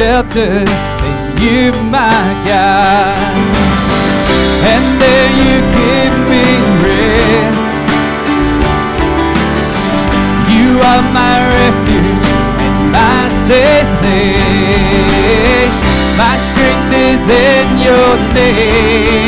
shelter, 0.00 0.64
and 0.64 1.40
you 1.40 1.70
my 1.92 2.24
God. 2.48 3.18
And 4.72 4.84
there 5.02 5.30
you 5.40 5.54
give 5.76 6.14
me 6.32 6.44
rest. 6.84 7.60
You 10.48 10.68
are 10.90 11.04
my 11.20 11.36
refuge 11.58 12.28
and 12.64 12.78
my 12.96 13.28
safe 13.44 13.90
place. 14.00 15.76
My 16.16 16.34
strength 16.48 16.92
is 17.08 17.22
in 17.48 17.66
your 17.86 18.10
name. 18.32 19.19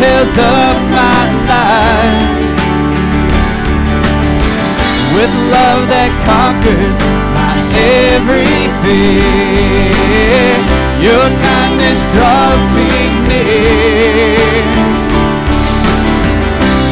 Details 0.00 0.38
of 0.38 0.76
my 0.88 1.20
life 1.52 2.24
with 5.12 5.32
love 5.52 5.82
that 5.92 6.10
conquers 6.24 6.98
my 7.36 7.52
every 7.76 8.48
fear? 8.80 9.20
Your 11.04 11.26
kindness 11.44 12.00
draws 12.16 12.64
me 12.76 12.88
near, 13.28 14.64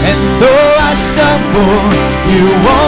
and 0.04 0.20
though 0.40 0.72
I 0.76 0.92
stumble, 1.08 1.80
you 2.28 2.44
won't 2.64 2.87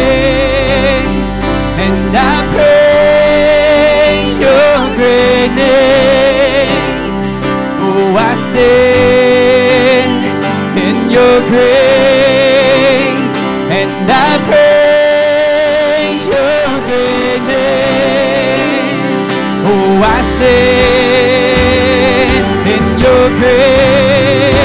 stand 20.41 22.33
in 22.73 22.83
your 22.99 23.25
grace, 23.37 24.55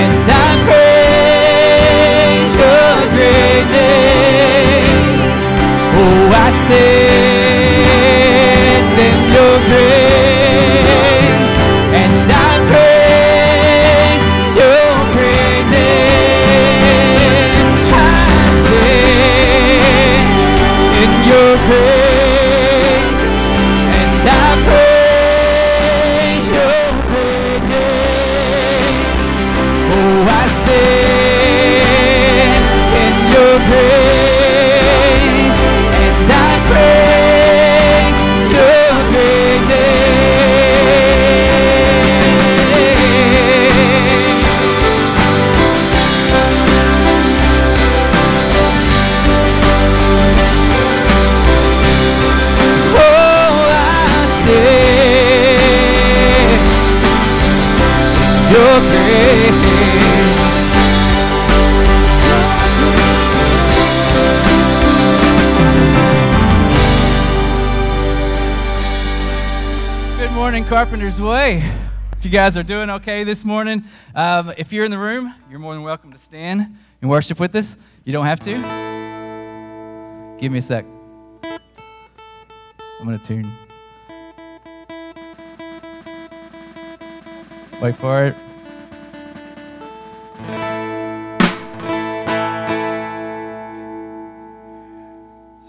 and 0.00 0.30
I 0.30 0.48
praise 0.66 2.54
your 2.62 2.94
great 3.14 3.66
name. 3.74 5.18
Oh, 5.98 6.30
I 6.30 6.48
stand 6.62 7.78
in 9.08 9.18
your 9.34 9.56
grace, 9.70 11.54
and 12.02 12.14
I 12.30 12.50
praise 12.70 14.22
your 14.60 14.90
great 15.16 15.66
name. 15.74 17.10
I 17.92 18.06
stand 18.62 20.30
in 21.02 21.12
your 21.30 21.52
grace, 21.66 21.99
Carpenter's 70.70 71.20
Way. 71.20 71.68
If 72.16 72.24
you 72.24 72.30
guys 72.30 72.56
are 72.56 72.62
doing 72.62 72.90
okay 72.90 73.24
this 73.24 73.44
morning, 73.44 73.82
um, 74.14 74.52
if 74.56 74.72
you're 74.72 74.84
in 74.84 74.92
the 74.92 74.98
room, 74.98 75.34
you're 75.50 75.58
more 75.58 75.74
than 75.74 75.82
welcome 75.82 76.12
to 76.12 76.18
stand 76.18 76.76
and 77.02 77.10
worship 77.10 77.40
with 77.40 77.56
us. 77.56 77.76
You 78.04 78.12
don't 78.12 78.24
have 78.24 78.38
to. 78.40 78.52
Give 80.40 80.52
me 80.52 80.58
a 80.58 80.62
sec. 80.62 80.86
I'm 81.42 83.04
going 83.04 83.18
to 83.18 83.26
tune. 83.26 83.50
Wait 87.82 87.96
for 87.96 88.26
it. 88.26 88.49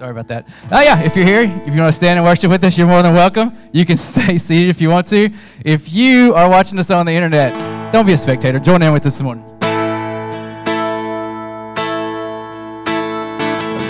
Sorry 0.01 0.09
about 0.09 0.29
that. 0.29 0.47
Oh, 0.71 0.81
yeah, 0.81 1.00
if 1.03 1.15
you're 1.15 1.25
here, 1.25 1.41
if 1.41 1.75
you 1.75 1.79
want 1.79 1.94
to 1.94 1.97
stand 1.97 2.18
and 2.18 2.25
worship 2.25 2.50
with 2.50 2.63
us, 2.63 2.75
you're 2.75 2.88
more 2.88 3.03
than 3.03 3.13
welcome. 3.13 3.56
You 3.71 3.85
can 3.85 3.97
stay 4.12 4.35
seated 4.39 4.71
if 4.71 4.81
you 4.81 4.89
want 4.89 5.06
to. 5.07 5.29
If 5.63 5.94
you 5.94 6.33
are 6.33 6.50
watching 6.50 6.79
us 6.79 6.89
on 6.89 7.06
the 7.06 7.12
internet, 7.12 7.53
don't 7.94 8.07
be 8.07 8.13
a 8.13 8.18
spectator. 8.18 8.57
Join 8.59 8.81
in 8.81 8.94
with 8.94 9.06
us 9.06 9.13
this 9.13 9.21
morning. 9.21 9.45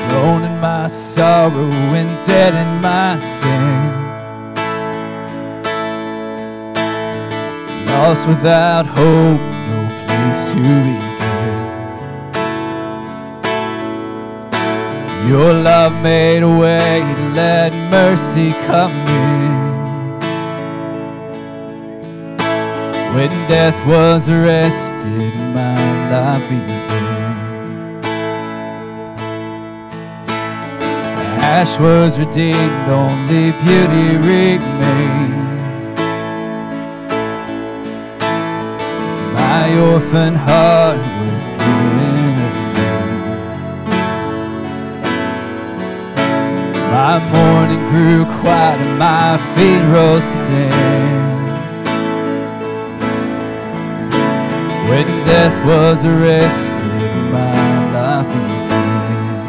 Alone 0.09 0.43
in 0.43 0.59
my 0.59 0.87
sorrow 0.87 1.69
and 1.71 2.27
dead 2.27 2.53
in 2.55 2.81
my 2.81 3.17
sin. 3.17 4.01
Lost 7.87 8.27
without 8.27 8.85
hope, 8.85 9.39
no 9.39 10.00
to 10.51 10.59
begin. 10.85 11.11
Your 15.27 15.53
love 15.53 15.93
made 16.01 16.43
a 16.43 16.49
way, 16.49 17.03
let 17.33 17.71
mercy 17.89 18.51
come 18.67 18.91
in. 18.91 19.71
When 23.15 23.29
death 23.47 23.77
was 23.85 24.29
arrested, 24.29 25.33
my 25.53 25.75
life 26.11 26.49
began. 26.49 26.81
Ash 31.43 31.77
was 31.79 32.17
redeemed, 32.17 32.87
only 32.89 33.51
beauty 33.63 34.15
remained. 34.17 35.20
Orphan 39.93 40.35
heart 40.35 40.97
was 40.97 41.43
given 41.59 42.35
again. 42.49 43.09
My 46.93 47.15
mourning 47.31 47.83
grew 47.89 48.23
quiet 48.39 48.79
and 48.79 48.95
my 48.97 49.37
feet 49.53 49.83
rose 49.93 50.27
to 50.31 50.39
dance. 50.49 51.85
When 54.89 55.07
death 55.25 55.57
was 55.65 56.05
arrested, 56.05 56.93
my 57.35 57.91
life 57.95 58.29
began. 58.35 59.41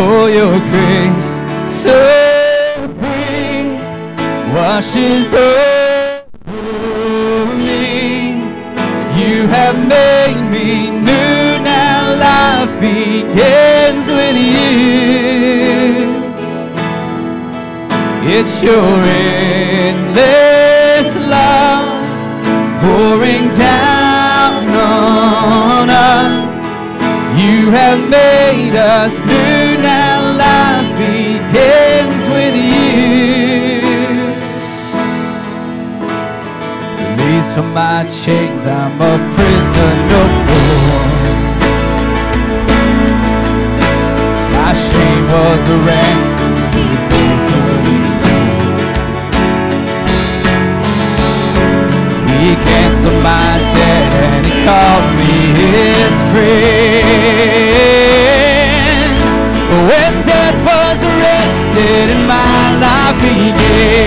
Oh, 0.00 0.26
your 0.38 0.58
grace 0.70 1.32
so 1.82 1.98
free 2.98 3.78
washes 4.54 5.32
over 5.34 5.77
made 9.86 10.40
me 10.50 10.90
new. 10.90 11.58
Now 11.62 12.00
life 12.26 12.72
begins 12.80 14.04
with 14.08 14.36
you. 14.36 15.78
It's 18.36 18.62
your 18.62 19.02
endless 19.84 21.10
love 21.34 22.06
pouring 22.82 23.48
down 23.56 24.68
on 24.74 25.88
us. 25.90 26.54
You 27.40 27.70
have 27.70 28.00
made 28.10 28.74
us 28.76 29.14
new. 29.24 29.78
Now 29.82 30.18
life 30.44 30.90
begins 30.98 31.87
From 37.58 37.74
my 37.74 38.04
chains, 38.04 38.64
I'm 38.66 39.00
a 39.02 39.18
prisoner 39.34 39.94
no 40.12 40.22
more. 40.46 41.06
My 44.54 44.72
shame 44.86 45.24
was 45.26 45.62
a 45.68 45.78
ransom. 45.88 46.54
He 52.30 52.54
canceled 52.62 53.20
my 53.24 53.50
debt 53.74 54.12
and 54.14 54.46
he 54.46 54.54
called 54.62 55.06
me 55.18 55.36
his 55.58 56.14
friend. 56.30 57.58
When 59.90 60.12
death 60.30 60.58
was 60.70 60.98
arrested 61.10 62.06
and 62.14 62.24
my 62.28 62.78
life 62.78 63.18
began. 63.20 63.98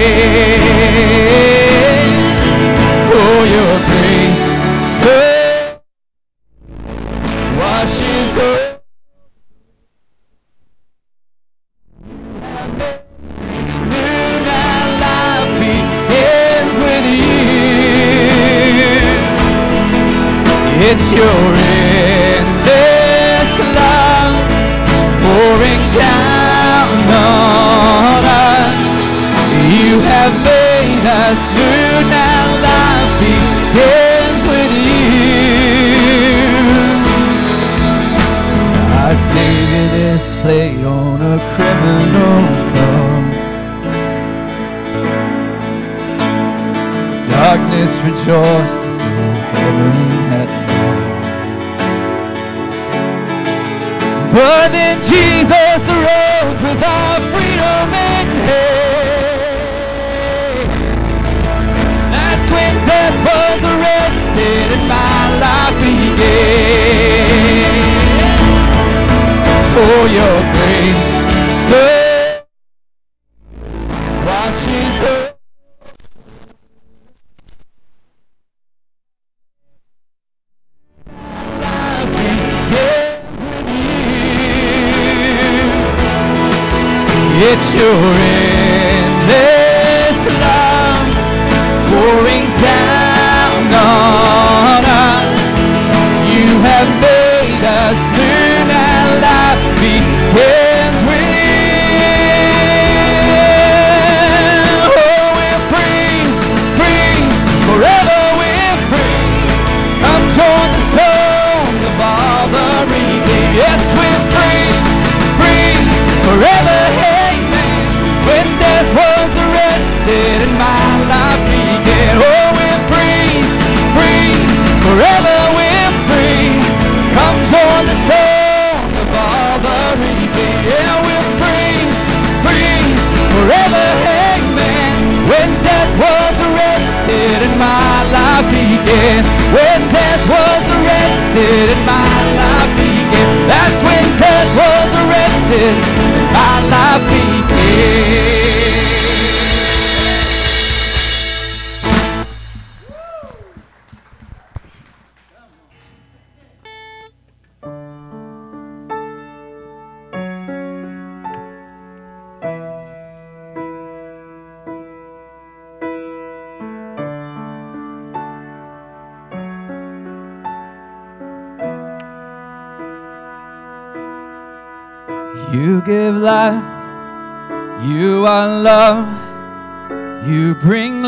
Oh, 3.14 3.44
your 3.44 3.86
grace 3.88 4.01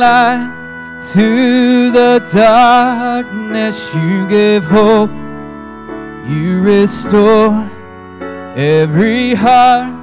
light 0.04 1.02
to 1.14 1.92
the 1.92 2.20
darkness, 2.34 3.78
you 3.96 4.28
give 4.28 4.64
hope, 4.66 5.12
you 6.28 6.62
restore 6.62 7.70
every 8.56 9.34
heart 9.34 9.94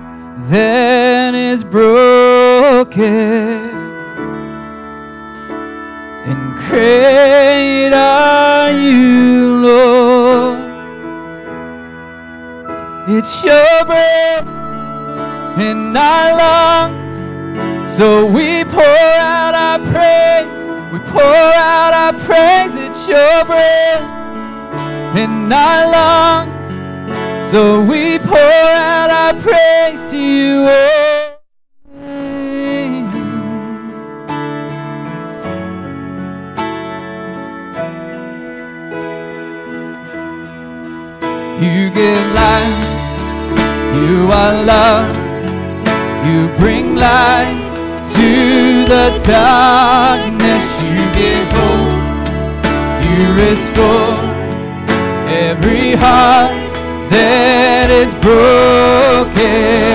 that 0.50 1.34
is 1.34 1.64
broken. 1.64 3.00
great 6.70 7.92
are 7.92 8.70
you, 8.70 9.60
Lord. 9.66 10.60
It's 13.08 13.44
your 13.44 13.84
breath 13.84 14.46
in 15.58 15.96
our 15.96 16.36
lungs, 16.36 17.29
so 17.96 18.26
we 18.26 18.64
pour 18.64 18.82
out 18.82 19.54
our 19.54 19.78
praise. 19.78 20.92
We 20.92 20.98
pour 21.10 21.22
out 21.22 21.92
our 21.92 22.12
praise. 22.12 22.74
It's 22.76 23.08
your 23.08 23.44
breath 23.44 25.16
in 25.16 25.52
our 25.52 25.90
lungs, 25.90 26.70
so 27.50 27.82
we 27.82 28.18
pour 28.18 28.38
out 28.38 29.10
our 29.10 29.34
praise 29.34 30.10
to 30.10 30.18
you. 30.18 30.66
Oh. 30.68 31.36
You 41.60 41.90
give 41.90 42.34
life, 42.34 42.80
you 43.94 44.28
are 44.32 44.64
love, 44.64 45.14
you 46.26 46.48
bring 46.58 46.96
to 46.96 47.69
the 48.90 49.10
darkness. 49.24 50.66
You 50.82 50.98
give 51.14 51.48
hope, 51.58 52.26
you 53.06 53.20
restore 53.38 54.18
every 55.30 55.94
heart 55.94 56.74
that 57.10 57.88
is 57.88 58.12
broken. 58.20 59.89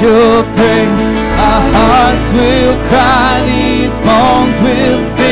Your 0.00 0.42
praise. 0.54 1.00
Our 1.46 1.62
hearts 1.76 2.32
will 2.32 2.76
cry, 2.88 3.42
these 3.46 3.96
bones 4.04 4.60
will 4.62 5.00
sing. 5.16 5.25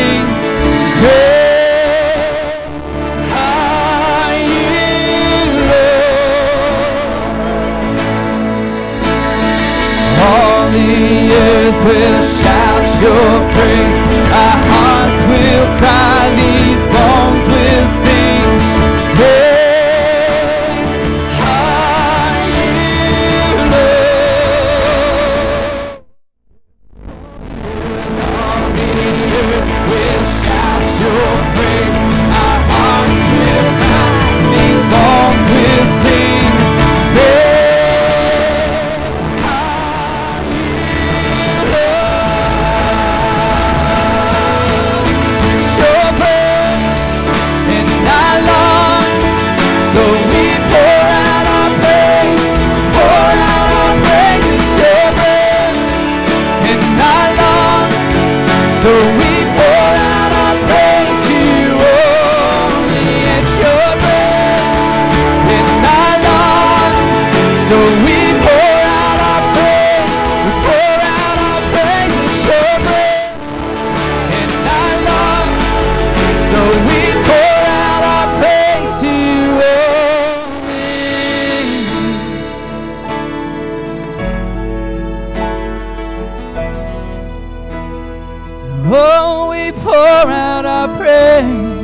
Pour 89.72 89.94
out 89.94 90.64
our 90.64 90.88
praise. 90.96 91.74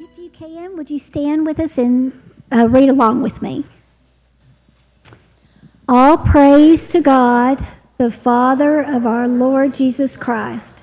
If 0.00 0.18
you 0.18 0.30
can, 0.30 0.76
would 0.76 0.90
you 0.90 0.98
stand 0.98 1.46
with 1.46 1.60
us 1.60 1.78
and 1.78 2.12
uh, 2.52 2.68
read 2.68 2.88
along 2.88 3.22
with 3.22 3.42
me? 3.42 3.64
All 5.88 6.18
praise 6.18 6.88
to 6.88 7.00
God, 7.00 7.64
the 7.96 8.10
Father 8.10 8.80
of 8.80 9.06
our 9.06 9.28
Lord 9.28 9.72
Jesus 9.72 10.16
Christ, 10.16 10.82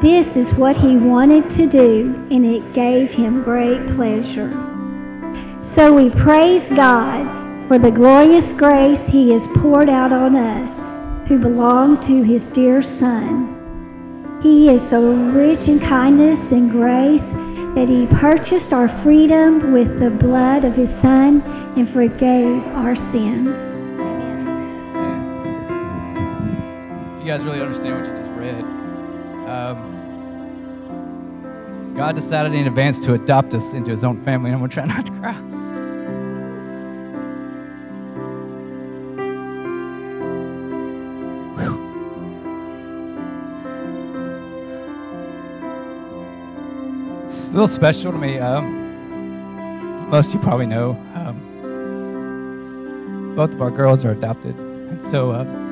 This 0.00 0.36
is 0.36 0.54
what 0.54 0.76
he 0.76 0.96
wanted 0.96 1.48
to 1.50 1.66
do, 1.66 2.14
and 2.30 2.44
it 2.44 2.74
gave 2.74 3.10
him 3.10 3.42
great 3.42 3.86
pleasure. 3.88 4.52
So 5.60 5.94
we 5.94 6.10
praise 6.10 6.68
God 6.68 7.24
for 7.66 7.78
the 7.78 7.90
glorious 7.90 8.52
grace 8.52 9.06
he 9.06 9.32
has 9.32 9.48
poured 9.48 9.88
out 9.88 10.12
on 10.12 10.36
us 10.36 10.80
who 11.28 11.38
belong 11.38 11.98
to 12.00 12.22
his 12.22 12.44
dear 12.44 12.82
Son. 12.82 13.54
He 14.42 14.68
is 14.68 14.86
so 14.86 15.12
rich 15.12 15.66
in 15.66 15.80
kindness 15.80 16.52
and 16.52 16.70
grace 16.70 17.32
that 17.74 17.88
he 17.88 18.06
purchased 18.06 18.72
our 18.72 18.88
freedom 18.88 19.72
with 19.72 19.98
the 19.98 20.10
blood 20.10 20.64
of 20.64 20.76
his 20.76 20.94
Son 20.94 21.42
and 21.76 21.88
forgave 21.88 22.62
our 22.68 22.94
sins. 22.94 23.72
If 27.16 27.22
you 27.22 27.26
guys 27.26 27.44
really 27.44 27.60
understand 27.62 27.96
what 27.96 28.06
you 28.06 28.14
just 28.14 28.30
read, 28.38 28.75
Um, 29.46 29.94
God 31.94 32.14
decided 32.16 32.52
in 32.52 32.66
advance 32.66 32.98
to 33.00 33.14
adopt 33.14 33.54
us 33.54 33.72
into 33.72 33.92
His 33.92 34.02
own 34.02 34.22
family, 34.24 34.50
and 34.50 34.56
I'm 34.56 34.60
gonna 34.60 34.72
try 34.72 34.84
not 34.94 35.06
to 35.06 35.12
cry. 35.12 35.40
A 47.28 47.56
little 47.56 47.68
special 47.68 48.12
to 48.12 48.18
me. 48.18 48.38
Um, 48.38 50.10
most 50.10 50.28
of 50.28 50.34
you 50.34 50.40
probably 50.40 50.66
know. 50.66 50.90
Um, 51.14 51.40
both 53.34 53.54
of 53.54 53.62
our 53.62 53.70
girls 53.70 54.04
are 54.04 54.10
adopted, 54.10 54.54
and 54.58 55.02
so. 55.02 55.30
Uh, 55.30 55.65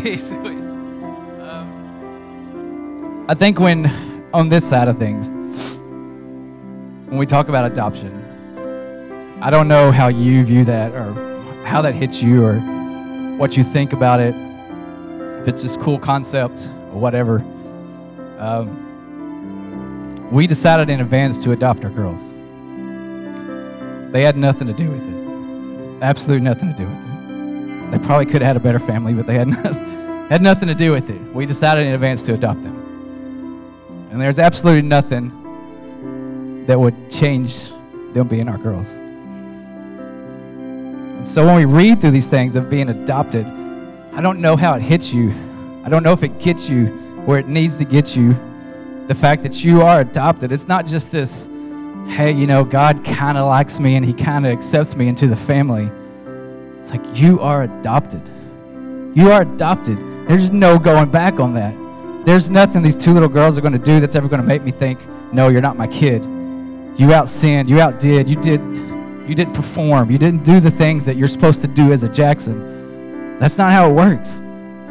Um, 1.40 3.26
I 3.28 3.34
think 3.34 3.58
when 3.58 3.86
on 4.32 4.48
this 4.48 4.68
side 4.68 4.88
of 4.88 4.98
things, 4.98 5.28
when 7.08 7.18
we 7.18 7.26
talk 7.26 7.48
about 7.48 7.64
adoption, 7.64 8.12
I 9.42 9.50
don't 9.50 9.68
know 9.68 9.90
how 9.90 10.08
you 10.08 10.44
view 10.44 10.64
that 10.64 10.92
or 10.92 11.12
how 11.64 11.82
that 11.82 11.94
hits 11.94 12.22
you 12.22 12.44
or 12.44 12.54
what 13.36 13.56
you 13.56 13.64
think 13.64 13.92
about 13.92 14.20
it. 14.20 14.34
If 15.40 15.48
it's 15.48 15.62
this 15.62 15.76
cool 15.76 15.98
concept 15.98 16.68
or 16.92 17.00
whatever. 17.00 17.40
Um, 18.38 18.86
we 20.30 20.46
decided 20.46 20.88
in 20.88 21.00
advance 21.00 21.42
to 21.44 21.52
adopt 21.52 21.84
our 21.84 21.90
girls. 21.90 22.28
They 24.12 24.22
had 24.22 24.36
nothing 24.36 24.66
to 24.66 24.72
do 24.72 24.88
with 24.88 25.02
it. 25.02 26.02
Absolutely 26.02 26.44
nothing 26.44 26.72
to 26.72 26.76
do 26.76 26.84
with 26.86 26.96
it. 26.96 27.90
They 27.90 27.98
probably 28.06 28.26
could 28.26 28.42
have 28.42 28.48
had 28.48 28.56
a 28.56 28.60
better 28.60 28.78
family, 28.78 29.12
but 29.14 29.26
they 29.26 29.34
had 29.34 29.48
nothing, 29.64 29.89
had 30.30 30.42
nothing 30.42 30.68
to 30.68 30.74
do 30.74 30.92
with 30.92 31.10
it. 31.10 31.20
We 31.34 31.44
decided 31.44 31.86
in 31.86 31.92
advance 31.92 32.24
to 32.26 32.34
adopt 32.34 32.62
them. 32.62 34.08
And 34.12 34.20
there's 34.20 34.38
absolutely 34.38 34.82
nothing 34.82 36.64
that 36.66 36.78
would 36.78 37.10
change 37.10 37.68
them 38.12 38.28
being 38.28 38.48
our 38.48 38.58
girls. 38.58 38.92
And 41.20 41.26
so 41.26 41.44
when 41.44 41.56
we 41.56 41.64
read 41.64 42.00
through 42.00 42.12
these 42.12 42.28
things 42.28 42.54
of 42.56 42.70
being 42.70 42.88
adopted, 42.88 43.44
I 44.12 44.20
don't 44.20 44.40
know 44.40 44.56
how 44.56 44.74
it 44.74 44.82
hits 44.82 45.12
you. 45.12 45.32
I 45.84 45.88
don't 45.88 46.02
know 46.02 46.12
if 46.12 46.22
it 46.22 46.38
gets 46.38 46.70
you 46.70 46.86
where 47.26 47.38
it 47.38 47.48
needs 47.48 47.76
to 47.76 47.84
get 47.84 48.16
you. 48.16 48.36
The 49.08 49.14
fact 49.14 49.42
that 49.42 49.64
you 49.64 49.82
are 49.82 50.00
adopted, 50.00 50.52
it's 50.52 50.68
not 50.68 50.86
just 50.86 51.10
this, 51.10 51.48
hey, 52.06 52.30
you 52.32 52.46
know, 52.46 52.64
God 52.64 53.04
kind 53.04 53.36
of 53.36 53.46
likes 53.48 53.80
me 53.80 53.96
and 53.96 54.04
he 54.04 54.12
kind 54.12 54.46
of 54.46 54.52
accepts 54.52 54.94
me 54.94 55.08
into 55.08 55.26
the 55.26 55.36
family. 55.36 55.90
It's 56.80 56.92
like 56.92 57.02
you 57.18 57.40
are 57.40 57.62
adopted. 57.62 58.22
You 59.14 59.32
are 59.32 59.42
adopted. 59.42 59.98
There's 60.30 60.52
no 60.52 60.78
going 60.78 61.10
back 61.10 61.40
on 61.40 61.54
that. 61.54 61.74
There's 62.24 62.50
nothing 62.50 62.82
these 62.82 62.94
two 62.94 63.12
little 63.12 63.28
girls 63.28 63.58
are 63.58 63.62
going 63.62 63.72
to 63.72 63.80
do 63.80 63.98
that's 63.98 64.14
ever 64.14 64.28
going 64.28 64.40
to 64.40 64.46
make 64.46 64.62
me 64.62 64.70
think, 64.70 65.00
no, 65.32 65.48
you're 65.48 65.60
not 65.60 65.76
my 65.76 65.88
kid. 65.88 66.22
You 66.96 67.12
out 67.12 67.28
sinned. 67.28 67.68
You 67.68 67.80
outdid. 67.80 68.28
You 68.28 68.36
did. 68.36 68.60
You 69.26 69.34
didn't 69.34 69.54
perform. 69.54 70.08
You 70.08 70.18
didn't 70.18 70.44
do 70.44 70.60
the 70.60 70.70
things 70.70 71.04
that 71.06 71.16
you're 71.16 71.26
supposed 71.26 71.62
to 71.62 71.66
do 71.66 71.92
as 71.92 72.04
a 72.04 72.08
Jackson. 72.08 73.40
That's 73.40 73.58
not 73.58 73.72
how 73.72 73.90
it 73.90 73.94
works. 73.94 74.36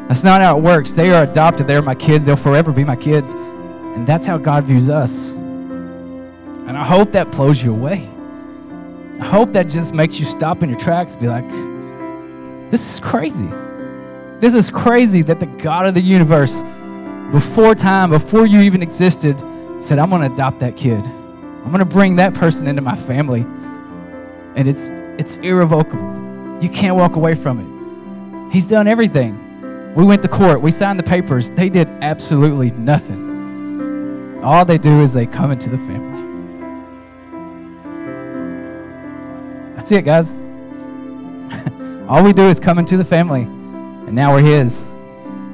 That's 0.09 0.25
not 0.25 0.41
how 0.41 0.57
it 0.57 0.61
works. 0.61 0.91
They 0.91 1.13
are 1.13 1.23
adopted. 1.23 1.67
They 1.67 1.77
are 1.77 1.81
my 1.81 1.95
kids. 1.95 2.25
They'll 2.25 2.35
forever 2.35 2.73
be 2.73 2.83
my 2.83 2.97
kids. 2.97 3.31
And 3.31 4.05
that's 4.05 4.27
how 4.27 4.37
God 4.37 4.65
views 4.65 4.89
us. 4.89 5.31
And 5.31 6.77
I 6.77 6.83
hope 6.83 7.13
that 7.13 7.31
blows 7.31 7.63
you 7.63 7.73
away. 7.73 8.09
I 9.21 9.25
hope 9.25 9.53
that 9.53 9.69
just 9.69 9.93
makes 9.93 10.19
you 10.19 10.25
stop 10.25 10.63
in 10.63 10.69
your 10.69 10.79
tracks 10.79 11.13
and 11.13 11.21
be 11.21 11.29
like, 11.29 12.69
this 12.71 12.91
is 12.93 12.99
crazy. 12.99 13.47
This 14.39 14.55
is 14.55 14.69
crazy 14.69 15.21
that 15.23 15.39
the 15.39 15.45
God 15.45 15.85
of 15.85 15.93
the 15.93 16.01
universe, 16.01 16.61
before 17.31 17.75
time, 17.75 18.11
before 18.11 18.45
you 18.45 18.61
even 18.61 18.81
existed, 18.81 19.37
said, 19.79 19.99
I'm 19.99 20.09
going 20.09 20.21
to 20.21 20.33
adopt 20.33 20.59
that 20.59 20.77
kid. 20.77 21.03
I'm 21.05 21.71
going 21.71 21.79
to 21.79 21.85
bring 21.85 22.15
that 22.17 22.33
person 22.33 22.67
into 22.67 22.81
my 22.81 22.95
family. 22.95 23.41
And 24.55 24.67
it's, 24.67 24.89
it's 25.19 25.37
irrevocable. 25.37 26.59
You 26.61 26.69
can't 26.69 26.95
walk 26.95 27.15
away 27.15 27.35
from 27.35 27.59
it. 27.59 28.53
He's 28.53 28.65
done 28.67 28.87
everything. 28.87 29.93
We 29.93 30.05
went 30.05 30.21
to 30.21 30.27
court, 30.27 30.61
we 30.61 30.71
signed 30.71 30.99
the 30.99 31.03
papers. 31.03 31.49
They 31.49 31.67
did 31.69 31.87
absolutely 32.01 32.71
nothing. 32.71 34.39
All 34.43 34.63
they 34.63 34.77
do 34.77 35.01
is 35.01 35.11
they 35.13 35.25
come 35.25 35.51
into 35.51 35.69
the 35.69 35.77
family. 35.77 36.19
That's 39.75 39.91
it, 39.91 40.05
guys. 40.05 40.33
All 42.07 42.23
we 42.23 42.31
do 42.31 42.47
is 42.47 42.59
come 42.59 42.79
into 42.79 42.95
the 42.95 43.03
family, 43.03 43.47
and 44.09 44.15
now 44.15 44.33
we're 44.33 44.41
His. 44.41 44.89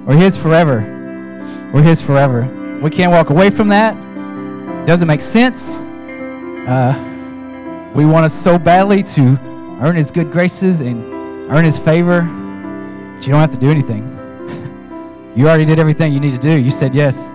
We're 0.06 0.16
His 0.16 0.38
forever. 0.38 0.80
We're 1.74 1.84
His 1.84 2.02
forever. 2.02 2.46
We 2.82 2.90
can't 2.90 3.12
walk 3.12 3.30
away 3.30 3.50
from 3.50 3.68
that. 3.68 3.94
Doesn't 4.86 5.10
make 5.10 5.20
sense. 5.20 5.76
Uh, 6.66 7.92
we 7.94 8.06
want 8.06 8.26
us 8.26 8.34
so 8.34 8.58
badly 8.58 9.04
to 9.04 9.38
earn 9.82 9.98
His 9.98 10.10
good 10.10 10.32
graces 10.32 10.80
and 10.80 11.04
earn 11.52 11.66
His 11.66 11.78
favor, 11.78 12.22
but 12.22 13.28
you 13.28 13.34
don't 13.34 13.42
have 13.42 13.52
to 13.52 13.58
do 13.58 13.70
anything. 13.70 14.14
You 15.36 15.50
already 15.50 15.66
did 15.66 15.80
everything 15.80 16.14
you 16.14 16.22
need 16.22 16.32
to 16.32 16.38
do. 16.38 16.52
You 16.52 16.72
said 16.72 16.96
yes. 16.96 17.30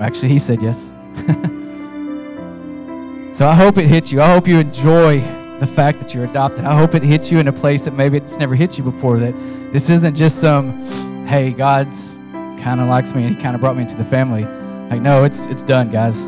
Actually, 0.00 0.30
he 0.30 0.40
said 0.40 0.60
yes. 0.60 0.86
so 3.32 3.46
I 3.46 3.54
hope 3.54 3.78
it 3.78 3.86
hits 3.86 4.10
you. 4.10 4.20
I 4.20 4.26
hope 4.26 4.48
you 4.48 4.58
enjoy 4.58 5.20
the 5.60 5.66
fact 5.66 5.98
that 6.00 6.14
you're 6.14 6.24
adopted. 6.24 6.64
I 6.64 6.76
hope 6.76 6.94
it 6.94 7.02
hits 7.02 7.30
you 7.30 7.38
in 7.38 7.48
a 7.48 7.52
place 7.52 7.84
that 7.84 7.94
maybe 7.94 8.16
it's 8.16 8.36
never 8.36 8.54
hit 8.54 8.76
you 8.76 8.84
before. 8.84 9.18
That 9.18 9.34
this 9.72 9.88
isn't 9.90 10.14
just 10.14 10.40
some, 10.40 11.26
hey, 11.26 11.50
God's 11.50 12.14
kind 12.60 12.80
of 12.80 12.88
likes 12.88 13.14
me 13.14 13.24
and 13.24 13.36
He 13.36 13.42
kind 13.42 13.54
of 13.54 13.60
brought 13.60 13.76
me 13.76 13.82
into 13.82 13.96
the 13.96 14.04
family. 14.04 14.44
Like, 14.90 15.00
no, 15.00 15.24
it's 15.24 15.46
it's 15.46 15.62
done, 15.62 15.90
guys. 15.90 16.24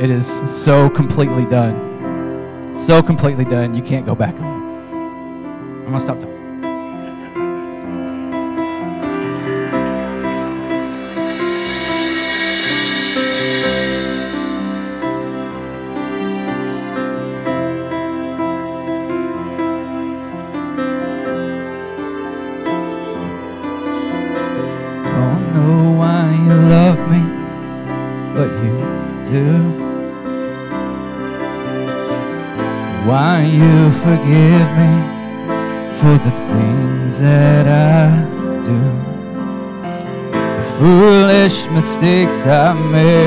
It 0.00 0.10
is 0.10 0.26
so 0.50 0.88
completely 0.88 1.44
done. 1.46 2.74
So 2.74 3.02
completely 3.02 3.44
done. 3.44 3.74
You 3.74 3.82
can't 3.82 4.06
go 4.06 4.14
back 4.14 4.34
on 4.34 4.44
it. 4.44 4.60
I'm 4.94 5.84
gonna 5.86 6.00
stop 6.00 6.18
talking. 6.18 6.29
Mistakes 42.46 43.19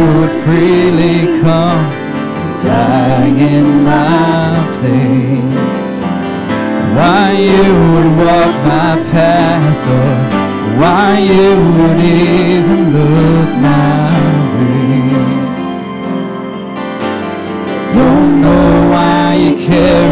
would 0.00 0.32
freely 0.44 1.40
come 1.40 2.00
die 2.62 3.26
in 3.26 3.84
my 3.84 4.52
place. 4.76 5.60
Why 6.96 7.24
you 7.48 7.68
would 7.92 8.10
walk 8.22 8.54
my 8.72 8.92
path 9.12 9.82
or 9.98 10.40
why 10.80 11.18
you 11.18 11.50
would 11.76 12.00
even 12.00 12.80
look 12.96 13.50
my 13.68 14.10
way. 14.56 15.20
Don't 17.94 18.40
know 18.44 18.68
why 18.92 19.34
you 19.34 19.52
carry 19.66 20.09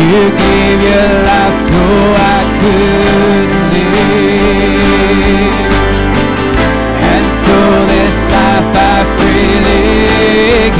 You 0.00 0.22
gave 0.44 0.80
your 0.82 1.08
life 1.28 1.56
so 1.68 1.82
I 2.16 2.38
could 2.60 3.50
live. 3.74 4.30
And 7.12 7.26
so 7.44 7.58
this 7.92 8.16
life 8.34 8.74
I 8.74 8.96
freely 9.16 9.84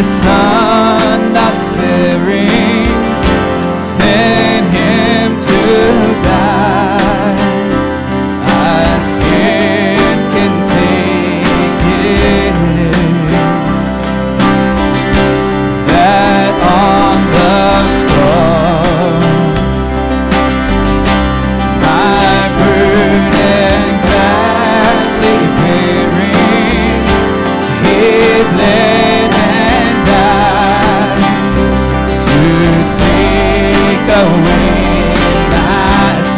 Son, 0.04 1.34
not 1.34 1.58
sparing. 1.58 2.57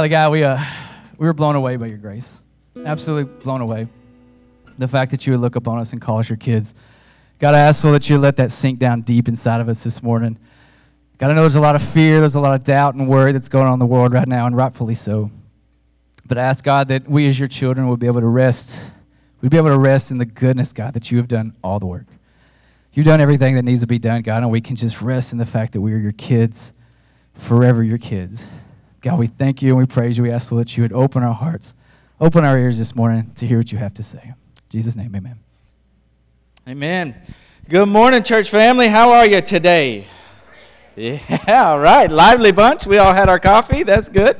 Father 0.00 0.08
God, 0.08 0.32
we, 0.32 0.42
uh, 0.42 0.58
we 1.18 1.26
were 1.26 1.34
blown 1.34 1.56
away 1.56 1.76
by 1.76 1.84
your 1.84 1.98
grace. 1.98 2.40
Absolutely 2.86 3.30
blown 3.44 3.60
away. 3.60 3.86
The 4.78 4.88
fact 4.88 5.10
that 5.10 5.26
you 5.26 5.34
would 5.34 5.42
look 5.42 5.56
upon 5.56 5.78
us 5.78 5.92
and 5.92 6.00
call 6.00 6.20
us 6.20 6.30
your 6.30 6.38
kids. 6.38 6.72
God, 7.38 7.54
I 7.54 7.58
ask, 7.58 7.82
for 7.82 7.92
that 7.92 8.08
you 8.08 8.16
let 8.16 8.36
that 8.36 8.50
sink 8.50 8.78
down 8.78 9.02
deep 9.02 9.28
inside 9.28 9.60
of 9.60 9.68
us 9.68 9.84
this 9.84 10.02
morning. 10.02 10.38
God, 11.18 11.30
I 11.30 11.34
know 11.34 11.42
there's 11.42 11.56
a 11.56 11.60
lot 11.60 11.76
of 11.76 11.82
fear, 11.82 12.20
there's 12.20 12.34
a 12.34 12.40
lot 12.40 12.54
of 12.54 12.64
doubt 12.64 12.94
and 12.94 13.10
worry 13.10 13.32
that's 13.32 13.50
going 13.50 13.66
on 13.66 13.74
in 13.74 13.78
the 13.78 13.84
world 13.84 14.14
right 14.14 14.26
now, 14.26 14.46
and 14.46 14.56
rightfully 14.56 14.94
so. 14.94 15.30
But 16.26 16.38
I 16.38 16.44
ask, 16.44 16.64
God, 16.64 16.88
that 16.88 17.06
we 17.06 17.28
as 17.28 17.38
your 17.38 17.48
children 17.48 17.86
will 17.86 17.98
be 17.98 18.06
able 18.06 18.22
to 18.22 18.26
rest. 18.26 18.90
We'd 19.42 19.50
be 19.50 19.58
able 19.58 19.68
to 19.68 19.78
rest 19.78 20.10
in 20.10 20.16
the 20.16 20.24
goodness, 20.24 20.72
God, 20.72 20.94
that 20.94 21.10
you 21.10 21.18
have 21.18 21.28
done 21.28 21.54
all 21.62 21.78
the 21.78 21.84
work. 21.84 22.06
You've 22.94 23.04
done 23.04 23.20
everything 23.20 23.54
that 23.56 23.66
needs 23.66 23.82
to 23.82 23.86
be 23.86 23.98
done, 23.98 24.22
God, 24.22 24.44
and 24.44 24.50
we 24.50 24.62
can 24.62 24.76
just 24.76 25.02
rest 25.02 25.32
in 25.32 25.38
the 25.38 25.44
fact 25.44 25.74
that 25.74 25.82
we 25.82 25.92
are 25.92 25.98
your 25.98 26.12
kids, 26.12 26.72
forever 27.34 27.84
your 27.84 27.98
kids. 27.98 28.46
God, 29.02 29.18
we 29.18 29.28
thank 29.28 29.62
you 29.62 29.70
and 29.70 29.78
we 29.78 29.86
praise 29.86 30.18
you. 30.18 30.24
We 30.24 30.30
ask 30.30 30.50
that 30.50 30.76
you 30.76 30.82
would 30.82 30.92
open 30.92 31.22
our 31.22 31.32
hearts, 31.32 31.74
open 32.20 32.44
our 32.44 32.58
ears 32.58 32.76
this 32.76 32.94
morning 32.94 33.32
to 33.36 33.46
hear 33.46 33.56
what 33.56 33.72
you 33.72 33.78
have 33.78 33.94
to 33.94 34.02
say. 34.02 34.20
In 34.22 34.34
Jesus' 34.68 34.94
name, 34.94 35.14
amen. 35.16 35.38
Amen. 36.68 37.14
Good 37.66 37.86
morning, 37.86 38.22
church 38.22 38.50
family. 38.50 38.88
How 38.88 39.12
are 39.12 39.24
you 39.24 39.40
today? 39.40 40.04
Yeah, 40.96 41.18
all 41.48 41.80
right. 41.80 42.10
Lively 42.10 42.52
bunch. 42.52 42.84
We 42.84 42.98
all 42.98 43.14
had 43.14 43.30
our 43.30 43.38
coffee. 43.38 43.84
That's 43.84 44.10
good. 44.10 44.36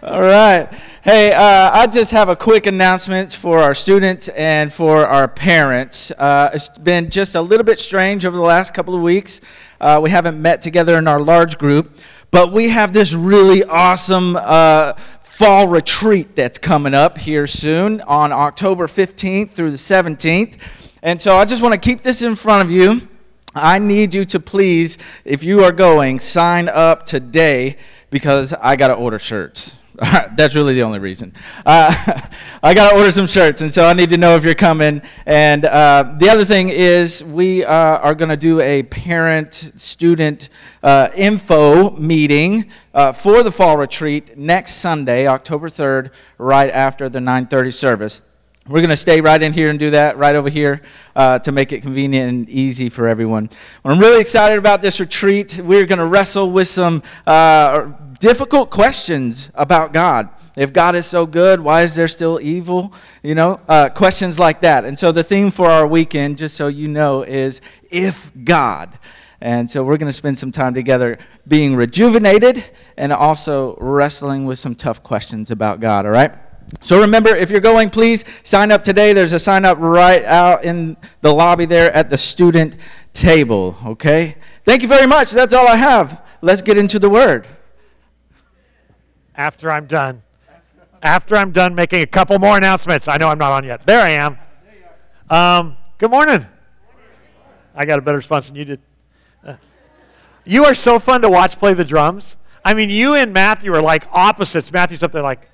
All 0.00 0.20
right. 0.20 0.72
Hey, 1.02 1.32
uh, 1.32 1.70
I 1.72 1.88
just 1.88 2.12
have 2.12 2.28
a 2.28 2.36
quick 2.36 2.66
announcement 2.66 3.32
for 3.32 3.58
our 3.58 3.74
students 3.74 4.28
and 4.28 4.72
for 4.72 5.06
our 5.06 5.26
parents. 5.26 6.12
Uh, 6.12 6.50
it's 6.54 6.68
been 6.68 7.10
just 7.10 7.34
a 7.34 7.40
little 7.40 7.64
bit 7.64 7.80
strange 7.80 8.24
over 8.24 8.36
the 8.36 8.42
last 8.42 8.74
couple 8.74 8.94
of 8.94 9.02
weeks. 9.02 9.40
Uh, 9.82 9.98
we 10.00 10.10
haven't 10.10 10.40
met 10.40 10.62
together 10.62 10.96
in 10.96 11.08
our 11.08 11.18
large 11.18 11.58
group, 11.58 11.98
but 12.30 12.52
we 12.52 12.68
have 12.68 12.92
this 12.92 13.14
really 13.14 13.64
awesome 13.64 14.36
uh, 14.36 14.92
fall 15.22 15.66
retreat 15.66 16.36
that's 16.36 16.56
coming 16.56 16.94
up 16.94 17.18
here 17.18 17.48
soon 17.48 18.00
on 18.02 18.30
October 18.30 18.86
15th 18.86 19.50
through 19.50 19.72
the 19.72 19.76
17th. 19.76 20.54
And 21.02 21.20
so 21.20 21.36
I 21.36 21.44
just 21.44 21.62
want 21.62 21.72
to 21.72 21.80
keep 21.80 22.02
this 22.02 22.22
in 22.22 22.36
front 22.36 22.62
of 22.62 22.70
you. 22.70 23.08
I 23.56 23.80
need 23.80 24.14
you 24.14 24.24
to 24.26 24.38
please, 24.38 24.98
if 25.24 25.42
you 25.42 25.64
are 25.64 25.72
going, 25.72 26.20
sign 26.20 26.68
up 26.68 27.04
today 27.04 27.76
because 28.08 28.52
I 28.52 28.76
got 28.76 28.88
to 28.88 28.94
order 28.94 29.18
shirts. 29.18 29.78
That's 30.36 30.54
really 30.54 30.74
the 30.74 30.82
only 30.82 30.98
reason. 30.98 31.34
Uh, 31.66 31.94
I 32.62 32.72
got 32.72 32.90
to 32.90 32.96
order 32.96 33.12
some 33.12 33.26
shirts, 33.26 33.60
and 33.60 33.72
so 33.72 33.84
I 33.84 33.92
need 33.92 34.08
to 34.10 34.16
know 34.16 34.36
if 34.36 34.44
you're 34.44 34.54
coming. 34.54 35.02
And 35.26 35.64
uh, 35.66 36.14
the 36.18 36.30
other 36.30 36.44
thing 36.44 36.70
is, 36.70 37.22
we 37.22 37.64
uh, 37.64 37.72
are 37.72 38.14
going 38.14 38.30
to 38.30 38.36
do 38.36 38.60
a 38.60 38.84
parent 38.84 39.72
student 39.76 40.48
uh, 40.82 41.10
info 41.14 41.90
meeting 41.90 42.70
uh, 42.94 43.12
for 43.12 43.42
the 43.42 43.52
fall 43.52 43.76
retreat 43.76 44.38
next 44.38 44.76
Sunday, 44.76 45.26
October 45.26 45.68
3rd, 45.68 46.10
right 46.38 46.70
after 46.70 47.10
the 47.10 47.18
9:30 47.18 47.74
service. 47.74 48.22
We're 48.68 48.78
going 48.78 48.90
to 48.90 48.96
stay 48.96 49.20
right 49.20 49.42
in 49.42 49.52
here 49.52 49.70
and 49.70 49.78
do 49.78 49.90
that 49.90 50.16
right 50.18 50.36
over 50.36 50.48
here 50.48 50.82
uh, 51.16 51.40
to 51.40 51.50
make 51.50 51.72
it 51.72 51.80
convenient 51.82 52.28
and 52.28 52.48
easy 52.48 52.88
for 52.88 53.08
everyone. 53.08 53.50
I'm 53.84 53.98
really 53.98 54.20
excited 54.20 54.56
about 54.56 54.80
this 54.82 55.00
retreat. 55.00 55.58
We're 55.58 55.84
going 55.84 55.98
to 55.98 56.06
wrestle 56.06 56.48
with 56.48 56.68
some 56.68 57.02
uh, 57.26 57.90
difficult 58.20 58.70
questions 58.70 59.50
about 59.56 59.92
God. 59.92 60.28
If 60.54 60.72
God 60.72 60.94
is 60.94 61.06
so 61.06 61.26
good, 61.26 61.58
why 61.58 61.82
is 61.82 61.96
there 61.96 62.06
still 62.06 62.38
evil? 62.40 62.94
You 63.24 63.34
know, 63.34 63.60
uh, 63.66 63.88
questions 63.88 64.38
like 64.38 64.60
that. 64.60 64.84
And 64.84 64.96
so 64.96 65.10
the 65.10 65.24
theme 65.24 65.50
for 65.50 65.68
our 65.68 65.84
weekend, 65.84 66.38
just 66.38 66.54
so 66.54 66.68
you 66.68 66.86
know, 66.86 67.22
is 67.22 67.60
if 67.90 68.30
God. 68.44 68.96
And 69.40 69.68
so 69.68 69.82
we're 69.82 69.96
going 69.96 70.08
to 70.08 70.12
spend 70.12 70.38
some 70.38 70.52
time 70.52 70.72
together 70.72 71.18
being 71.48 71.74
rejuvenated 71.74 72.62
and 72.96 73.12
also 73.12 73.74
wrestling 73.80 74.46
with 74.46 74.60
some 74.60 74.76
tough 74.76 75.02
questions 75.02 75.50
about 75.50 75.80
God, 75.80 76.06
all 76.06 76.12
right? 76.12 76.32
So 76.80 77.00
remember, 77.00 77.36
if 77.36 77.50
you're 77.50 77.60
going, 77.60 77.90
please 77.90 78.24
sign 78.42 78.72
up 78.72 78.82
today. 78.82 79.12
There's 79.12 79.32
a 79.32 79.38
sign 79.38 79.64
up 79.64 79.78
right 79.78 80.24
out 80.24 80.64
in 80.64 80.96
the 81.20 81.32
lobby 81.32 81.66
there 81.66 81.92
at 81.92 82.10
the 82.10 82.18
student 82.18 82.76
table, 83.12 83.76
okay? 83.84 84.36
Thank 84.64 84.82
you 84.82 84.88
very 84.88 85.06
much. 85.06 85.32
That's 85.32 85.52
all 85.52 85.68
I 85.68 85.76
have. 85.76 86.26
Let's 86.40 86.62
get 86.62 86.76
into 86.76 86.98
the 86.98 87.10
word. 87.10 87.46
After 89.36 89.70
I'm 89.70 89.86
done. 89.86 90.22
After 91.02 91.36
I'm 91.36 91.52
done 91.52 91.74
making 91.74 92.02
a 92.02 92.06
couple 92.06 92.38
more 92.38 92.56
announcements. 92.56 93.06
I 93.06 93.16
know 93.16 93.28
I'm 93.28 93.38
not 93.38 93.52
on 93.52 93.64
yet. 93.64 93.86
There 93.86 94.00
I 94.00 94.10
am. 94.10 94.38
Um, 95.30 95.76
good 95.98 96.10
morning. 96.10 96.46
I 97.74 97.84
got 97.84 97.98
a 97.98 98.02
better 98.02 98.18
response 98.18 98.46
than 98.46 98.56
you 98.56 98.64
did. 98.64 98.80
You 100.44 100.64
are 100.64 100.74
so 100.74 100.98
fun 100.98 101.22
to 101.22 101.28
watch 101.28 101.58
play 101.58 101.74
the 101.74 101.84
drums. 101.84 102.34
I 102.64 102.74
mean, 102.74 102.90
you 102.90 103.14
and 103.14 103.32
Matthew 103.32 103.72
are 103.74 103.82
like 103.82 104.06
opposites. 104.10 104.72
Matthew's 104.72 105.02
up 105.02 105.12
there 105.12 105.22
like, 105.22 105.48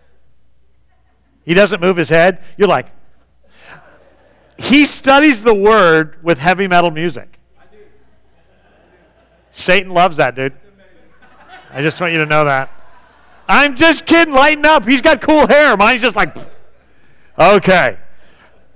he 1.49 1.55
doesn't 1.55 1.81
move 1.81 1.97
his 1.97 2.11
head. 2.11 2.45
You're 2.59 2.69
like, 2.69 2.89
he 4.59 4.85
studies 4.85 5.41
the 5.41 5.55
word 5.55 6.23
with 6.23 6.37
heavy 6.37 6.69
metal 6.69 6.91
music. 6.91 7.39
Satan 9.53 9.91
loves 9.91 10.19
that, 10.19 10.35
dude. 10.35 10.53
I 11.73 11.81
just 11.81 12.03
want 12.03 12.13
you 12.13 12.19
to 12.19 12.27
know 12.27 12.45
that. 12.45 12.71
I'm 13.49 13.77
just 13.77 14.05
kidding. 14.05 14.35
Lighten 14.35 14.67
up. 14.67 14.85
He's 14.85 15.01
got 15.01 15.23
cool 15.23 15.47
hair. 15.47 15.75
Mine's 15.75 16.03
just 16.03 16.17
like, 16.17 16.37
okay. 17.39 17.97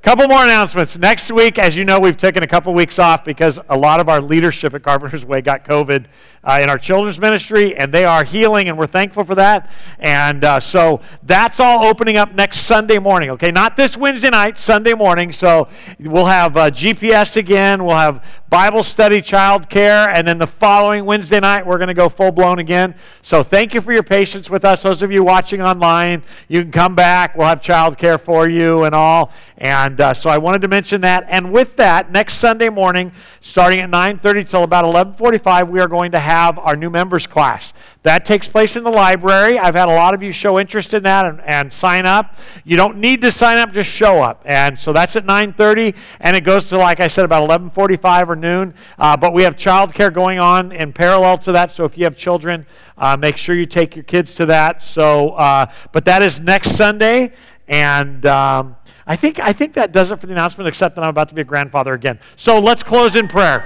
Couple 0.03 0.27
more 0.27 0.43
announcements. 0.43 0.99
Next 0.99 1.31
week, 1.31 1.61
as 1.61 1.77
you 1.77 1.85
know, 1.85 2.01
we've 2.01 2.17
taken 2.17 2.43
a 2.43 2.47
couple 2.49 2.75
weeks 2.75 2.99
off 2.99 3.25
because 3.25 3.61
a 3.69 3.79
lot 3.79 4.01
of 4.01 4.09
our 4.09 4.21
leadership 4.21 4.75
at 4.75 4.83
Carpenter's 4.83 5.25
Way 5.25 5.43
got 5.43 5.65
COVID 5.65 6.07
uh, 6.43 6.59
in 6.61 6.69
our 6.69 6.77
children's 6.77 7.21
ministry, 7.21 7.77
and 7.77 7.95
they 7.95 8.05
are 8.05 8.25
healing, 8.25 8.69
and 8.69 8.77
we're 8.77 8.89
thankful 8.89 9.23
for 9.23 9.37
that. 9.37 9.71
And 10.01 10.45
uh, 10.45 10.59
so 10.59 11.01
that's 11.23 11.61
all 11.61 11.85
opening 11.85 12.17
up 12.17 12.35
next 12.35 12.63
Sunday 12.63 12.99
morning, 12.99 13.31
okay? 13.31 13.53
Not 13.53 13.77
this 13.77 13.97
Wednesday 13.97 14.31
night, 14.31 14.59
Sunday 14.59 14.95
morning. 14.95 15.31
So 15.31 15.69
we'll 16.01 16.27
have 16.27 16.57
uh, 16.57 16.71
GPS 16.71 17.37
again, 17.37 17.85
we'll 17.85 17.97
have 17.97 18.25
Bible 18.51 18.83
study, 18.83 19.23
child 19.23 19.71
care, 19.71 20.11
and 20.11 20.27
then 20.27 20.37
the 20.37 20.47
following 20.47 21.05
Wednesday 21.05 21.41
night, 21.41 21.65
we're 21.65 21.79
going 21.79 21.89
to 21.89 21.95
go 21.95 22.09
full 22.09 22.33
blown 22.33 22.59
again. 22.59 22.95
So 23.23 23.43
thank 23.43 23.73
you 23.73 23.81
for 23.81 23.93
your 23.93 24.03
patience 24.03 24.51
with 24.51 24.65
us. 24.65 24.83
Those 24.83 25.01
of 25.01 25.13
you 25.13 25.23
watching 25.23 25.63
online, 25.63 26.23
you 26.49 26.61
can 26.61 26.73
come 26.73 26.95
back. 26.95 27.37
We'll 27.37 27.47
have 27.47 27.63
child 27.63 27.97
care 27.97 28.19
for 28.19 28.49
you 28.49 28.83
and 28.83 28.95
all. 28.95 29.33
And 29.59 29.92
uh, 30.01 30.15
so 30.15 30.31
I 30.31 30.39
wanted 30.39 30.63
to 30.63 30.69
mention 30.69 31.01
that. 31.03 31.25
And 31.29 31.53
with 31.53 31.77
that, 31.77 32.11
next 32.11 32.35
Sunday 32.35 32.69
morning, 32.69 33.13
starting 33.41 33.81
at 33.81 33.91
9:30 33.91 34.49
till 34.49 34.63
about 34.63 34.85
11:45, 34.85 35.69
we 35.69 35.81
are 35.81 35.89
going 35.89 36.13
to 36.13 36.19
have 36.19 36.59
our 36.59 36.77
new 36.77 36.91
members 36.91 37.27
class. 37.27 37.73
That 38.03 38.25
takes 38.25 38.49
place 38.49 38.77
in 38.77 38.85
the 38.85 38.91
library. 38.91 39.59
I've 39.59 39.75
had 39.75 39.89
a 39.89 39.93
lot 39.93 40.13
of 40.13 40.23
you 40.23 40.33
show 40.33 40.59
interest 40.59 40.93
in 40.93 41.03
that 41.05 41.25
and, 41.25 41.41
and 41.43 41.73
sign 41.73 42.05
up. 42.05 42.37
You 42.65 42.77
don't 42.77 42.99
need 42.99 43.21
to 43.23 43.31
sign 43.31 43.59
up; 43.59 43.73
just 43.73 43.91
show 43.91 44.23
up. 44.23 44.43
And 44.45 44.79
so 44.79 44.93
that's 44.93 45.17
at 45.17 45.25
9:30, 45.25 45.95
and 46.21 46.37
it 46.37 46.45
goes 46.45 46.69
to, 46.71 46.79
like 46.79 47.01
I 47.01 47.09
said, 47.09 47.25
about 47.25 47.49
11:45 47.49 48.29
or 48.29 48.37
noon. 48.37 48.75
Uh, 48.99 49.17
but 49.17 49.33
we 49.33 49.43
have 49.43 49.57
child 49.57 49.95
care 49.95 50.11
going 50.11 50.39
on 50.39 50.73
in 50.73 50.93
parallel 50.93 51.39
to 51.39 51.53
that. 51.53 51.73
So 51.73 51.85
if 51.85 51.97
you 51.97 52.05
have 52.05 52.17
children, 52.17 52.67
uh, 52.99 53.17
make 53.17 53.37
sure 53.37 53.55
you 53.55 53.67
take 53.67 53.97
your 53.97 54.05
kids 54.05 54.35
to 54.35 54.47
that. 54.47 54.83
So, 54.83 55.31
uh, 55.31 55.67
but 55.93 56.05
that 56.05 56.23
is 56.23 56.41
next 56.41 56.77
Sunday, 56.77 57.33
and. 57.69 58.27
Um, 58.27 58.77
I 59.07 59.17
think, 59.17 59.41
I 59.41 59.53
think 59.53 59.75
that 59.75 59.93
does 59.93 60.11
it 60.11 60.21
for 60.21 60.27
the 60.27 60.33
announcement, 60.33 60.69
except 60.69 60.95
that 60.95 61.03
I'm 61.03 61.11
about 61.11 61.29
to 61.31 61.35
be 61.35 61.41
a 61.41 61.45
grandfather 61.45 61.95
again. 61.95 62.19
So 62.37 62.59
let's 62.59 62.83
close 62.83 63.17
in 63.17 63.29
prayer. 63.29 63.65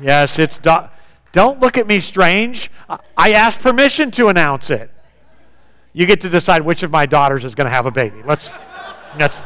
Yes, 0.00 0.38
it's. 0.38 0.58
Do- 0.58 0.88
don't 1.32 1.60
look 1.60 1.78
at 1.78 1.86
me 1.86 2.00
strange. 2.00 2.70
I 3.16 3.32
asked 3.32 3.60
permission 3.60 4.10
to 4.12 4.28
announce 4.28 4.70
it. 4.70 4.90
You 5.92 6.06
get 6.06 6.20
to 6.22 6.28
decide 6.28 6.62
which 6.62 6.82
of 6.82 6.90
my 6.90 7.06
daughters 7.06 7.44
is 7.44 7.54
going 7.54 7.66
to 7.66 7.70
have 7.70 7.86
a 7.86 7.90
baby. 7.90 8.22
Let's. 8.26 8.50
Let's. 9.18 9.40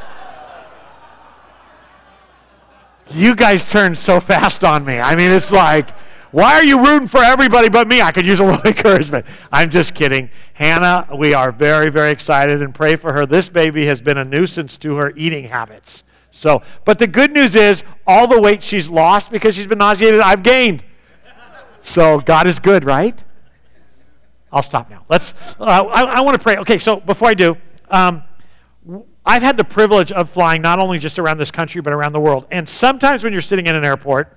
You 3.10 3.34
guys 3.34 3.70
turn 3.70 3.94
so 3.94 4.18
fast 4.20 4.64
on 4.64 4.84
me. 4.84 4.98
I 4.98 5.14
mean, 5.14 5.30
it's 5.30 5.52
like, 5.52 5.90
why 6.34 6.54
are 6.54 6.64
you 6.64 6.84
rooting 6.84 7.06
for 7.06 7.22
everybody 7.22 7.68
but 7.68 7.86
me? 7.86 8.02
I 8.02 8.10
could 8.10 8.26
use 8.26 8.40
a 8.40 8.44
little 8.44 8.60
encouragement. 8.64 9.24
I'm 9.52 9.70
just 9.70 9.94
kidding. 9.94 10.28
Hannah, 10.54 11.06
we 11.16 11.32
are 11.32 11.52
very, 11.52 11.90
very 11.90 12.10
excited 12.10 12.60
and 12.60 12.74
pray 12.74 12.96
for 12.96 13.12
her. 13.12 13.24
This 13.24 13.48
baby 13.48 13.86
has 13.86 14.00
been 14.00 14.18
a 14.18 14.24
nuisance 14.24 14.76
to 14.78 14.96
her 14.96 15.12
eating 15.14 15.44
habits. 15.44 16.02
So, 16.32 16.60
but 16.84 16.98
the 16.98 17.06
good 17.06 17.32
news 17.32 17.54
is 17.54 17.84
all 18.04 18.26
the 18.26 18.40
weight 18.40 18.64
she's 18.64 18.88
lost 18.90 19.30
because 19.30 19.54
she's 19.54 19.68
been 19.68 19.78
nauseated, 19.78 20.18
I've 20.18 20.42
gained. 20.42 20.82
So 21.82 22.18
God 22.18 22.48
is 22.48 22.58
good, 22.58 22.84
right? 22.84 23.16
I'll 24.50 24.64
stop 24.64 24.90
now. 24.90 25.04
Let's. 25.08 25.34
Uh, 25.60 25.64
I, 25.64 26.02
I 26.02 26.20
want 26.22 26.36
to 26.36 26.42
pray. 26.42 26.56
Okay, 26.56 26.80
so 26.80 26.96
before 26.96 27.28
I 27.28 27.34
do, 27.34 27.56
um, 27.90 28.24
I've 29.24 29.42
had 29.42 29.56
the 29.56 29.64
privilege 29.64 30.10
of 30.10 30.30
flying 30.30 30.62
not 30.62 30.82
only 30.82 30.98
just 30.98 31.20
around 31.20 31.38
this 31.38 31.52
country 31.52 31.80
but 31.80 31.92
around 31.92 32.12
the 32.12 32.20
world. 32.20 32.48
And 32.50 32.68
sometimes 32.68 33.22
when 33.22 33.32
you're 33.32 33.40
sitting 33.40 33.68
in 33.68 33.76
an 33.76 33.84
airport, 33.84 34.36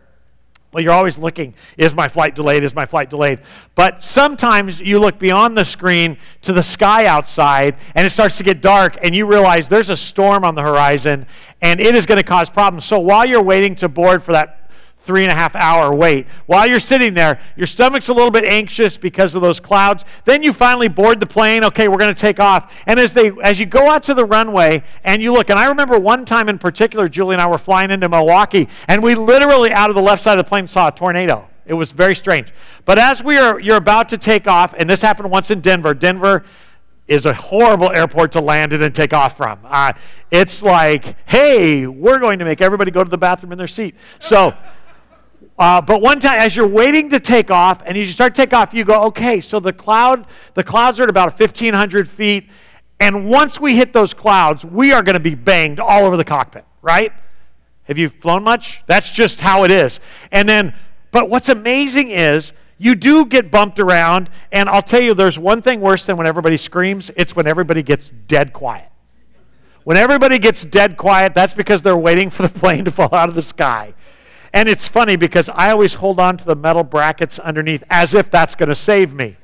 well, 0.74 0.84
you're 0.84 0.93
always 0.93 1.18
looking, 1.18 1.53
is 1.78 1.93
my 1.93 2.07
flight 2.07 2.36
delayed? 2.36 2.63
Is 2.63 2.76
my 2.76 2.86
flight 2.86 3.09
delayed? 3.09 3.39
But 3.76 4.03
sometimes 4.03 4.80
you 4.80 4.99
look 4.99 5.18
beyond 5.18 5.57
the 5.57 5.63
screen 5.63 6.18
to 6.41 6.51
the 6.51 6.61
sky 6.61 7.05
outside 7.05 7.78
and 7.95 8.05
it 8.05 8.09
starts 8.09 8.38
to 8.38 8.43
get 8.43 8.61
dark 8.61 8.97
and 9.01 9.15
you 9.15 9.26
realize 9.26 9.70
there's 9.70 9.89
a 9.89 9.97
storm 9.97 10.43
on 10.43 10.55
the 10.55 10.61
horizon 10.61 11.26
and 11.61 11.80
it 11.80 11.95
is 11.95 12.05
going 12.05 12.18
to 12.18 12.24
cause 12.24 12.49
problems. 12.49 12.86
So 12.86 12.99
while 12.99 13.26
you're 13.26 13.41
waiting 13.41 13.76
to 13.78 13.88
board 13.88 14.22
for 14.22 14.34
that 14.34 14.66
three 15.07 15.23
and 15.23 15.31
a 15.31 15.35
half 15.35 15.55
hour 15.55 15.95
wait. 15.95 16.27
While 16.45 16.67
you're 16.67 16.79
sitting 16.79 17.13
there, 17.13 17.39
your 17.55 17.65
stomach's 17.65 18.09
a 18.09 18.13
little 18.13 18.29
bit 18.29 18.43
anxious 18.43 18.97
because 18.97 19.33
of 19.33 19.41
those 19.41 19.59
clouds. 19.59 20.05
Then 20.25 20.43
you 20.43 20.53
finally 20.53 20.89
board 20.89 21.19
the 21.19 21.25
plane. 21.25 21.63
Okay, 21.63 21.87
we're 21.87 21.97
going 21.97 22.13
to 22.13 22.19
take 22.19 22.39
off. 22.39 22.71
And 22.85 22.99
as 22.99 23.13
they 23.13 23.31
as 23.41 23.59
you 23.59 23.65
go 23.65 23.89
out 23.89 24.03
to 24.03 24.13
the 24.13 24.25
runway 24.25 24.83
and 25.05 25.21
you 25.23 25.33
look, 25.33 25.49
and 25.49 25.57
I 25.57 25.67
remember 25.67 25.97
one 25.97 26.25
time 26.25 26.49
in 26.49 26.59
particular, 26.59 27.07
Julie 27.07 27.33
and 27.33 27.41
I 27.41 27.47
were 27.47 27.57
flying 27.57 27.89
into 27.89 28.09
Milwaukee, 28.09 28.67
and 28.87 29.01
we 29.01 29.15
literally 29.15 29.71
out 29.71 29.89
of 29.89 29.95
the 29.95 30.01
left 30.01 30.21
side 30.21 30.37
of 30.37 30.45
the 30.45 30.49
plane 30.49 30.67
saw 30.67 30.89
a 30.89 30.91
tornado. 30.91 31.47
It 31.65 31.73
was 31.73 31.91
very 31.91 32.15
strange. 32.15 32.53
But 32.85 32.99
as 32.99 33.23
we 33.23 33.37
are 33.37 33.59
you're 33.59 33.77
about 33.77 34.09
to 34.09 34.17
take 34.17 34.47
off, 34.47 34.75
and 34.77 34.89
this 34.89 35.01
happened 35.01 35.31
once 35.31 35.49
in 35.49 35.61
Denver. 35.61 35.93
Denver 35.93 36.43
is 37.07 37.25
a 37.25 37.33
horrible 37.33 37.91
airport 37.91 38.33
to 38.33 38.41
land 38.41 38.73
in 38.73 38.83
and 38.83 38.93
take 38.93 39.13
off 39.13 39.37
from. 39.37 39.59
Uh, 39.63 39.93
it's 40.29 40.61
like, 40.61 41.15
hey, 41.27 41.87
we're 41.87 42.19
going 42.19 42.39
to 42.39 42.45
make 42.45 42.61
everybody 42.61 42.91
go 42.91 43.03
to 43.03 43.09
the 43.09 43.17
bathroom 43.17 43.51
in 43.53 43.57
their 43.57 43.67
seat. 43.67 43.95
So 44.19 44.53
uh, 45.57 45.81
but 45.81 46.01
one 46.01 46.19
time, 46.19 46.39
as 46.39 46.55
you're 46.55 46.67
waiting 46.67 47.09
to 47.09 47.19
take 47.19 47.49
off, 47.49 47.81
and 47.85 47.97
as 47.97 48.07
you 48.07 48.13
start 48.13 48.35
to 48.35 48.41
take 48.41 48.53
off, 48.53 48.73
you 48.73 48.83
go, 48.83 49.03
okay, 49.03 49.41
so 49.41 49.59
the 49.59 49.73
cloud, 49.73 50.27
the 50.53 50.63
clouds 50.63 50.99
are 50.99 51.03
at 51.03 51.09
about 51.09 51.39
1,500 51.39 52.07
feet, 52.07 52.47
and 52.99 53.27
once 53.29 53.59
we 53.59 53.75
hit 53.75 53.93
those 53.93 54.13
clouds, 54.13 54.63
we 54.63 54.91
are 54.91 55.01
going 55.01 55.15
to 55.15 55.19
be 55.19 55.35
banged 55.35 55.79
all 55.79 56.05
over 56.05 56.17
the 56.17 56.23
cockpit, 56.23 56.65
right? 56.81 57.11
Have 57.83 57.97
you 57.97 58.09
flown 58.09 58.43
much? 58.43 58.83
That's 58.85 59.09
just 59.09 59.39
how 59.39 59.63
it 59.63 59.71
is. 59.71 59.99
And 60.31 60.47
then, 60.47 60.75
but 61.11 61.29
what's 61.29 61.49
amazing 61.49 62.09
is 62.09 62.53
you 62.77 62.95
do 62.95 63.25
get 63.25 63.49
bumped 63.49 63.79
around, 63.79 64.29
and 64.51 64.69
I'll 64.69 64.81
tell 64.81 65.01
you, 65.01 65.13
there's 65.13 65.39
one 65.39 65.61
thing 65.61 65.81
worse 65.81 66.05
than 66.05 66.17
when 66.17 66.27
everybody 66.27 66.57
screams. 66.57 67.09
It's 67.15 67.35
when 67.35 67.47
everybody 67.47 67.81
gets 67.81 68.11
dead 68.27 68.53
quiet. 68.53 68.89
When 69.83 69.97
everybody 69.97 70.37
gets 70.37 70.65
dead 70.65 70.97
quiet, 70.97 71.33
that's 71.33 71.53
because 71.53 71.81
they're 71.81 71.97
waiting 71.97 72.29
for 72.29 72.43
the 72.43 72.49
plane 72.59 72.85
to 72.85 72.91
fall 72.91 73.13
out 73.13 73.29
of 73.29 73.35
the 73.35 73.41
sky. 73.41 73.93
And 74.53 74.69
it's 74.69 74.87
funny 74.87 75.15
because 75.15 75.49
I 75.49 75.71
always 75.71 75.93
hold 75.93 76.19
on 76.19 76.37
to 76.37 76.45
the 76.45 76.55
metal 76.55 76.83
brackets 76.83 77.39
underneath 77.39 77.83
as 77.89 78.13
if 78.13 78.31
that's 78.31 78.55
going 78.55 78.69
to 78.69 78.75
save 78.75 79.13
me. 79.13 79.37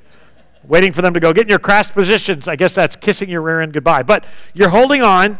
Waiting 0.66 0.94
for 0.94 1.02
them 1.02 1.14
to 1.14 1.20
go, 1.20 1.34
get 1.34 1.44
in 1.44 1.50
your 1.50 1.60
crash 1.60 1.92
positions. 1.92 2.48
I 2.48 2.56
guess 2.56 2.74
that's 2.74 2.96
kissing 2.96 3.30
your 3.30 3.42
rear 3.42 3.62
end 3.62 3.74
goodbye. 3.74 4.04
But 4.04 4.26
you're 4.54 4.70
holding 4.70 5.02
on 5.02 5.38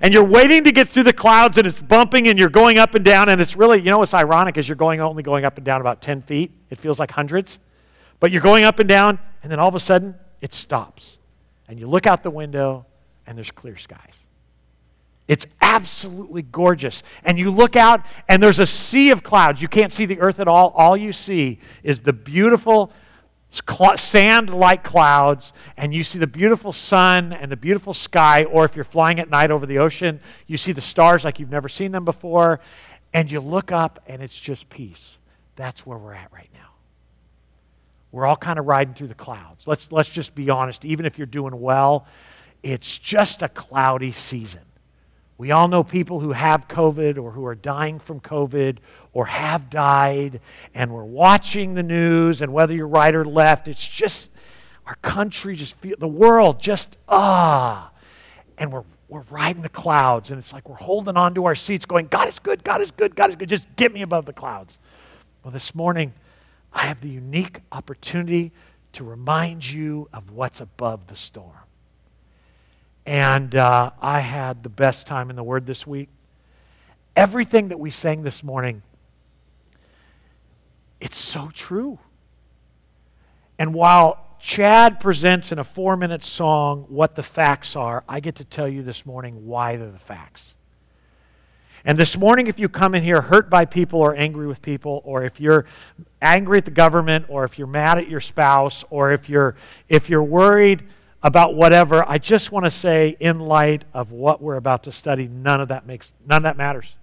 and 0.00 0.12
you're 0.12 0.24
waiting 0.24 0.64
to 0.64 0.72
get 0.72 0.88
through 0.88 1.04
the 1.04 1.12
clouds 1.12 1.56
and 1.56 1.66
it's 1.66 1.80
bumping 1.80 2.28
and 2.28 2.38
you're 2.38 2.48
going 2.48 2.78
up 2.78 2.94
and 2.94 3.04
down. 3.04 3.28
And 3.28 3.40
it's 3.40 3.56
really, 3.56 3.80
you 3.80 3.90
know 3.90 3.98
what's 3.98 4.14
ironic 4.14 4.56
is 4.58 4.68
you're 4.68 4.76
going 4.76 5.00
only 5.00 5.22
going 5.22 5.44
up 5.44 5.56
and 5.56 5.64
down 5.64 5.80
about 5.80 6.02
10 6.02 6.22
feet. 6.22 6.50
It 6.70 6.78
feels 6.78 6.98
like 6.98 7.10
hundreds. 7.12 7.60
But 8.18 8.32
you're 8.32 8.42
going 8.42 8.64
up 8.64 8.78
and 8.78 8.88
down 8.88 9.18
And 9.42 9.52
then 9.52 9.60
all 9.60 9.68
of 9.68 9.74
a 9.74 9.80
sudden, 9.80 10.14
it 10.40 10.52
stops. 10.52 11.18
And 11.68 11.78
you 11.78 11.86
look 11.86 12.06
out 12.06 12.22
the 12.22 12.30
window, 12.30 12.86
and 13.26 13.36
there's 13.36 13.50
clear 13.50 13.76
skies. 13.76 14.14
It's 15.28 15.46
absolutely 15.60 16.42
gorgeous. 16.42 17.02
And 17.24 17.38
you 17.38 17.50
look 17.50 17.74
out, 17.74 18.04
and 18.28 18.42
there's 18.42 18.60
a 18.60 18.66
sea 18.66 19.10
of 19.10 19.22
clouds. 19.22 19.60
You 19.60 19.68
can't 19.68 19.92
see 19.92 20.06
the 20.06 20.20
earth 20.20 20.38
at 20.38 20.46
all. 20.46 20.72
All 20.76 20.96
you 20.96 21.12
see 21.12 21.58
is 21.82 22.00
the 22.00 22.12
beautiful 22.12 22.92
sand 23.96 24.50
like 24.50 24.84
clouds, 24.84 25.52
and 25.76 25.94
you 25.94 26.04
see 26.04 26.18
the 26.18 26.26
beautiful 26.26 26.72
sun 26.72 27.32
and 27.32 27.50
the 27.50 27.56
beautiful 27.56 27.92
sky. 27.92 28.44
Or 28.44 28.64
if 28.64 28.76
you're 28.76 28.84
flying 28.84 29.18
at 29.18 29.28
night 29.30 29.50
over 29.50 29.66
the 29.66 29.78
ocean, 29.78 30.20
you 30.46 30.56
see 30.56 30.72
the 30.72 30.80
stars 30.80 31.24
like 31.24 31.40
you've 31.40 31.50
never 31.50 31.68
seen 31.68 31.90
them 31.90 32.04
before. 32.04 32.60
And 33.12 33.30
you 33.30 33.40
look 33.40 33.72
up, 33.72 34.02
and 34.06 34.22
it's 34.22 34.38
just 34.38 34.68
peace. 34.68 35.18
That's 35.56 35.86
where 35.86 35.98
we're 35.98 36.14
at 36.14 36.32
right 36.32 36.50
now. 36.52 36.60
We're 38.12 38.26
all 38.26 38.36
kind 38.36 38.58
of 38.58 38.66
riding 38.66 38.94
through 38.94 39.08
the 39.08 39.14
clouds. 39.14 39.66
Let's, 39.66 39.90
let's 39.90 40.08
just 40.08 40.34
be 40.34 40.50
honest. 40.50 40.84
Even 40.84 41.04
if 41.04 41.18
you're 41.18 41.26
doing 41.26 41.60
well, 41.60 42.06
it's 42.62 42.96
just 42.98 43.42
a 43.42 43.48
cloudy 43.48 44.12
season. 44.12 44.62
We 45.38 45.50
all 45.52 45.68
know 45.68 45.84
people 45.84 46.20
who 46.20 46.32
have 46.32 46.66
COVID 46.66 47.18
or 47.22 47.30
who 47.30 47.44
are 47.44 47.54
dying 47.54 47.98
from 47.98 48.20
COVID 48.20 48.78
or 49.12 49.26
have 49.26 49.68
died, 49.68 50.40
and 50.74 50.90
we're 50.90 51.04
watching 51.04 51.74
the 51.74 51.82
news, 51.82 52.40
and 52.40 52.52
whether 52.52 52.74
you're 52.74 52.88
right 52.88 53.14
or 53.14 53.24
left, 53.24 53.68
it's 53.68 53.86
just 53.86 54.30
our 54.86 54.94
country 54.96 55.56
just 55.56 55.74
feel 55.78 55.96
the 55.98 56.08
world 56.08 56.60
just 56.60 56.96
ah. 57.08 57.90
And 58.56 58.72
we're 58.72 58.84
we're 59.08 59.24
riding 59.30 59.62
the 59.62 59.68
clouds, 59.68 60.30
and 60.30 60.38
it's 60.38 60.52
like 60.52 60.68
we're 60.68 60.74
holding 60.74 61.16
on 61.16 61.34
to 61.34 61.44
our 61.44 61.54
seats, 61.54 61.84
going, 61.84 62.06
God 62.08 62.28
is 62.28 62.38
good, 62.38 62.64
God 62.64 62.80
is 62.80 62.90
good, 62.90 63.14
God 63.14 63.30
is 63.30 63.36
good. 63.36 63.48
Just 63.48 63.68
get 63.76 63.92
me 63.92 64.02
above 64.02 64.24
the 64.24 64.32
clouds. 64.32 64.78
Well, 65.44 65.52
this 65.52 65.74
morning, 65.76 66.12
I 66.72 66.86
have 66.86 67.00
the 67.00 67.08
unique 67.08 67.60
opportunity 67.70 68.50
to 68.94 69.04
remind 69.04 69.68
you 69.68 70.08
of 70.12 70.32
what's 70.32 70.60
above 70.60 71.06
the 71.06 71.14
storm. 71.14 71.52
And 73.06 73.54
uh, 73.54 73.92
I 74.02 74.18
had 74.18 74.64
the 74.64 74.68
best 74.68 75.06
time 75.06 75.30
in 75.30 75.36
the 75.36 75.42
Word 75.44 75.64
this 75.64 75.86
week. 75.86 76.08
Everything 77.14 77.68
that 77.68 77.78
we 77.78 77.90
sang 77.90 78.22
this 78.22 78.42
morning, 78.42 78.82
it's 81.00 81.16
so 81.16 81.50
true. 81.54 82.00
And 83.60 83.72
while 83.72 84.36
Chad 84.40 84.98
presents 84.98 85.52
in 85.52 85.60
a 85.60 85.64
four 85.64 85.96
minute 85.96 86.24
song 86.24 86.84
what 86.88 87.14
the 87.14 87.22
facts 87.22 87.76
are, 87.76 88.02
I 88.08 88.18
get 88.18 88.34
to 88.36 88.44
tell 88.44 88.68
you 88.68 88.82
this 88.82 89.06
morning 89.06 89.46
why 89.46 89.76
they're 89.76 89.90
the 89.90 89.98
facts. 89.98 90.54
And 91.84 91.96
this 91.96 92.18
morning, 92.18 92.48
if 92.48 92.58
you 92.58 92.68
come 92.68 92.96
in 92.96 93.04
here 93.04 93.20
hurt 93.20 93.48
by 93.48 93.64
people 93.64 94.00
or 94.00 94.16
angry 94.16 94.48
with 94.48 94.60
people, 94.60 95.00
or 95.04 95.22
if 95.22 95.40
you're 95.40 95.66
angry 96.20 96.58
at 96.58 96.64
the 96.64 96.72
government, 96.72 97.26
or 97.28 97.44
if 97.44 97.56
you're 97.56 97.68
mad 97.68 97.98
at 97.98 98.08
your 98.08 98.18
spouse, 98.18 98.84
or 98.90 99.12
if 99.12 99.28
you're, 99.28 99.54
if 99.88 100.10
you're 100.10 100.24
worried 100.24 100.82
about 101.26 101.56
whatever, 101.56 102.08
I 102.08 102.18
just 102.18 102.52
want 102.52 102.66
to 102.66 102.70
say, 102.70 103.16
in 103.18 103.40
light 103.40 103.82
of 103.92 104.12
what 104.12 104.40
we're 104.40 104.54
about 104.54 104.84
to 104.84 104.92
study, 104.92 105.26
none 105.26 105.60
of 105.60 105.68
that 105.68 105.84
makes 105.84 106.12
none 106.24 106.36
of 106.36 106.42
that 106.44 106.56
matters. 106.56 106.94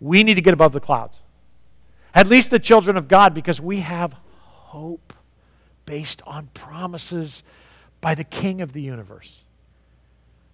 We 0.00 0.22
need 0.22 0.34
to 0.34 0.42
get 0.42 0.54
above 0.54 0.70
the 0.72 0.78
clouds. 0.78 1.18
At 2.14 2.28
least 2.28 2.52
the 2.52 2.60
children 2.60 2.96
of 2.96 3.08
God, 3.08 3.34
because 3.34 3.60
we 3.60 3.80
have 3.80 4.14
hope 4.36 5.12
based 5.86 6.22
on 6.24 6.50
promises 6.54 7.42
by 8.00 8.14
the 8.14 8.22
King 8.22 8.60
of 8.60 8.72
the 8.72 8.80
universe. 8.80 9.40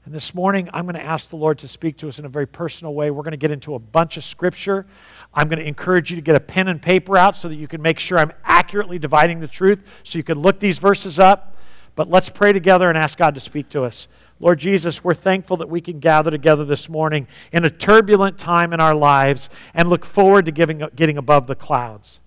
And 0.06 0.14
this 0.14 0.34
morning, 0.34 0.70
I'm 0.72 0.86
going 0.86 0.94
to 0.94 1.04
ask 1.04 1.28
the 1.28 1.36
Lord 1.36 1.58
to 1.58 1.68
speak 1.68 1.98
to 1.98 2.08
us 2.08 2.18
in 2.18 2.24
a 2.24 2.30
very 2.30 2.46
personal 2.46 2.94
way. 2.94 3.10
We're 3.10 3.22
going 3.22 3.32
to 3.32 3.36
get 3.36 3.50
into 3.50 3.74
a 3.74 3.78
bunch 3.78 4.16
of 4.16 4.24
scripture. 4.24 4.86
I'm 5.34 5.48
going 5.48 5.58
to 5.58 5.66
encourage 5.66 6.10
you 6.10 6.16
to 6.16 6.22
get 6.22 6.36
a 6.36 6.40
pen 6.40 6.68
and 6.68 6.80
paper 6.80 7.18
out 7.18 7.36
so 7.36 7.50
that 7.50 7.56
you 7.56 7.68
can 7.68 7.82
make 7.82 7.98
sure 7.98 8.18
I'm 8.18 8.32
accurately 8.44 8.98
dividing 8.98 9.40
the 9.40 9.48
truth, 9.48 9.80
so 10.04 10.16
you 10.16 10.24
can 10.24 10.40
look 10.40 10.58
these 10.58 10.78
verses 10.78 11.18
up. 11.18 11.56
But 11.98 12.08
let's 12.08 12.28
pray 12.28 12.52
together 12.52 12.88
and 12.88 12.96
ask 12.96 13.18
God 13.18 13.34
to 13.34 13.40
speak 13.40 13.70
to 13.70 13.82
us. 13.82 14.06
Lord 14.38 14.60
Jesus, 14.60 15.02
we're 15.02 15.14
thankful 15.14 15.56
that 15.56 15.68
we 15.68 15.80
can 15.80 15.98
gather 15.98 16.30
together 16.30 16.64
this 16.64 16.88
morning 16.88 17.26
in 17.50 17.64
a 17.64 17.70
turbulent 17.70 18.38
time 18.38 18.72
in 18.72 18.78
our 18.78 18.94
lives 18.94 19.50
and 19.74 19.90
look 19.90 20.04
forward 20.04 20.44
to 20.46 20.52
giving, 20.52 20.80
getting 20.94 21.18
above 21.18 21.48
the 21.48 21.56
clouds. 21.56 22.20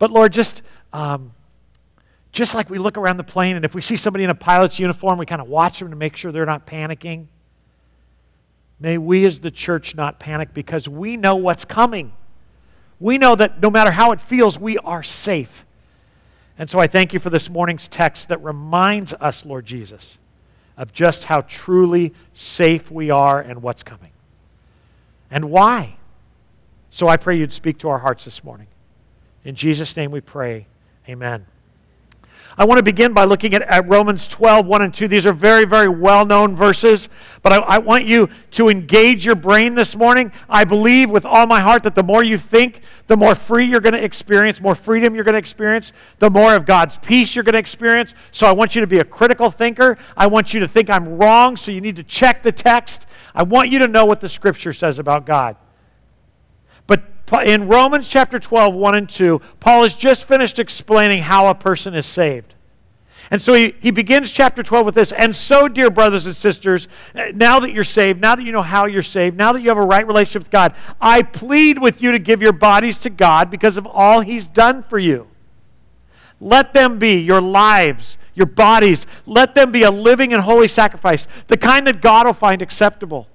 But 0.00 0.10
Lord, 0.10 0.32
just, 0.32 0.62
um, 0.92 1.30
just 2.32 2.56
like 2.56 2.68
we 2.68 2.78
look 2.78 2.98
around 2.98 3.18
the 3.18 3.22
plane 3.22 3.54
and 3.54 3.64
if 3.64 3.72
we 3.72 3.82
see 3.82 3.94
somebody 3.94 4.24
in 4.24 4.30
a 4.30 4.34
pilot's 4.34 4.80
uniform, 4.80 5.16
we 5.16 5.26
kind 5.26 5.40
of 5.40 5.46
watch 5.46 5.78
them 5.78 5.90
to 5.90 5.96
make 5.96 6.16
sure 6.16 6.32
they're 6.32 6.44
not 6.44 6.66
panicking. 6.66 7.26
May 8.80 8.98
we 8.98 9.26
as 9.26 9.38
the 9.38 9.52
church 9.52 9.94
not 9.94 10.18
panic 10.18 10.52
because 10.52 10.88
we 10.88 11.16
know 11.16 11.36
what's 11.36 11.64
coming. 11.64 12.10
We 12.98 13.16
know 13.16 13.36
that 13.36 13.62
no 13.62 13.70
matter 13.70 13.92
how 13.92 14.10
it 14.10 14.20
feels, 14.20 14.58
we 14.58 14.76
are 14.78 15.04
safe. 15.04 15.64
And 16.60 16.68
so 16.68 16.78
I 16.78 16.88
thank 16.88 17.14
you 17.14 17.20
for 17.20 17.30
this 17.30 17.48
morning's 17.48 17.88
text 17.88 18.28
that 18.28 18.44
reminds 18.44 19.14
us, 19.14 19.46
Lord 19.46 19.64
Jesus, 19.64 20.18
of 20.76 20.92
just 20.92 21.24
how 21.24 21.40
truly 21.40 22.12
safe 22.34 22.90
we 22.90 23.08
are 23.08 23.40
and 23.40 23.62
what's 23.62 23.82
coming. 23.82 24.10
And 25.30 25.50
why. 25.50 25.96
So 26.90 27.08
I 27.08 27.16
pray 27.16 27.38
you'd 27.38 27.54
speak 27.54 27.78
to 27.78 27.88
our 27.88 27.98
hearts 27.98 28.26
this 28.26 28.44
morning. 28.44 28.66
In 29.42 29.54
Jesus' 29.54 29.96
name 29.96 30.10
we 30.10 30.20
pray. 30.20 30.66
Amen. 31.08 31.46
I 32.58 32.64
want 32.64 32.78
to 32.78 32.82
begin 32.82 33.12
by 33.12 33.24
looking 33.24 33.54
at, 33.54 33.62
at, 33.62 33.88
Romans 33.88 34.26
12, 34.26 34.66
1 34.66 34.82
and 34.82 34.92
2. 34.92 35.08
These 35.08 35.24
are 35.24 35.32
very, 35.32 35.64
very 35.64 35.88
well 35.88 36.26
known 36.26 36.56
verses, 36.56 37.08
but 37.42 37.52
I, 37.52 37.58
I 37.58 37.78
want 37.78 38.04
you 38.04 38.28
to 38.52 38.68
engage 38.68 39.24
your 39.24 39.36
brain 39.36 39.74
this 39.74 39.94
morning. 39.94 40.32
I 40.48 40.64
believe 40.64 41.10
with 41.10 41.24
all 41.24 41.46
my 41.46 41.60
heart 41.60 41.84
that 41.84 41.94
the 41.94 42.02
more 42.02 42.24
you 42.24 42.38
think, 42.38 42.82
the 43.06 43.16
more 43.16 43.34
free 43.34 43.64
you're 43.64 43.80
going 43.80 43.94
to 43.94 44.02
experience, 44.02 44.60
more 44.60 44.74
freedom 44.74 45.14
you're 45.14 45.24
going 45.24 45.34
to 45.34 45.38
experience, 45.38 45.92
the 46.18 46.30
more 46.30 46.54
of 46.54 46.66
God's 46.66 46.98
peace 46.98 47.34
you're 47.34 47.44
going 47.44 47.54
to 47.54 47.58
experience. 47.58 48.14
So 48.32 48.46
I 48.46 48.52
want 48.52 48.74
you 48.74 48.80
to 48.80 48.86
be 48.86 48.98
a 48.98 49.04
critical 49.04 49.50
thinker. 49.50 49.96
I 50.16 50.26
want 50.26 50.52
you 50.52 50.60
to 50.60 50.68
think 50.68 50.90
I'm 50.90 51.18
wrong, 51.18 51.56
so 51.56 51.70
you 51.70 51.80
need 51.80 51.96
to 51.96 52.04
check 52.04 52.42
the 52.42 52.52
text. 52.52 53.06
I 53.34 53.44
want 53.44 53.70
you 53.70 53.78
to 53.78 53.88
know 53.88 54.04
what 54.04 54.20
the 54.20 54.28
Scripture 54.28 54.72
says 54.72 54.98
about 54.98 55.24
God. 55.24 55.56
In 57.32 57.68
Romans 57.68 58.08
chapter 58.08 58.38
12, 58.38 58.74
1 58.74 58.94
and 58.94 59.08
2, 59.08 59.40
Paul 59.60 59.84
has 59.84 59.94
just 59.94 60.24
finished 60.24 60.58
explaining 60.58 61.22
how 61.22 61.46
a 61.46 61.54
person 61.54 61.94
is 61.94 62.06
saved. 62.06 62.54
And 63.30 63.40
so 63.40 63.54
he, 63.54 63.74
he 63.80 63.92
begins 63.92 64.32
chapter 64.32 64.62
12 64.62 64.86
with 64.86 64.94
this. 64.96 65.12
And 65.12 65.34
so, 65.34 65.68
dear 65.68 65.88
brothers 65.88 66.26
and 66.26 66.34
sisters, 66.34 66.88
eh, 67.14 67.30
now 67.32 67.60
that 67.60 67.72
you're 67.72 67.84
saved, 67.84 68.20
now 68.20 68.34
that 68.34 68.42
you 68.42 68.50
know 68.50 68.62
how 68.62 68.86
you're 68.86 69.02
saved, 69.02 69.36
now 69.36 69.52
that 69.52 69.62
you 69.62 69.68
have 69.68 69.78
a 69.78 69.82
right 69.82 70.04
relationship 70.04 70.42
with 70.42 70.50
God, 70.50 70.74
I 71.00 71.22
plead 71.22 71.78
with 71.78 72.02
you 72.02 72.10
to 72.12 72.18
give 72.18 72.42
your 72.42 72.52
bodies 72.52 72.98
to 72.98 73.10
God 73.10 73.48
because 73.48 73.76
of 73.76 73.86
all 73.86 74.20
he's 74.20 74.48
done 74.48 74.82
for 74.82 74.98
you. 74.98 75.28
Let 76.40 76.72
them 76.72 76.98
be 76.98 77.20
your 77.20 77.40
lives, 77.40 78.18
your 78.34 78.46
bodies. 78.46 79.06
Let 79.26 79.54
them 79.54 79.70
be 79.70 79.84
a 79.84 79.90
living 79.90 80.32
and 80.32 80.42
holy 80.42 80.68
sacrifice, 80.68 81.28
the 81.46 81.56
kind 81.56 81.86
that 81.86 82.00
God 82.00 82.26
will 82.26 82.32
find 82.32 82.62
acceptable. 82.62 83.28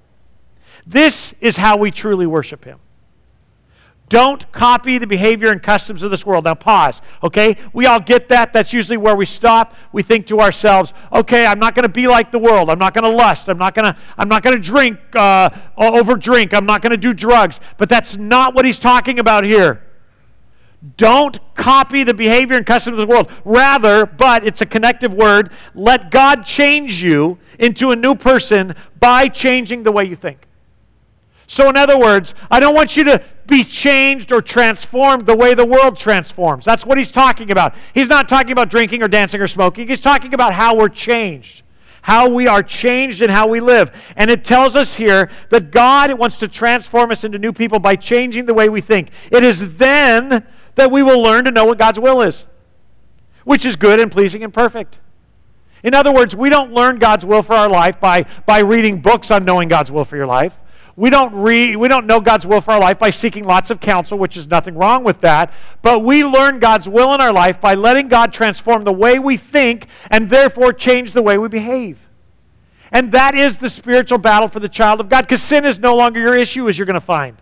This 0.86 1.32
is 1.40 1.56
how 1.56 1.78
we 1.78 1.90
truly 1.90 2.26
worship 2.26 2.64
him. 2.64 2.78
Don't 4.08 4.50
copy 4.52 4.98
the 4.98 5.06
behavior 5.06 5.50
and 5.50 5.60
customs 5.60 6.04
of 6.04 6.12
this 6.12 6.24
world. 6.24 6.44
Now, 6.44 6.54
pause, 6.54 7.02
okay? 7.24 7.56
We 7.72 7.86
all 7.86 7.98
get 7.98 8.28
that. 8.28 8.52
That's 8.52 8.72
usually 8.72 8.98
where 8.98 9.16
we 9.16 9.26
stop. 9.26 9.74
We 9.92 10.04
think 10.04 10.26
to 10.26 10.38
ourselves, 10.38 10.92
okay, 11.12 11.44
I'm 11.44 11.58
not 11.58 11.74
going 11.74 11.82
to 11.82 11.88
be 11.88 12.06
like 12.06 12.30
the 12.30 12.38
world. 12.38 12.70
I'm 12.70 12.78
not 12.78 12.94
going 12.94 13.04
to 13.04 13.10
lust. 13.10 13.48
I'm 13.48 13.58
not 13.58 13.74
going 13.74 13.92
to 13.92 13.96
I'm 14.16 14.28
not 14.28 14.44
going 14.44 14.54
to 14.54 14.62
drink, 14.62 14.98
uh, 15.14 15.50
over 15.76 16.14
drink. 16.14 16.54
I'm 16.54 16.66
not 16.66 16.82
going 16.82 16.92
to 16.92 16.96
do 16.96 17.12
drugs. 17.12 17.58
But 17.78 17.88
that's 17.88 18.16
not 18.16 18.54
what 18.54 18.64
he's 18.64 18.78
talking 18.78 19.18
about 19.18 19.42
here. 19.42 19.82
Don't 20.96 21.40
copy 21.56 22.04
the 22.04 22.14
behavior 22.14 22.56
and 22.56 22.64
customs 22.64 22.98
of 22.98 23.08
the 23.08 23.12
world. 23.12 23.32
Rather, 23.44 24.06
but 24.06 24.46
it's 24.46 24.60
a 24.60 24.66
connective 24.66 25.12
word, 25.12 25.50
let 25.74 26.12
God 26.12 26.44
change 26.44 27.02
you 27.02 27.38
into 27.58 27.90
a 27.90 27.96
new 27.96 28.14
person 28.14 28.74
by 29.00 29.26
changing 29.26 29.82
the 29.82 29.90
way 29.90 30.04
you 30.04 30.14
think. 30.14 30.46
So, 31.48 31.68
in 31.68 31.76
other 31.76 31.98
words, 31.98 32.34
I 32.50 32.60
don't 32.60 32.74
want 32.74 32.96
you 32.96 33.04
to 33.04 33.22
be 33.46 33.64
changed 33.64 34.32
or 34.32 34.42
transformed 34.42 35.26
the 35.26 35.36
way 35.36 35.54
the 35.54 35.64
world 35.64 35.96
transforms. 35.96 36.64
That's 36.64 36.84
what 36.84 36.98
he's 36.98 37.12
talking 37.12 37.50
about. 37.50 37.74
He's 37.94 38.08
not 38.08 38.28
talking 38.28 38.52
about 38.52 38.70
drinking 38.70 39.02
or 39.02 39.08
dancing 39.08 39.40
or 39.40 39.48
smoking. 39.48 39.88
He's 39.88 40.00
talking 40.00 40.34
about 40.34 40.52
how 40.52 40.76
we're 40.76 40.88
changed, 40.88 41.62
how 42.02 42.28
we 42.28 42.46
are 42.46 42.62
changed 42.62 43.22
and 43.22 43.30
how 43.30 43.48
we 43.48 43.60
live. 43.60 43.92
And 44.16 44.30
it 44.30 44.44
tells 44.44 44.76
us 44.76 44.94
here 44.94 45.30
that 45.50 45.70
God 45.70 46.12
wants 46.18 46.36
to 46.38 46.48
transform 46.48 47.10
us 47.10 47.24
into 47.24 47.38
new 47.38 47.52
people 47.52 47.78
by 47.78 47.96
changing 47.96 48.46
the 48.46 48.54
way 48.54 48.68
we 48.68 48.80
think. 48.80 49.10
It 49.30 49.44
is 49.44 49.76
then 49.76 50.46
that 50.74 50.90
we 50.90 51.02
will 51.02 51.22
learn 51.22 51.44
to 51.44 51.50
know 51.50 51.64
what 51.64 51.78
God's 51.78 52.00
will 52.00 52.22
is, 52.22 52.44
which 53.44 53.64
is 53.64 53.76
good 53.76 54.00
and 54.00 54.10
pleasing 54.10 54.42
and 54.42 54.52
perfect. 54.52 54.98
In 55.82 55.94
other 55.94 56.12
words, 56.12 56.34
we 56.34 56.48
don't 56.48 56.72
learn 56.72 56.98
God's 56.98 57.24
will 57.24 57.42
for 57.42 57.54
our 57.54 57.68
life 57.68 58.00
by, 58.00 58.26
by 58.44 58.58
reading 58.60 59.00
books 59.00 59.30
on 59.30 59.44
knowing 59.44 59.68
God's 59.68 59.92
will 59.92 60.04
for 60.04 60.16
your 60.16 60.26
life. 60.26 60.54
We 60.96 61.10
don't, 61.10 61.42
we 61.42 61.88
don't 61.88 62.06
know 62.06 62.20
God's 62.20 62.46
will 62.46 62.62
for 62.62 62.70
our 62.70 62.80
life 62.80 62.98
by 62.98 63.10
seeking 63.10 63.44
lots 63.44 63.68
of 63.70 63.80
counsel, 63.80 64.16
which 64.16 64.36
is 64.38 64.46
nothing 64.46 64.74
wrong 64.74 65.04
with 65.04 65.20
that. 65.20 65.52
But 65.82 66.00
we 66.00 66.24
learn 66.24 66.58
God's 66.58 66.88
will 66.88 67.12
in 67.12 67.20
our 67.20 67.34
life 67.34 67.60
by 67.60 67.74
letting 67.74 68.08
God 68.08 68.32
transform 68.32 68.84
the 68.84 68.92
way 68.92 69.18
we 69.18 69.36
think 69.36 69.88
and 70.10 70.30
therefore 70.30 70.72
change 70.72 71.12
the 71.12 71.22
way 71.22 71.36
we 71.36 71.48
behave. 71.48 71.98
And 72.92 73.12
that 73.12 73.34
is 73.34 73.58
the 73.58 73.68
spiritual 73.68 74.16
battle 74.16 74.48
for 74.48 74.58
the 74.58 74.70
child 74.70 75.00
of 75.00 75.10
God 75.10 75.22
because 75.22 75.42
sin 75.42 75.66
is 75.66 75.78
no 75.78 75.94
longer 75.94 76.18
your 76.18 76.36
issue, 76.36 76.66
as 76.66 76.78
you're 76.78 76.86
going 76.86 76.94
to 76.94 77.00
find. 77.00 77.36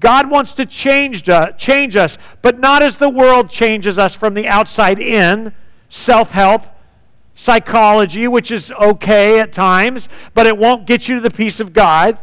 God 0.00 0.28
wants 0.28 0.52
to 0.54 0.66
change, 0.66 1.28
uh, 1.28 1.52
change 1.52 1.94
us, 1.94 2.18
but 2.42 2.58
not 2.58 2.82
as 2.82 2.96
the 2.96 3.08
world 3.08 3.50
changes 3.50 3.98
us 3.98 4.14
from 4.14 4.34
the 4.34 4.48
outside 4.48 4.98
in, 4.98 5.52
self 5.90 6.30
help, 6.32 6.66
psychology, 7.36 8.26
which 8.26 8.50
is 8.50 8.72
okay 8.72 9.38
at 9.38 9.52
times, 9.52 10.08
but 10.34 10.46
it 10.46 10.58
won't 10.58 10.86
get 10.86 11.08
you 11.08 11.16
to 11.16 11.20
the 11.20 11.30
peace 11.30 11.60
of 11.60 11.72
God. 11.72 12.18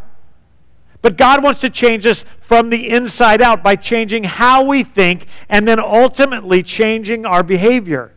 But 1.07 1.15
God 1.15 1.41
wants 1.41 1.61
to 1.61 1.69
change 1.69 2.05
us 2.05 2.25
from 2.41 2.69
the 2.69 2.89
inside 2.89 3.41
out 3.41 3.63
by 3.63 3.77
changing 3.77 4.25
how 4.25 4.65
we 4.65 4.83
think 4.83 5.27
and 5.47 5.65
then 5.65 5.79
ultimately 5.79 6.61
changing 6.61 7.25
our 7.25 7.43
behavior. 7.43 8.11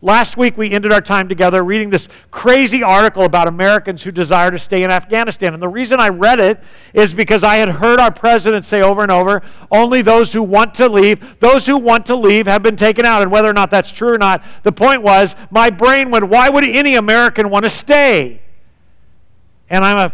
Last 0.00 0.38
week, 0.38 0.56
we 0.56 0.70
ended 0.70 0.90
our 0.90 1.02
time 1.02 1.28
together 1.28 1.62
reading 1.62 1.90
this 1.90 2.08
crazy 2.30 2.82
article 2.82 3.24
about 3.24 3.46
Americans 3.46 4.02
who 4.02 4.10
desire 4.10 4.50
to 4.50 4.58
stay 4.58 4.84
in 4.84 4.90
Afghanistan. 4.90 5.52
And 5.52 5.62
the 5.62 5.68
reason 5.68 6.00
I 6.00 6.08
read 6.08 6.40
it 6.40 6.62
is 6.94 7.12
because 7.12 7.44
I 7.44 7.56
had 7.56 7.68
heard 7.68 8.00
our 8.00 8.10
president 8.10 8.64
say 8.64 8.80
over 8.80 9.02
and 9.02 9.12
over 9.12 9.42
only 9.70 10.00
those 10.00 10.32
who 10.32 10.42
want 10.42 10.74
to 10.76 10.88
leave, 10.88 11.38
those 11.40 11.66
who 11.66 11.76
want 11.76 12.06
to 12.06 12.16
leave 12.16 12.46
have 12.46 12.62
been 12.62 12.76
taken 12.76 13.04
out. 13.04 13.20
And 13.20 13.30
whether 13.30 13.50
or 13.50 13.52
not 13.52 13.70
that's 13.70 13.92
true 13.92 14.14
or 14.14 14.18
not, 14.18 14.42
the 14.62 14.72
point 14.72 15.02
was 15.02 15.36
my 15.50 15.68
brain 15.68 16.10
went, 16.10 16.26
why 16.26 16.48
would 16.48 16.66
any 16.66 16.94
American 16.94 17.50
want 17.50 17.64
to 17.64 17.70
stay? 17.70 18.40
And 19.68 19.84
I'm 19.84 19.98
a, 19.98 20.12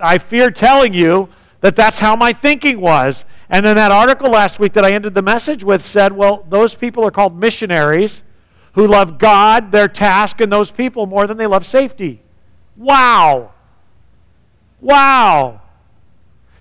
I 0.00 0.18
fear 0.18 0.50
telling 0.50 0.92
you 0.92 1.28
that 1.64 1.74
that's 1.74 1.98
how 1.98 2.14
my 2.14 2.30
thinking 2.30 2.78
was. 2.78 3.24
And 3.48 3.64
then 3.64 3.76
that 3.76 3.90
article 3.90 4.28
last 4.28 4.58
week 4.58 4.74
that 4.74 4.84
I 4.84 4.92
ended 4.92 5.14
the 5.14 5.22
message 5.22 5.64
with 5.64 5.82
said, 5.82 6.12
well, 6.12 6.44
those 6.50 6.74
people 6.74 7.06
are 7.06 7.10
called 7.10 7.34
missionaries 7.34 8.22
who 8.74 8.86
love 8.86 9.16
God, 9.16 9.72
their 9.72 9.88
task, 9.88 10.42
and 10.42 10.52
those 10.52 10.70
people 10.70 11.06
more 11.06 11.26
than 11.26 11.38
they 11.38 11.46
love 11.46 11.64
safety. 11.64 12.20
Wow. 12.76 13.52
Wow. 14.82 15.62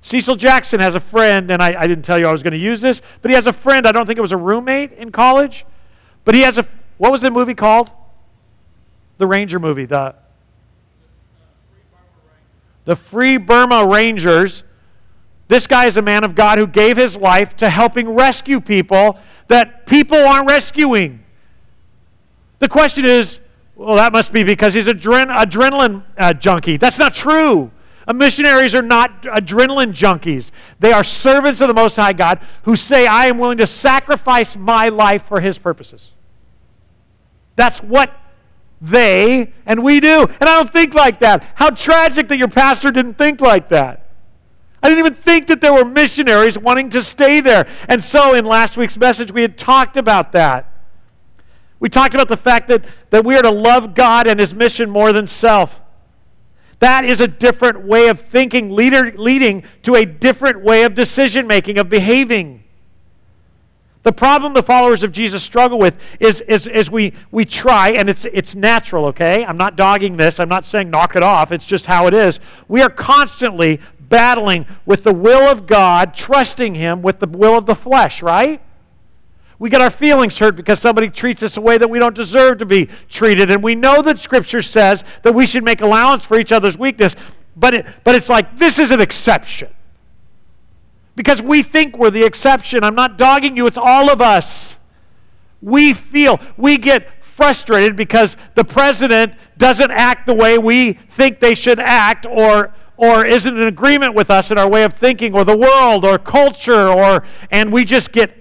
Cecil 0.03 0.37
Jackson 0.37 0.79
has 0.79 0.95
a 0.95 1.01
friend, 1.01 1.51
and 1.51 1.61
I, 1.61 1.81
I 1.81 1.85
didn't 1.85 2.05
tell 2.05 2.17
you 2.17 2.25
I 2.25 2.31
was 2.31 2.41
going 2.41 2.53
to 2.53 2.57
use 2.57 2.79
this, 2.79 3.01
but 3.21 3.29
he 3.29 3.35
has 3.35 3.45
a 3.45 3.51
friend. 3.51 3.85
I 3.85 3.91
don't 3.91 4.05
think 4.05 4.17
it 4.17 4.21
was 4.21 4.31
a 4.31 4.37
roommate 4.37 4.93
in 4.93 5.11
college, 5.11 5.65
but 6.23 6.33
he 6.33 6.43
has 6.43 6.57
a. 6.57 6.65
What 6.97 7.11
was 7.11 7.19
the 7.19 7.29
movie 7.29 7.55
called? 7.55 7.91
The 9.17 9.27
Ranger 9.27 9.59
movie. 9.59 9.85
The, 9.85 10.15
the 12.85 12.95
Free 12.95 13.35
Burma 13.35 13.85
Rangers. 13.85 14.63
This 15.47 15.67
guy 15.67 15.85
is 15.85 15.97
a 15.97 16.01
man 16.01 16.23
of 16.23 16.35
God 16.35 16.57
who 16.57 16.67
gave 16.67 16.97
his 16.97 17.17
life 17.17 17.55
to 17.57 17.69
helping 17.69 18.09
rescue 18.09 18.59
people 18.59 19.19
that 19.47 19.85
people 19.85 20.17
aren't 20.17 20.49
rescuing. 20.49 21.23
The 22.59 22.69
question 22.69 23.05
is, 23.05 23.39
well, 23.75 23.97
that 23.97 24.13
must 24.13 24.31
be 24.31 24.43
because 24.43 24.73
he's 24.73 24.87
an 24.87 24.99
adren- 24.99 25.35
adrenaline 25.35 26.03
uh, 26.17 26.33
junkie. 26.33 26.77
That's 26.77 26.97
not 26.97 27.13
true. 27.13 27.71
Uh, 28.07 28.13
missionaries 28.13 28.75
are 28.75 28.81
not 28.81 29.23
adrenaline 29.23 29.93
junkies. 29.93 30.51
They 30.79 30.91
are 30.91 31.03
servants 31.03 31.61
of 31.61 31.67
the 31.67 31.73
Most 31.73 31.95
High 31.95 32.13
God 32.13 32.39
who 32.63 32.75
say, 32.75 33.07
I 33.07 33.25
am 33.25 33.37
willing 33.37 33.57
to 33.57 33.67
sacrifice 33.67 34.55
my 34.55 34.89
life 34.89 35.25
for 35.27 35.39
His 35.39 35.57
purposes. 35.57 36.11
That's 37.55 37.79
what 37.81 38.11
they 38.81 39.53
and 39.65 39.83
we 39.83 39.99
do. 39.99 40.21
And 40.21 40.49
I 40.49 40.57
don't 40.57 40.71
think 40.71 40.93
like 40.93 41.19
that. 41.21 41.43
How 41.55 41.69
tragic 41.69 42.27
that 42.27 42.37
your 42.37 42.49
pastor 42.49 42.91
didn't 42.91 43.17
think 43.17 43.39
like 43.39 43.69
that. 43.69 44.02
I 44.83 44.89
didn't 44.89 45.05
even 45.05 45.15
think 45.15 45.47
that 45.47 45.61
there 45.61 45.73
were 45.73 45.85
missionaries 45.85 46.57
wanting 46.57 46.89
to 46.89 47.01
stay 47.01 47.39
there. 47.39 47.65
And 47.87 48.03
so 48.03 48.35
in 48.35 48.43
last 48.43 48.75
week's 48.75 48.97
message, 48.97 49.31
we 49.31 49.41
had 49.41 49.57
talked 49.57 49.95
about 49.95 50.33
that. 50.33 50.69
We 51.79 51.87
talked 51.87 52.13
about 52.13 52.27
the 52.27 52.37
fact 52.37 52.67
that, 52.67 52.83
that 53.09 53.23
we 53.23 53.35
are 53.35 53.41
to 53.41 53.51
love 53.51 53.95
God 53.95 54.27
and 54.27 54.39
His 54.39 54.53
mission 54.53 54.89
more 54.89 55.13
than 55.13 55.25
self. 55.25 55.79
That 56.79 57.05
is 57.05 57.21
a 57.21 57.27
different 57.29 57.85
way 57.85 58.09
of 58.09 58.19
thinking, 58.19 58.69
leader, 58.69 59.13
leading 59.15 59.63
to 59.83 59.95
a 59.95 60.05
different 60.05 60.61
way 60.61 60.83
of 60.83 60.95
decision 60.95 61.47
making, 61.47 61.77
of 61.77 61.87
behaving. 61.87 62.63
The 64.03 64.11
problem 64.11 64.53
the 64.53 64.63
followers 64.63 65.01
of 65.01 65.13
Jesus 65.13 65.41
struggle 65.41 65.79
with 65.79 65.97
is, 66.19 66.41
is, 66.41 66.67
is 66.67 66.91
we, 66.91 67.13
we 67.31 67.45
try, 67.45 67.91
and 67.91 68.09
it's, 68.09 68.25
it's 68.25 68.53
natural, 68.53 69.05
okay? 69.05 69.45
I'm 69.45 69.55
not 69.55 69.77
dogging 69.77 70.17
this. 70.17 70.41
I'm 70.41 70.49
not 70.49 70.65
saying 70.65 70.89
knock 70.89 71.15
it 71.15 71.23
off. 71.23 71.53
It's 71.53 71.65
just 71.65 71.85
how 71.85 72.07
it 72.07 72.13
is. 72.13 72.41
We 72.67 72.81
are 72.81 72.89
constantly 72.89 73.79
battling 74.13 74.67
with 74.85 75.01
the 75.01 75.11
will 75.11 75.51
of 75.51 75.65
God, 75.65 76.13
trusting 76.13 76.75
Him 76.75 77.01
with 77.01 77.17
the 77.17 77.25
will 77.25 77.57
of 77.57 77.65
the 77.65 77.73
flesh, 77.73 78.21
right? 78.21 78.61
We 79.57 79.71
get 79.71 79.81
our 79.81 79.89
feelings 79.89 80.37
hurt 80.37 80.55
because 80.55 80.79
somebody 80.79 81.09
treats 81.09 81.41
us 81.41 81.57
a 81.57 81.61
way 81.61 81.79
that 81.79 81.89
we 81.89 81.97
don't 81.97 82.13
deserve 82.13 82.59
to 82.59 82.65
be 82.67 82.89
treated. 83.09 83.49
And 83.49 83.63
we 83.63 83.73
know 83.73 84.03
that 84.03 84.19
Scripture 84.19 84.61
says 84.61 85.03
that 85.23 85.33
we 85.33 85.47
should 85.47 85.63
make 85.63 85.81
allowance 85.81 86.23
for 86.25 86.39
each 86.39 86.51
other's 86.51 86.77
weakness, 86.77 87.15
but, 87.55 87.73
it, 87.73 87.87
but 88.03 88.13
it's 88.13 88.29
like 88.29 88.55
this 88.55 88.77
is 88.77 88.91
an 88.91 89.01
exception. 89.01 89.69
Because 91.15 91.41
we 91.41 91.63
think 91.63 91.97
we're 91.97 92.11
the 92.11 92.23
exception. 92.23 92.83
I'm 92.83 92.93
not 92.93 93.17
dogging 93.17 93.57
you, 93.57 93.65
it's 93.65 93.79
all 93.79 94.11
of 94.11 94.21
us. 94.21 94.75
We 95.59 95.93
feel, 95.93 96.39
we 96.55 96.77
get 96.77 97.09
frustrated 97.23 97.95
because 97.95 98.37
the 98.53 98.63
president 98.63 99.33
doesn't 99.57 99.89
act 99.89 100.27
the 100.27 100.35
way 100.35 100.59
we 100.59 100.93
think 100.93 101.39
they 101.39 101.55
should 101.55 101.79
act 101.79 102.27
or 102.27 102.75
or 103.03 103.25
isn't 103.25 103.57
in 103.57 103.67
agreement 103.67 104.13
with 104.13 104.29
us 104.29 104.49
in 104.49 104.57
our 104.57 104.69
way 104.69 104.83
of 104.85 104.93
thinking 104.93 105.33
or 105.35 105.43
the 105.43 105.57
world 105.57 106.05
or 106.05 106.17
culture 106.17 106.87
or 106.87 107.25
and 107.51 107.71
we 107.71 107.83
just 107.83 108.13
get 108.13 108.31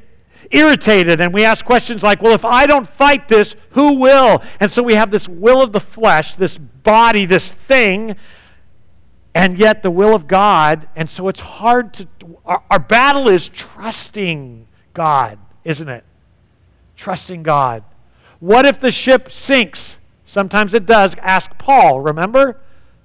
irritated 0.53 1.21
and 1.21 1.35
we 1.35 1.45
ask 1.45 1.65
questions 1.65 2.05
like, 2.05 2.23
well, 2.23 2.33
if 2.33 2.45
I 2.45 2.67
don't 2.67 2.89
fight 2.89 3.27
this, 3.27 3.57
who 3.71 3.95
will? 3.95 4.41
And 4.61 4.71
so 4.71 4.81
we 4.81 4.95
have 4.95 5.11
this 5.11 5.29
will 5.29 5.63
of 5.63 5.73
the 5.73 5.81
flesh, 5.81 6.37
this 6.37 6.59
body, 6.59 7.25
this 7.25 7.51
thing, 7.51 8.15
and 9.35 9.59
yet 9.59 9.83
the 9.83 9.91
will 9.91 10.15
of 10.15 10.29
God. 10.29 10.87
And 10.95 11.11
so 11.11 11.27
it's 11.27 11.41
hard 11.41 11.93
to, 11.95 12.07
our, 12.45 12.63
our 12.71 12.79
battle 12.79 13.29
is 13.29 13.49
trusting 13.49 14.69
God, 14.95 15.39
isn't 15.65 15.89
it? 15.89 16.05
Trusting 16.97 17.43
God. 17.43 17.83
What 18.39 18.65
if 18.65 18.79
the 18.79 18.93
ship 18.93 19.33
sinks? 19.33 19.99
Sometimes 20.25 20.73
it 20.73 20.87
does. 20.87 21.15
Ask 21.19 21.59
Paul, 21.59 22.01
remember? 22.01 22.61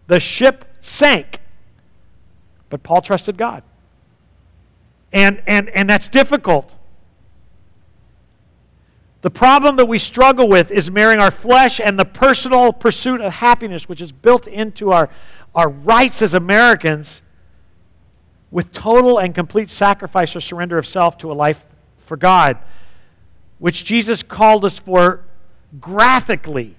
The 0.05 0.19
ship 0.19 0.65
sank. 0.81 1.39
But 2.69 2.83
Paul 2.83 3.01
trusted 3.01 3.37
God. 3.37 3.63
And, 5.13 5.41
and, 5.47 5.69
and 5.69 5.89
that's 5.89 6.09
difficult. 6.09 6.73
The 9.21 9.31
problem 9.31 9.77
that 9.77 9.87
we 9.87 9.99
struggle 9.99 10.47
with 10.47 10.69
is 10.69 10.91
marrying 10.91 11.19
our 11.19 11.31
flesh 11.31 11.79
and 11.79 11.97
the 11.97 12.05
personal 12.05 12.71
pursuit 12.71 13.21
of 13.21 13.33
happiness, 13.33 13.89
which 13.89 14.01
is 14.01 14.11
built 14.11 14.47
into 14.47 14.91
our, 14.91 15.09
our 15.55 15.69
rights 15.69 16.21
as 16.21 16.33
Americans, 16.33 17.21
with 18.51 18.71
total 18.71 19.17
and 19.17 19.35
complete 19.35 19.69
sacrifice 19.69 20.35
or 20.35 20.39
surrender 20.39 20.77
of 20.77 20.87
self 20.87 21.17
to 21.17 21.31
a 21.31 21.33
life 21.33 21.65
for 22.05 22.15
God, 22.15 22.57
which 23.59 23.83
Jesus 23.83 24.23
called 24.23 24.63
us 24.63 24.77
for 24.77 25.25
graphically 25.81 26.75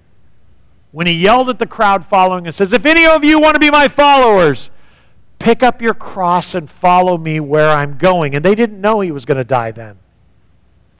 when 0.92 1.06
he 1.06 1.12
yelled 1.12 1.50
at 1.50 1.58
the 1.58 1.66
crowd 1.66 2.06
following 2.06 2.46
and 2.46 2.54
says, 2.54 2.72
If 2.72 2.86
any 2.86 3.04
of 3.04 3.24
you 3.24 3.38
want 3.40 3.54
to 3.54 3.60
be 3.60 3.70
my 3.70 3.88
followers, 3.88 4.70
pick 5.38 5.62
up 5.62 5.80
your 5.80 5.94
cross 5.94 6.54
and 6.54 6.70
follow 6.70 7.16
me 7.16 7.40
where 7.40 7.70
I'm 7.70 7.98
going. 7.98 8.34
And 8.34 8.44
they 8.44 8.54
didn't 8.54 8.80
know 8.80 9.00
he 9.00 9.12
was 9.12 9.24
going 9.24 9.38
to 9.38 9.44
die 9.44 9.70
then. 9.70 9.98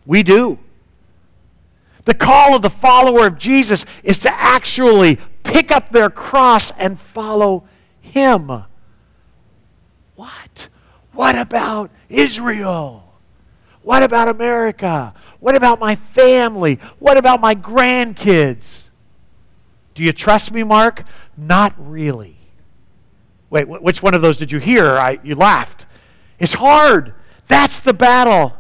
We 0.07 0.23
do. 0.23 0.59
The 2.05 2.15
call 2.15 2.57
of 2.57 2.63
the 2.63 2.71
follower 2.71 3.27
of 3.27 3.39
Jesus 3.39 3.85
is 4.03 4.19
to 4.21 4.33
actually 4.33 5.19
pick 5.43 5.71
up 5.71 5.91
their 5.91 6.09
cross 6.09 6.71
and 6.79 6.99
follow 6.99 7.65
him. 8.01 8.65
What? 10.17 10.69
What 11.13 11.37
about 11.37 11.91
Israel? 12.09 13.05
What 13.83 14.03
about 14.03 14.29
America? 14.29 15.13
What 15.41 15.55
about 15.55 15.79
my 15.79 15.97
family? 15.97 16.79
What 16.99 17.19
about 17.19 17.41
my 17.41 17.55
grandkids? 17.55 18.85
Do 19.95 20.03
you 20.03 20.13
trust 20.13 20.53
me, 20.53 20.63
Mark? 20.63 21.05
Not 21.37 21.75
really. 21.77 22.38
Wait, 23.51 23.67
which 23.69 24.03
one 24.03 24.15
of 24.15 24.23
those 24.23 24.37
did 24.37 24.53
you 24.53 24.59
hear? 24.59 24.87
I, 24.99 25.19
you 25.23 25.35
laughed. 25.35 25.87
It's 26.39 26.55
hard. 26.55 27.15
That's 27.47 27.81
the 27.81 27.95
battle. 27.95 28.57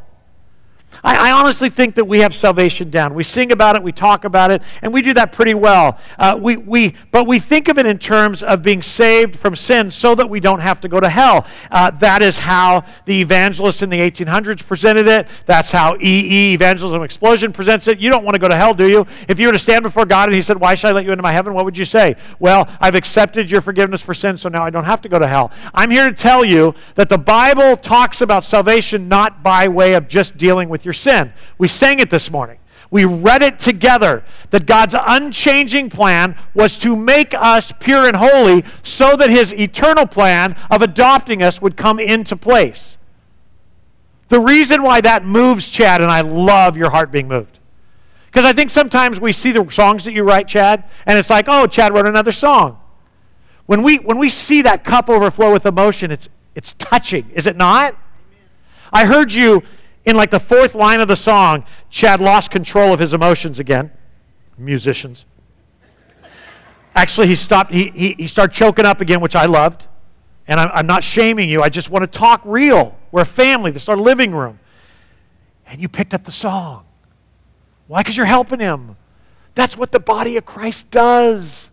I, 1.08 1.30
I, 1.30 1.32
honestly 1.32 1.70
think 1.70 1.94
that 1.94 2.04
we 2.04 2.18
have 2.18 2.34
salvation 2.34 2.90
down. 2.90 3.14
We 3.14 3.24
sing 3.24 3.50
about 3.50 3.76
it, 3.76 3.82
we 3.82 3.92
talk 3.92 4.26
about 4.26 4.50
it, 4.50 4.60
and 4.82 4.92
we 4.92 5.00
do 5.00 5.14
that 5.14 5.32
pretty 5.32 5.54
well. 5.54 5.98
Uh, 6.18 6.38
we, 6.38 6.58
we, 6.58 6.94
but 7.10 7.26
we 7.26 7.38
think 7.38 7.68
of 7.68 7.78
it 7.78 7.86
in 7.86 7.98
terms 7.98 8.42
of 8.42 8.62
being 8.62 8.82
saved 8.82 9.36
from 9.36 9.56
sin 9.56 9.90
so 9.90 10.14
that 10.14 10.28
we 10.28 10.38
don't 10.38 10.60
have 10.60 10.82
to 10.82 10.88
go 10.88 11.00
to 11.00 11.08
hell. 11.08 11.46
Uh, 11.70 11.90
that 11.92 12.20
is 12.20 12.36
how 12.36 12.84
the 13.06 13.18
evangelists 13.22 13.80
in 13.80 13.88
the 13.88 13.96
1800s 13.96 14.66
presented 14.66 15.08
it. 15.08 15.28
That's 15.46 15.72
how 15.72 15.96
EE, 15.98 16.52
Evangelism 16.52 17.02
Explosion, 17.02 17.54
presents 17.54 17.88
it. 17.88 17.98
You 17.98 18.10
don't 18.10 18.22
want 18.22 18.34
to 18.34 18.40
go 18.40 18.48
to 18.48 18.56
hell, 18.56 18.74
do 18.74 18.86
you? 18.86 19.06
If 19.30 19.38
you 19.38 19.46
were 19.46 19.54
to 19.54 19.58
stand 19.58 19.84
before 19.84 20.04
God 20.04 20.28
and 20.28 20.36
He 20.36 20.42
said, 20.42 20.60
Why 20.60 20.74
should 20.74 20.88
I 20.88 20.92
let 20.92 21.06
you 21.06 21.12
into 21.12 21.22
my 21.22 21.32
heaven? 21.32 21.54
What 21.54 21.64
would 21.64 21.78
you 21.78 21.86
say? 21.86 22.16
Well, 22.38 22.68
I've 22.80 22.94
accepted 22.94 23.50
your 23.50 23.62
forgiveness 23.62 24.02
for 24.02 24.12
sin, 24.12 24.36
so 24.36 24.50
now 24.50 24.62
I 24.62 24.68
don't 24.68 24.84
have 24.84 25.00
to 25.00 25.08
go 25.08 25.18
to 25.18 25.26
hell. 25.26 25.52
I'm 25.72 25.90
here 25.90 26.06
to 26.06 26.14
tell 26.14 26.44
you 26.44 26.74
that 26.96 27.08
the 27.08 27.16
Bible 27.16 27.78
talks 27.78 28.20
about 28.20 28.44
salvation 28.44 29.08
not 29.08 29.42
by 29.42 29.68
way 29.68 29.94
of 29.94 30.06
just 30.06 30.36
dealing 30.36 30.68
with 30.68 30.84
your 30.84 30.97
sin. 30.98 31.32
We 31.56 31.68
sang 31.68 32.00
it 32.00 32.10
this 32.10 32.30
morning. 32.30 32.58
We 32.90 33.04
read 33.04 33.42
it 33.42 33.58
together 33.58 34.24
that 34.50 34.66
God's 34.66 34.94
unchanging 34.98 35.90
plan 35.90 36.36
was 36.54 36.78
to 36.78 36.96
make 36.96 37.34
us 37.34 37.72
pure 37.80 38.06
and 38.06 38.16
holy 38.16 38.64
so 38.82 39.14
that 39.16 39.28
his 39.28 39.52
eternal 39.52 40.06
plan 40.06 40.56
of 40.70 40.80
adopting 40.80 41.42
us 41.42 41.60
would 41.60 41.76
come 41.76 41.98
into 41.98 42.34
place. 42.34 42.96
The 44.28 44.40
reason 44.40 44.82
why 44.82 45.00
that 45.02 45.24
moves 45.24 45.68
Chad, 45.68 46.00
and 46.00 46.10
I 46.10 46.22
love 46.22 46.76
your 46.76 46.90
heart 46.90 47.10
being 47.10 47.28
moved. 47.28 47.58
Because 48.26 48.44
I 48.44 48.52
think 48.52 48.70
sometimes 48.70 49.20
we 49.20 49.32
see 49.32 49.52
the 49.52 49.68
songs 49.70 50.04
that 50.04 50.12
you 50.12 50.22
write, 50.22 50.48
Chad, 50.48 50.84
and 51.06 51.18
it's 51.18 51.30
like, 51.30 51.46
oh, 51.48 51.66
Chad 51.66 51.94
wrote 51.94 52.06
another 52.06 52.32
song. 52.32 52.78
When 53.66 53.82
we, 53.82 53.96
when 53.96 54.18
we 54.18 54.30
see 54.30 54.62
that 54.62 54.84
cup 54.84 55.10
overflow 55.10 55.52
with 55.52 55.66
emotion, 55.66 56.10
it's, 56.10 56.28
it's 56.54 56.74
touching, 56.78 57.30
is 57.30 57.46
it 57.46 57.56
not? 57.56 57.94
I 58.92 59.06
heard 59.06 59.32
you 59.32 59.62
in 60.08 60.16
like 60.16 60.30
the 60.30 60.40
fourth 60.40 60.74
line 60.74 61.00
of 61.00 61.08
the 61.08 61.16
song, 61.16 61.64
Chad 61.90 62.20
lost 62.20 62.50
control 62.50 62.92
of 62.92 63.00
his 63.00 63.12
emotions 63.12 63.58
again. 63.58 63.90
Musicians. 64.56 65.24
Actually, 66.94 67.28
he 67.28 67.36
stopped, 67.36 67.70
he, 67.70 67.90
he, 67.90 68.14
he 68.14 68.26
started 68.26 68.52
choking 68.52 68.84
up 68.84 69.00
again, 69.00 69.20
which 69.20 69.36
I 69.36 69.46
loved. 69.46 69.86
And 70.48 70.58
I'm, 70.58 70.70
I'm 70.72 70.86
not 70.86 71.04
shaming 71.04 71.48
you. 71.48 71.62
I 71.62 71.68
just 71.68 71.90
want 71.90 72.10
to 72.10 72.18
talk 72.18 72.40
real. 72.44 72.96
We're 73.12 73.22
a 73.22 73.26
family. 73.26 73.70
This 73.70 73.84
is 73.84 73.88
our 73.88 73.96
living 73.96 74.32
room. 74.32 74.58
And 75.66 75.80
you 75.80 75.88
picked 75.88 76.14
up 76.14 76.24
the 76.24 76.32
song. 76.32 76.86
Why? 77.86 78.00
Because 78.00 78.16
you're 78.16 78.26
helping 78.26 78.58
him. 78.58 78.96
That's 79.54 79.76
what 79.76 79.92
the 79.92 80.00
body 80.00 80.36
of 80.36 80.46
Christ 80.46 80.90
does. 80.90 81.70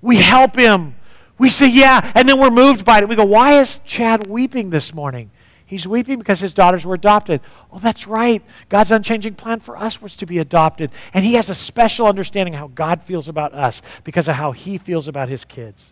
We 0.00 0.16
help 0.16 0.56
him. 0.56 0.96
We 1.38 1.48
say, 1.48 1.68
yeah, 1.68 2.12
and 2.14 2.28
then 2.28 2.38
we're 2.38 2.50
moved 2.50 2.84
by 2.84 2.98
it. 2.98 3.08
We 3.08 3.16
go, 3.16 3.24
why 3.24 3.60
is 3.60 3.78
Chad 3.84 4.26
weeping 4.26 4.70
this 4.70 4.92
morning? 4.92 5.30
He's 5.72 5.88
weeping 5.88 6.18
because 6.18 6.38
his 6.38 6.52
daughters 6.52 6.84
were 6.84 6.92
adopted. 6.92 7.40
Oh, 7.72 7.78
that's 7.78 8.06
right. 8.06 8.42
God's 8.68 8.90
unchanging 8.90 9.36
plan 9.36 9.58
for 9.58 9.74
us 9.74 10.02
was 10.02 10.16
to 10.16 10.26
be 10.26 10.38
adopted. 10.38 10.90
And 11.14 11.24
he 11.24 11.32
has 11.32 11.48
a 11.48 11.54
special 11.54 12.06
understanding 12.06 12.52
how 12.52 12.66
God 12.66 13.02
feels 13.04 13.26
about 13.26 13.54
us 13.54 13.80
because 14.04 14.28
of 14.28 14.34
how 14.34 14.52
he 14.52 14.76
feels 14.76 15.08
about 15.08 15.30
his 15.30 15.46
kids. 15.46 15.90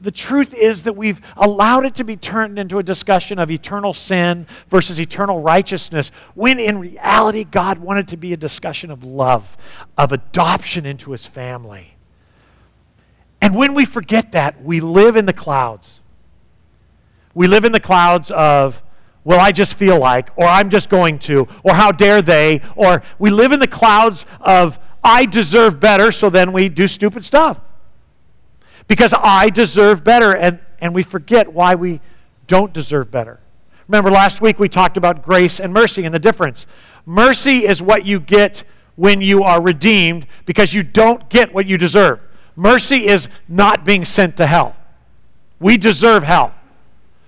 The 0.00 0.12
truth 0.12 0.54
is 0.54 0.82
that 0.82 0.92
we've 0.92 1.20
allowed 1.36 1.86
it 1.86 1.96
to 1.96 2.04
be 2.04 2.16
turned 2.16 2.56
into 2.56 2.78
a 2.78 2.84
discussion 2.84 3.40
of 3.40 3.50
eternal 3.50 3.92
sin 3.92 4.46
versus 4.70 5.00
eternal 5.00 5.40
righteousness, 5.40 6.12
when 6.36 6.60
in 6.60 6.78
reality, 6.78 7.42
God 7.42 7.78
wanted 7.78 8.06
to 8.08 8.16
be 8.16 8.32
a 8.32 8.36
discussion 8.36 8.92
of 8.92 9.02
love, 9.02 9.56
of 9.98 10.12
adoption 10.12 10.86
into 10.86 11.10
his 11.10 11.26
family. 11.26 11.96
And 13.42 13.56
when 13.56 13.74
we 13.74 13.86
forget 13.86 14.30
that, 14.30 14.62
we 14.62 14.78
live 14.78 15.16
in 15.16 15.26
the 15.26 15.32
clouds. 15.32 15.98
We 17.36 17.48
live 17.48 17.66
in 17.66 17.72
the 17.72 17.80
clouds 17.80 18.30
of, 18.30 18.82
well, 19.22 19.38
I 19.38 19.52
just 19.52 19.74
feel 19.74 19.98
like, 19.98 20.30
or 20.36 20.46
I'm 20.46 20.70
just 20.70 20.88
going 20.88 21.18
to, 21.18 21.46
or 21.64 21.74
how 21.74 21.92
dare 21.92 22.22
they, 22.22 22.62
or 22.76 23.02
we 23.18 23.28
live 23.28 23.52
in 23.52 23.60
the 23.60 23.68
clouds 23.68 24.24
of, 24.40 24.78
I 25.04 25.26
deserve 25.26 25.78
better, 25.78 26.10
so 26.12 26.30
then 26.30 26.50
we 26.50 26.70
do 26.70 26.86
stupid 26.88 27.26
stuff. 27.26 27.60
Because 28.88 29.12
I 29.14 29.50
deserve 29.50 30.02
better, 30.02 30.34
and, 30.34 30.60
and 30.80 30.94
we 30.94 31.02
forget 31.02 31.52
why 31.52 31.74
we 31.74 32.00
don't 32.46 32.72
deserve 32.72 33.10
better. 33.10 33.38
Remember, 33.86 34.10
last 34.10 34.40
week 34.40 34.58
we 34.58 34.70
talked 34.70 34.96
about 34.96 35.22
grace 35.22 35.60
and 35.60 35.74
mercy 35.74 36.06
and 36.06 36.14
the 36.14 36.18
difference. 36.18 36.64
Mercy 37.04 37.66
is 37.66 37.82
what 37.82 38.06
you 38.06 38.18
get 38.18 38.64
when 38.94 39.20
you 39.20 39.42
are 39.42 39.60
redeemed 39.60 40.26
because 40.46 40.72
you 40.72 40.82
don't 40.82 41.28
get 41.28 41.52
what 41.52 41.66
you 41.66 41.76
deserve. 41.76 42.18
Mercy 42.56 43.06
is 43.06 43.28
not 43.46 43.84
being 43.84 44.06
sent 44.06 44.38
to 44.38 44.46
hell. 44.46 44.74
We 45.60 45.76
deserve 45.76 46.22
hell. 46.22 46.54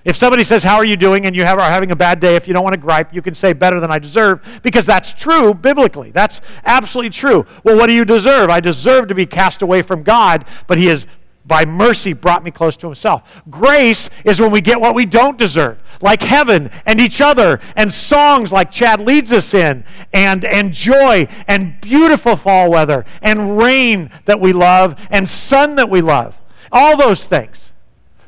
If 0.04 0.16
somebody 0.16 0.44
says, 0.44 0.62
How 0.62 0.76
are 0.76 0.84
you 0.84 0.96
doing? 0.96 1.26
and 1.26 1.34
you 1.34 1.44
have, 1.44 1.58
are 1.58 1.70
having 1.70 1.90
a 1.90 1.96
bad 1.96 2.20
day, 2.20 2.36
if 2.36 2.46
you 2.46 2.54
don't 2.54 2.62
want 2.62 2.74
to 2.74 2.80
gripe, 2.80 3.12
you 3.12 3.22
can 3.22 3.34
say, 3.34 3.52
Better 3.52 3.80
than 3.80 3.90
I 3.90 3.98
deserve, 3.98 4.40
because 4.62 4.86
that's 4.86 5.12
true 5.12 5.52
biblically. 5.52 6.10
That's 6.12 6.40
absolutely 6.64 7.10
true. 7.10 7.44
Well, 7.64 7.76
what 7.76 7.88
do 7.88 7.92
you 7.92 8.04
deserve? 8.04 8.50
I 8.50 8.60
deserve 8.60 9.08
to 9.08 9.14
be 9.14 9.26
cast 9.26 9.62
away 9.62 9.82
from 9.82 10.02
God, 10.02 10.44
but 10.66 10.78
He 10.78 10.86
has, 10.86 11.06
by 11.46 11.64
mercy, 11.64 12.12
brought 12.12 12.44
me 12.44 12.50
close 12.50 12.76
to 12.78 12.86
Himself. 12.86 13.42
Grace 13.50 14.08
is 14.24 14.40
when 14.40 14.52
we 14.52 14.60
get 14.60 14.80
what 14.80 14.94
we 14.94 15.04
don't 15.04 15.36
deserve, 15.36 15.78
like 16.00 16.22
heaven 16.22 16.70
and 16.86 17.00
each 17.00 17.20
other, 17.20 17.60
and 17.76 17.92
songs 17.92 18.52
like 18.52 18.70
Chad 18.70 19.00
leads 19.00 19.32
us 19.32 19.52
in, 19.52 19.84
and, 20.12 20.44
and 20.44 20.72
joy, 20.72 21.26
and 21.48 21.78
beautiful 21.80 22.36
fall 22.36 22.70
weather, 22.70 23.04
and 23.20 23.58
rain 23.58 24.10
that 24.26 24.40
we 24.40 24.52
love, 24.52 24.94
and 25.10 25.28
sun 25.28 25.74
that 25.74 25.90
we 25.90 26.00
love. 26.00 26.40
All 26.70 26.96
those 26.96 27.26
things. 27.26 27.72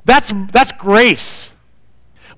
That's, 0.04 0.32
that's 0.50 0.72
grace. 0.72 1.50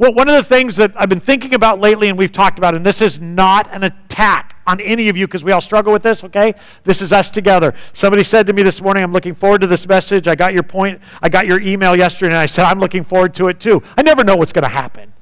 Well, 0.03 0.15
one 0.15 0.29
of 0.29 0.35
the 0.35 0.43
things 0.43 0.75
that 0.79 0.93
I've 0.97 1.09
been 1.09 1.21
thinking 1.21 1.55
about 1.55 1.79
lately, 1.79 2.09
and 2.09 2.19
we've 2.19 2.33
talked 2.33 2.59
about, 2.59 2.75
and 2.75 2.85
this 2.85 3.01
is 3.01 3.21
not 3.21 3.73
an 3.73 3.85
attack 3.85 4.57
on 4.67 4.81
any 4.81 5.09
of 5.09 5.17
you 5.17 5.29
because 5.29 5.45
we 5.45 5.53
all 5.53 5.61
struggle 5.61 5.93
with 5.93 6.03
this, 6.03 6.25
okay? 6.25 6.57
This 6.83 7.01
is 7.01 7.13
us 7.13 7.31
together. 7.31 7.73
Somebody 7.93 8.25
said 8.25 8.49
to 8.49 8.53
me 8.53 8.65
this 8.65 8.81
morning, 8.81 9.05
I'm 9.05 9.13
looking 9.13 9.37
forward 9.37 9.61
to 9.61 9.69
this 9.69 9.87
message. 9.87 10.27
I 10.27 10.35
got 10.35 10.55
your 10.55 10.65
point. 10.65 11.01
I 11.23 11.29
got 11.29 11.47
your 11.47 11.61
email 11.61 11.97
yesterday, 11.97 12.33
and 12.33 12.41
I 12.41 12.47
said, 12.47 12.65
I'm 12.65 12.81
looking 12.81 13.05
forward 13.05 13.33
to 13.35 13.47
it 13.47 13.61
too. 13.61 13.81
I 13.97 14.03
never 14.03 14.25
know 14.25 14.35
what's 14.35 14.53
going 14.53 14.65
to 14.65 14.69
happen, 14.69 15.13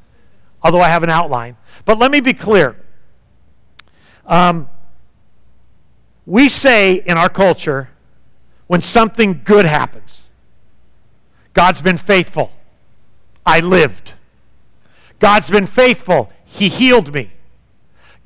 although 0.62 0.80
I 0.80 0.88
have 0.88 1.02
an 1.02 1.10
outline. 1.10 1.58
But 1.84 1.98
let 1.98 2.10
me 2.10 2.20
be 2.20 2.32
clear. 2.32 2.74
Um, 4.24 4.66
we 6.24 6.48
say 6.48 7.02
in 7.04 7.18
our 7.18 7.28
culture, 7.28 7.90
when 8.66 8.80
something 8.80 9.42
good 9.44 9.66
happens, 9.66 10.22
God's 11.52 11.82
been 11.82 11.98
faithful. 11.98 12.50
I 13.44 13.60
lived. 13.60 14.14
God's 15.20 15.48
been 15.48 15.66
faithful. 15.66 16.30
He 16.44 16.68
healed 16.68 17.14
me. 17.14 17.30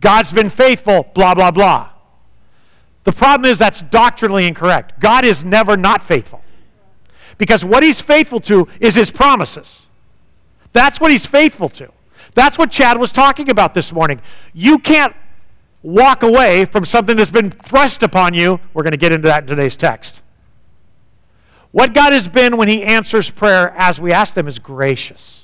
God's 0.01 0.33
been 0.33 0.51
faithful, 0.51 1.07
blah, 1.15 1.35
blah, 1.35 1.51
blah. 1.51 1.91
The 3.05 3.13
problem 3.13 3.51
is 3.51 3.59
that's 3.59 3.83
doctrinally 3.83 4.47
incorrect. 4.47 4.99
God 4.99 5.25
is 5.25 5.45
never 5.45 5.77
not 5.77 6.03
faithful. 6.03 6.41
Because 7.37 7.65
what 7.65 7.83
he's 7.83 8.01
faithful 8.01 8.41
to 8.41 8.69
is 8.81 8.95
his 8.95 9.11
promises. 9.11 9.81
That's 10.73 11.01
what 11.01 11.11
he's 11.11 11.27
faithful 11.27 11.69
to. 11.71 11.91
That's 12.35 12.59
what 12.59 12.71
Chad 12.71 12.99
was 12.99 13.13
talking 13.13 13.51
about 13.51 13.75
this 13.75 13.93
morning. 13.93 14.21
You 14.53 14.79
can't 14.79 15.15
walk 15.83 16.23
away 16.23 16.65
from 16.65 16.85
something 16.85 17.17
that's 17.17 17.31
been 17.31 17.51
thrust 17.51 18.03
upon 18.03 18.35
you. 18.35 18.59
We're 18.73 18.83
going 18.83 18.93
to 18.93 18.99
get 18.99 19.13
into 19.13 19.29
that 19.29 19.43
in 19.43 19.47
today's 19.47 19.77
text. 19.77 20.23
What 21.71 21.93
God 21.93 22.13
has 22.13 22.29
been 22.29 22.57
when 22.57 22.69
he 22.69 22.83
answers 22.83 23.31
prayer 23.31 23.75
as 23.77 24.01
we 24.01 24.13
ask 24.13 24.35
them 24.35 24.49
is 24.49 24.59
gracious. 24.59 25.44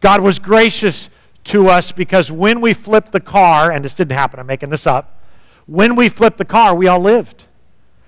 God 0.00 0.20
was 0.20 0.38
gracious 0.38 1.10
to 1.44 1.68
us 1.68 1.92
because 1.92 2.32
when 2.32 2.60
we 2.60 2.74
flipped 2.74 3.12
the 3.12 3.20
car, 3.20 3.70
and 3.70 3.84
this 3.84 3.94
didn't 3.94 4.16
happen, 4.16 4.40
I'm 4.40 4.46
making 4.46 4.70
this 4.70 4.86
up, 4.86 5.20
when 5.66 5.94
we 5.94 6.08
flipped 6.08 6.38
the 6.38 6.44
car, 6.44 6.74
we 6.74 6.86
all 6.86 7.00
lived. 7.00 7.44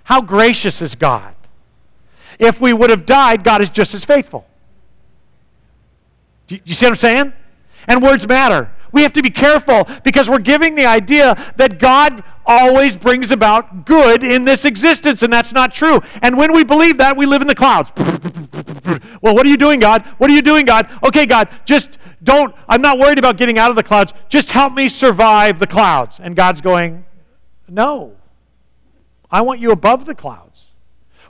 How 0.04 0.20
gracious 0.20 0.82
is 0.82 0.94
God? 0.94 1.34
If 2.38 2.60
we 2.60 2.72
would 2.72 2.90
have 2.90 3.06
died, 3.06 3.44
God 3.44 3.62
is 3.62 3.70
just 3.70 3.94
as 3.94 4.04
faithful. 4.04 4.46
Do 6.48 6.58
you 6.64 6.74
see 6.74 6.86
what 6.86 6.92
I'm 6.92 6.96
saying? 6.96 7.32
And 7.88 8.02
words 8.02 8.26
matter. 8.26 8.70
We 8.92 9.02
have 9.02 9.12
to 9.14 9.22
be 9.22 9.30
careful 9.30 9.88
because 10.04 10.28
we're 10.28 10.38
giving 10.38 10.74
the 10.74 10.86
idea 10.86 11.52
that 11.56 11.78
God 11.78 12.22
always 12.44 12.96
brings 12.96 13.30
about 13.30 13.86
good 13.86 14.22
in 14.22 14.44
this 14.44 14.64
existence, 14.64 15.22
and 15.22 15.32
that's 15.32 15.52
not 15.52 15.72
true. 15.72 16.00
And 16.22 16.36
when 16.36 16.52
we 16.52 16.64
believe 16.64 16.98
that, 16.98 17.16
we 17.16 17.24
live 17.24 17.40
in 17.40 17.48
the 17.48 17.54
clouds. 17.54 17.90
well, 19.22 19.34
what 19.34 19.46
are 19.46 19.48
you 19.48 19.56
doing, 19.56 19.80
God? 19.80 20.02
What 20.18 20.30
are 20.30 20.34
you 20.34 20.42
doing, 20.42 20.66
God? 20.66 20.88
Okay, 21.04 21.24
God, 21.24 21.48
just 21.64 21.98
don't, 22.22 22.54
I'm 22.68 22.82
not 22.82 22.98
worried 22.98 23.18
about 23.18 23.36
getting 23.36 23.58
out 23.58 23.70
of 23.70 23.76
the 23.76 23.82
clouds. 23.82 24.12
Just 24.28 24.50
help 24.50 24.74
me 24.74 24.88
survive 24.88 25.58
the 25.58 25.66
clouds. 25.66 26.20
And 26.22 26.36
God's 26.36 26.60
going, 26.60 27.04
No. 27.68 28.16
I 29.30 29.40
want 29.40 29.60
you 29.60 29.70
above 29.70 30.04
the 30.04 30.14
clouds. 30.14 30.66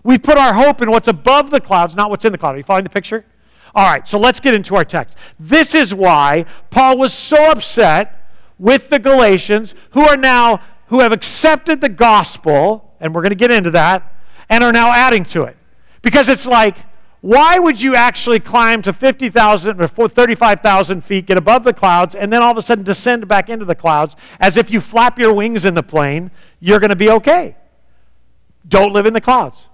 We 0.03 0.19
put 0.19 0.37
our 0.37 0.53
hope 0.53 0.83
in 0.83 0.91
what's 0.91 1.07
above 1.07 1.51
the 1.51 1.61
clouds, 1.61 1.95
not 1.95 2.11
what's 2.11 2.25
in 2.25 2.33
the 2.33 2.39
cloud. 2.39 2.57
Are 2.57 2.59
you 2.59 2.65
following 2.65 2.83
the 2.83 2.91
picture? 2.91 3.25
All 3.75 3.87
right, 3.87 4.07
so 4.07 4.19
let's 4.19 4.41
get 4.41 4.55
into 4.55 4.75
our 4.75 4.85
text. 4.85 5.17
This 5.41 5.75
is 5.75 5.95
why 5.95 6.45
Paul 6.71 6.99
was 6.99 7.15
so 7.15 7.51
upset 7.51 8.31
with 8.59 8.91
the 8.91 8.99
Galatians 8.99 9.75
who 9.93 10.03
are 10.03 10.17
now 10.17 10.61
who 10.89 11.01
have 11.01 11.13
accepted 11.13 11.81
the 11.81 11.89
gospel, 11.89 12.95
and 13.01 13.15
we're 13.15 13.23
going 13.23 13.31
to 13.31 13.35
get 13.35 13.51
into 13.51 13.71
that, 13.71 14.15
and 14.51 14.63
are 14.63 14.73
now 14.73 14.93
adding 14.93 15.25
to 15.25 15.45
it. 15.45 15.57
Because 16.03 16.29
it's 16.29 16.47
like, 16.47 16.77
why 17.23 17.59
would 17.59 17.81
you 17.81 17.95
actually 17.95 18.41
climb 18.41 18.83
to 18.83 18.93
50,000 18.93 19.81
or 19.81 19.89
35,000 19.89 21.03
feet, 21.03 21.27
get 21.27 21.39
above 21.39 21.65
the 21.65 21.73
clouds, 21.73 22.15
and 22.15 22.31
then 22.31 22.43
all 22.43 22.51
of 22.51 22.59
a 22.59 22.63
sudden 22.63 22.85
descend 22.85 23.27
back 23.27 23.49
into 23.49 23.65
the 23.65 23.75
clouds 23.75 24.17
as 24.39 24.59
if 24.59 24.71
you 24.71 24.83
flap 24.83 25.19
your 25.19 25.33
wings 25.33 25.65
in 25.65 25.73
the 25.73 25.83
plane, 25.83 26.31
you're 26.61 26.79
going 26.79 26.91
to 26.91 26.97
be 26.97 27.09
okay? 27.09 27.57
Don't 28.69 28.93
live 28.93 29.07
in 29.07 29.15
the 29.15 29.21
clouds. 29.21 29.65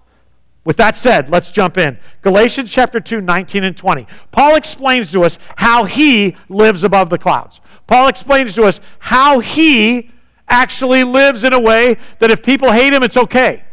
With 0.69 0.77
that 0.77 0.99
said, 0.99 1.31
let's 1.31 1.51
jump 1.51 1.79
in. 1.79 1.97
Galatians 2.21 2.71
chapter 2.71 3.01
2, 3.01 3.23
19 3.23 3.65
and 3.65 3.75
20. 3.75 4.07
Paul 4.33 4.55
explains 4.55 5.11
to 5.13 5.25
us 5.25 5.39
how 5.57 5.85
he 5.85 6.37
lives 6.51 6.85
above 6.85 7.09
the 7.09 7.17
clouds. 7.17 7.63
Paul 7.87 8.09
explains 8.09 8.53
to 8.57 8.65
us 8.65 8.79
how 8.99 9.39
he 9.39 10.11
actually 10.47 11.05
lives 11.05 11.43
in 11.43 11.55
a 11.55 11.59
way 11.59 11.97
that 12.19 12.31
if 12.31 12.43
people 12.43 12.71
hate 12.71 12.93
him, 12.93 13.03
it's 13.03 13.17
okay. 13.17 13.65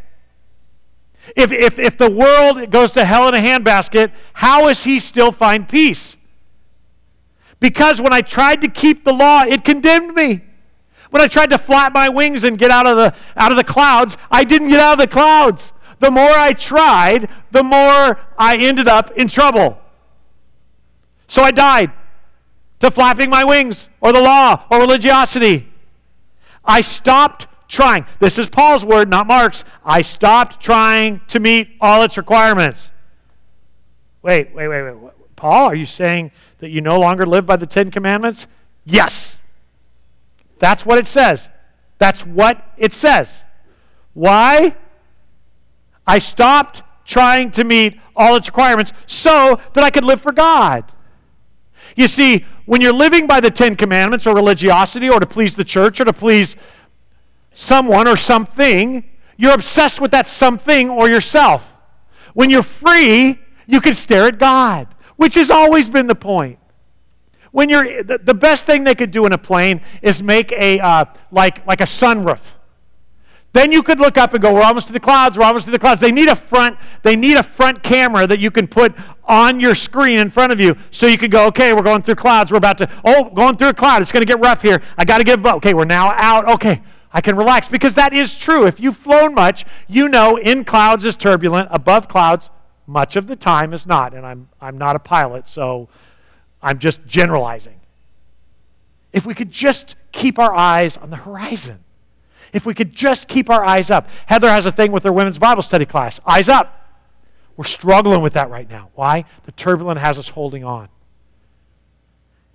If, 1.36 1.52
if, 1.52 1.80
if 1.80 1.98
the 1.98 2.10
world 2.10 2.72
goes 2.72 2.94
to 2.94 3.04
hell 3.04 3.28
in 3.28 3.34
a 3.34 3.46
handbasket, 3.46 4.14
how 4.32 4.70
does 4.70 4.86
he 4.86 5.02
still 5.02 5.34
find 5.34 5.68
peace? 5.68 6.16
Because 7.60 8.00
when 8.00 8.14
I 8.14 8.22
tried 8.22 8.62
to 8.62 8.70
keep 8.70 9.04
the 9.04 9.12
law, 9.12 9.44
it 9.44 9.66
condemned 9.66 10.16
me. 10.16 10.46
When 11.10 11.22
I 11.22 11.28
tried 11.28 11.50
to 11.50 11.58
flap 11.58 11.94
my 11.94 12.08
wings 12.08 12.46
and 12.46 12.58
get 12.58 12.72
out 12.72 12.88
of 12.88 12.96
the, 12.96 13.14
out 13.36 13.52
of 13.52 13.58
the 13.58 13.66
clouds, 13.66 14.16
I 14.32 14.46
didn't 14.46 14.70
get 14.70 14.80
out 14.80 14.94
of 14.94 15.00
the 15.00 15.08
clouds. 15.08 15.74
The 16.00 16.12
more 16.12 16.30
I 16.30 16.54
tried, 16.54 17.30
the 17.52 17.64
more 17.64 18.20
I 18.38 18.58
ended 18.58 18.88
up 18.88 19.12
in 19.12 19.28
trouble. 19.28 19.80
So 21.28 21.42
I 21.42 21.52
died. 21.52 21.92
to 22.80 22.92
flapping 22.92 23.30
my 23.30 23.44
wings 23.44 23.90
or 24.02 24.12
the 24.12 24.22
law 24.22 24.66
or 24.70 24.80
religiosity. 24.80 25.72
I 26.64 26.82
stopped 26.82 27.48
trying. 27.68 28.06
This 28.20 28.38
is 28.38 28.50
Paul's 28.50 28.86
word, 28.86 29.10
not 29.10 29.28
Mark's. 29.28 29.64
I 29.84 30.02
stopped 30.02 30.62
trying 30.62 31.22
to 31.30 31.40
meet 31.40 31.70
all 31.80 32.04
its 32.04 32.18
requirements. 32.18 32.90
Wait, 34.22 34.54
wait, 34.54 34.68
wait, 34.68 34.92
wait. 34.92 35.14
Paul, 35.36 35.68
are 35.70 35.76
you 35.76 35.86
saying 35.86 36.32
that 36.60 36.70
you 36.70 36.82
no 36.82 37.00
longer 37.00 37.26
live 37.26 37.46
by 37.46 37.56
the 37.56 37.66
Ten 37.66 37.92
Commandments? 37.92 38.48
Yes. 38.86 39.38
That's 40.60 40.86
what 40.86 40.98
it 40.98 41.08
says. 41.08 41.50
That's 41.98 42.26
what 42.26 42.74
it 42.78 42.94
says. 42.94 43.38
Why? 44.14 44.76
I 46.08 46.20
stopped 46.20 46.84
trying 47.06 47.52
to 47.52 47.64
meet 47.64 48.00
all 48.16 48.36
its 48.36 48.48
requirements 48.48 48.94
so 49.08 49.60
that 49.74 49.84
I 49.84 49.90
could 49.90 50.06
live 50.06 50.22
for 50.22 50.32
God. 50.32 50.92
You 51.96 52.08
see, 52.08 52.46
when 52.66 52.82
you're 52.82 52.94
living 52.94 53.28
by 53.28 53.40
the 53.40 53.52
Ten 53.52 53.76
Commandments 53.76 54.26
or 54.26 54.36
religiosity 54.36 55.10
or 55.10 55.20
to 55.20 55.26
please 55.26 55.56
the 55.56 55.64
church 55.64 56.00
or 56.02 56.06
to 56.06 56.14
please 56.14 56.56
someone 57.54 58.08
or 58.08 58.18
something, 58.18 59.04
you're 59.38 59.54
obsessed 59.54 60.02
with 60.02 60.12
that 60.12 60.28
something 60.28 60.90
or 60.90 61.10
yourself. 61.10 61.72
When 62.34 62.50
you're 62.50 62.64
free, 62.64 63.40
you 63.68 63.82
can 63.82 63.96
stare 63.96 64.26
at 64.26 64.40
God, 64.40 64.88
which 65.16 65.36
has 65.36 65.50
always 65.50 65.90
been 65.90 66.08
the 66.08 66.16
point. 66.16 66.60
When 67.52 67.70
you're 67.70 68.04
the, 68.04 68.34
best 68.34 68.66
thing 68.66 68.84
they 68.84 68.96
could 68.96 69.12
do 69.12 69.26
in 69.26 69.32
a 69.32 69.38
plane 69.38 69.80
is 70.02 70.22
make 70.22 70.52
a 70.52 70.78
uh, 70.80 71.06
like 71.32 71.66
like 71.66 71.80
a 71.80 71.86
sunroof. 71.86 72.42
Then 73.56 73.72
you 73.72 73.82
could 73.82 74.02
look 74.02 74.18
up 74.18 74.34
and 74.34 74.44
go, 74.44 74.54
"We're 74.54 74.64
almost 74.64 74.88
to 74.88 74.94
the 74.94 75.00
clouds. 75.00 75.38
We're 75.38 75.46
almost 75.46 75.64
to 75.64 75.72
the 75.72 75.80
clouds." 75.80 76.02
They 76.02 76.12
need 76.12 76.28
a 76.28 76.36
front. 76.36 76.78
They 77.04 77.16
need 77.16 77.38
a 77.38 77.44
front 77.44 77.84
camera 77.84 78.28
that 78.28 78.40
you 78.40 78.52
can 78.52 78.68
put 78.68 78.94
on 79.24 79.62
your 79.62 79.76
screen 79.76 80.20
in 80.20 80.30
front 80.30 80.52
of 80.52 80.60
you, 80.60 80.76
so 80.92 81.08
you 81.08 81.18
can 81.18 81.30
go, 81.30 81.46
"Okay, 81.48 81.72
we're 81.72 81.82
going 81.82 82.02
through 82.02 82.16
clouds. 82.16 82.52
We're 82.52 82.58
about 82.58 82.78
to. 82.80 82.90
Oh, 83.06 83.30
going 83.30 83.56
through 83.56 83.70
a 83.70 83.74
cloud. 83.74 84.02
It's 84.02 84.12
going 84.12 84.26
to 84.26 84.28
get 84.28 84.42
rough 84.42 84.62
here. 84.62 84.82
I 84.98 85.06
got 85.06 85.20
to 85.20 85.24
get. 85.24 85.40
Okay, 85.46 85.74
we're 85.74 85.86
now 85.86 86.12
out. 86.18 86.50
Okay, 86.50 86.82
I 87.14 87.22
can 87.22 87.38
relax 87.38 87.70
because 87.70 87.94
that 87.94 88.14
is 88.14 88.36
true. 88.36 88.68
If 88.68 88.82
you've 88.82 88.98
flown 88.98 89.34
much, 89.34 89.64
you 89.88 90.10
know 90.10 90.36
in 90.36 90.66
clouds 90.66 91.06
is 91.06 91.16
turbulent, 91.16 91.70
above 91.72 92.10
clouds, 92.10 92.50
much 92.88 93.16
of 93.16 93.28
the 93.28 93.38
time 93.38 93.72
is 93.72 93.88
not. 93.88 94.14
And 94.14 94.26
I'm, 94.26 94.50
I'm 94.60 94.78
not 94.78 94.98
a 94.98 95.00
pilot, 95.00 95.48
so 95.48 95.88
I'm 96.62 96.78
just 96.78 97.06
generalizing. 97.06 97.80
If 99.14 99.26
we 99.26 99.34
could 99.34 99.50
just 99.50 99.96
keep 100.12 100.40
our 100.40 100.54
eyes 100.54 100.98
on 100.98 101.10
the 101.10 101.16
horizon, 101.16 101.85
if 102.56 102.66
we 102.66 102.74
could 102.74 102.96
just 102.96 103.28
keep 103.28 103.50
our 103.50 103.66
eyes 103.66 103.92
up. 103.92 104.08
Heather 104.28 104.50
has 104.50 104.66
a 104.66 104.72
thing 104.72 104.94
with 104.94 105.04
her 105.04 105.12
women's 105.12 105.38
Bible 105.38 105.62
study 105.62 105.86
class 105.86 106.22
eyes 106.26 106.48
up. 106.48 106.82
We're 107.58 107.66
struggling 107.66 108.22
with 108.22 108.34
that 108.34 108.50
right 108.50 108.70
now. 108.70 108.92
Why? 108.96 109.26
The 109.44 109.52
turbulent 109.52 110.00
has 110.00 110.18
us 110.18 110.30
holding 110.30 110.64
on. 110.64 110.88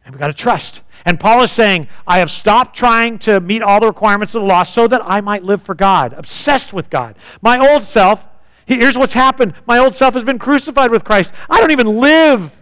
And 0.05 0.15
we've 0.15 0.19
got 0.19 0.29
to 0.29 0.33
trust. 0.33 0.81
And 1.05 1.21
Paul 1.21 1.43
is 1.43 1.53
saying, 1.53 1.87
I 2.07 2.19
have 2.19 2.31
stopped 2.31 2.75
trying 2.75 3.19
to 3.21 3.41
meet 3.41 3.63
all 3.63 3.79
the 3.79 3.87
requirements 3.87 4.35
of 4.35 4.41
the 4.41 4.49
law 4.49 4.63
so 4.63 4.89
that 4.89 5.03
I 5.05 5.21
might 5.21 5.45
live 5.45 5.63
for 5.63 5.75
God, 5.75 6.15
obsessed 6.15 6.73
with 6.73 6.89
God. 6.89 7.17
My 7.43 7.59
old 7.59 7.85
self, 7.85 8.27
here's 8.65 8.97
what's 8.97 9.13
happened. 9.13 9.53
My 9.67 9.79
old 9.79 9.95
self 9.95 10.15
has 10.15 10.25
been 10.25 10.39
crucified 10.39 10.91
with 10.91 11.05
Christ. 11.05 11.35
I 11.51 11.61
don't 11.61 11.73
even 11.73 12.01
live. 12.01 12.57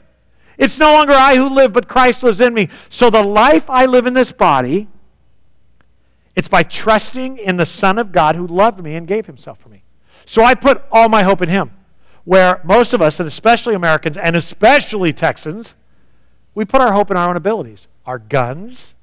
It's 0.59 0.78
no 0.78 0.93
longer 0.93 1.12
I 1.12 1.36
who 1.36 1.49
live, 1.49 1.72
but 1.72 1.86
Christ 1.86 2.24
lives 2.24 2.41
in 2.41 2.53
me. 2.53 2.68
So 2.91 3.11
the 3.11 3.22
life 3.22 3.70
I 3.70 3.86
live 3.86 4.07
in 4.07 4.14
this 4.14 4.32
body, 4.32 4.89
it's 6.39 6.47
by 6.47 6.62
trusting 6.62 7.36
in 7.39 7.57
the 7.57 7.66
Son 7.66 7.99
of 7.99 8.12
God 8.12 8.36
who 8.36 8.47
loved 8.47 8.80
me 8.80 8.95
and 8.95 9.09
gave 9.09 9.26
himself 9.26 9.59
for 9.59 9.70
me. 9.70 9.82
So 10.24 10.45
I 10.45 10.55
put 10.55 10.84
all 10.93 11.09
my 11.09 11.24
hope 11.24 11.43
in 11.43 11.49
him. 11.49 11.72
Where 12.22 12.61
most 12.62 12.95
of 12.95 13.03
us, 13.03 13.18
and 13.18 13.26
especially 13.26 13.74
Americans, 13.74 14.16
and 14.16 14.36
especially 14.36 15.12
Texans, 15.12 15.74
we 16.55 16.64
put 16.64 16.80
our 16.80 16.93
hope 16.93 17.11
in 17.11 17.16
our 17.16 17.28
own 17.28 17.34
abilities, 17.34 17.89
our 18.07 18.20
guns, 18.20 18.95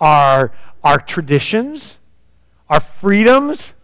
our, 0.00 0.50
our 0.82 0.98
traditions, 0.98 1.98
our 2.70 2.80
freedoms. 2.80 3.74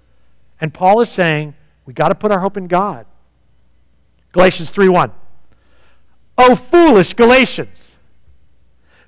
And 0.59 0.73
Paul 0.73 1.03
is 1.03 1.11
saying 1.11 1.53
we 1.85 1.93
got 1.93 2.09
to 2.09 2.15
put 2.15 2.33
our 2.33 2.41
hope 2.41 2.57
in 2.57 2.67
God. 2.67 3.05
Galatians 4.33 4.71
3:1. 4.71 5.11
Oh 6.39 6.57
foolish 6.57 7.13
Galatians, 7.13 7.91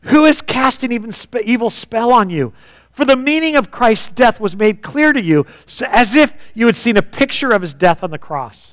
who 0.02 0.24
has 0.24 0.42
cast 0.42 0.84
an 0.84 0.92
even 0.92 1.10
evil 1.42 1.70
spell 1.70 2.12
on 2.12 2.28
you? 2.28 2.52
For 2.96 3.04
the 3.04 3.16
meaning 3.16 3.56
of 3.56 3.70
Christ's 3.70 4.08
death 4.08 4.40
was 4.40 4.56
made 4.56 4.82
clear 4.82 5.12
to 5.12 5.22
you, 5.22 5.44
so 5.66 5.86
as 5.90 6.14
if 6.14 6.32
you 6.54 6.66
had 6.66 6.76
seen 6.76 6.96
a 6.96 7.02
picture 7.02 7.52
of 7.52 7.60
his 7.62 7.74
death 7.74 8.02
on 8.02 8.10
the 8.10 8.18
cross 8.18 8.72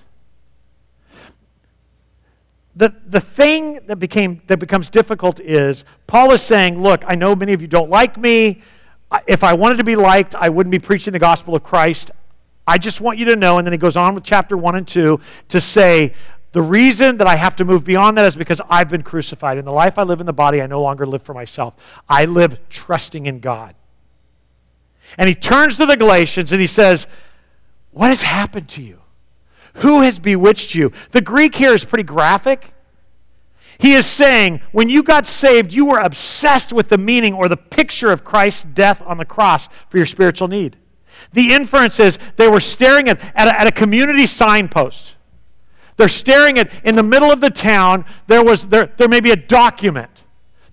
the, 2.76 2.94
the 3.08 3.20
thing 3.20 3.80
that, 3.86 3.98
became, 3.98 4.42
that 4.48 4.58
becomes 4.58 4.90
difficult 4.90 5.40
is 5.40 5.86
Paul 6.08 6.32
is 6.34 6.42
saying, 6.42 6.82
Look, 6.82 7.04
I 7.08 7.16
know 7.16 7.36
many 7.36 7.54
of 7.54 7.62
you 7.62 7.68
don't 7.68 7.90
like 7.90 8.18
me. 8.18 8.62
If 9.28 9.44
I 9.44 9.54
wanted 9.54 9.78
to 9.78 9.84
be 9.84 9.96
liked, 9.96 10.34
I 10.34 10.50
wouldn't 10.50 10.72
be 10.72 10.80
preaching 10.80 11.14
the 11.14 11.20
gospel 11.20 11.56
of 11.56 11.64
Christ. 11.64 12.10
I 12.68 12.78
just 12.80 13.00
want 13.00 13.20
you 13.20 13.26
to 13.26 13.36
know. 13.36 13.60
And 13.60 13.68
then 13.68 13.72
he 13.74 13.78
goes 13.78 13.96
on 13.96 14.16
with 14.16 14.24
chapter 14.24 14.58
1 14.58 14.76
and 14.76 14.88
2 14.88 15.20
to 15.50 15.62
say, 15.62 16.14
The 16.54 16.62
reason 16.64 17.18
that 17.18 17.28
I 17.28 17.36
have 17.36 17.56
to 17.58 17.66
move 17.66 17.84
beyond 17.84 18.18
that 18.18 18.26
is 18.26 18.36
because 18.36 18.60
I've 18.70 18.90
been 18.90 19.04
crucified. 19.04 19.60
In 19.60 19.66
the 19.66 19.72
life 19.72 20.00
I 20.00 20.04
live 20.04 20.20
in 20.20 20.26
the 20.26 20.34
body, 20.34 20.62
I 20.62 20.66
no 20.66 20.82
longer 20.82 21.06
live 21.06 21.22
for 21.22 21.36
myself. 21.36 21.76
I 22.10 22.26
live 22.26 22.58
trusting 22.70 23.28
in 23.28 23.40
God. 23.40 23.76
And 25.18 25.30
he 25.30 25.36
turns 25.36 25.78
to 25.78 25.86
the 25.86 25.98
Galatians 25.98 26.52
and 26.52 26.62
he 26.62 26.68
says, 26.68 27.08
What 27.92 28.10
has 28.10 28.22
happened 28.22 28.70
to 28.70 28.82
you? 28.82 29.00
Who 29.76 30.02
has 30.02 30.20
bewitched 30.20 30.76
you? 30.76 30.92
The 31.12 31.22
Greek 31.22 31.56
here 31.56 31.74
is 31.74 31.84
pretty 31.84 32.04
graphic. 32.04 32.74
He 33.80 33.94
is 33.94 34.06
saying, 34.06 34.62
when 34.72 34.88
you 34.88 35.02
got 35.02 35.26
saved, 35.26 35.74
you 35.74 35.86
were 35.86 36.00
obsessed 36.00 36.72
with 36.72 36.90
the 36.90 36.98
meaning 36.98 37.34
or 37.34 37.50
the 37.50 37.58
picture 37.58 38.12
of 38.12 38.24
Christ's 38.24 38.66
death 38.66 39.02
on 39.02 39.18
the 39.18 39.26
cross 39.26 39.68
for 39.90 39.98
your 39.98 40.06
spiritual 40.06 40.48
need. 40.48 40.78
The 41.34 41.54
inference 41.54 42.00
is 42.00 42.20
they 42.36 42.48
were 42.48 42.60
staring 42.60 43.10
at, 43.10 43.20
at, 43.36 43.48
a, 43.48 43.62
at 43.62 43.68
a 43.68 43.72
community 43.72 44.28
signpost. 44.28 45.16
They're 45.98 46.08
staring 46.08 46.60
at, 46.60 46.72
in 46.86 46.96
the 46.96 47.04
middle 47.04 47.32
of 47.32 47.42
the 47.42 47.50
town, 47.50 48.06
there, 48.28 48.44
was, 48.44 48.68
there, 48.68 48.94
there 48.98 49.10
may 49.10 49.20
be 49.20 49.32
a 49.32 49.36
document 49.36 50.13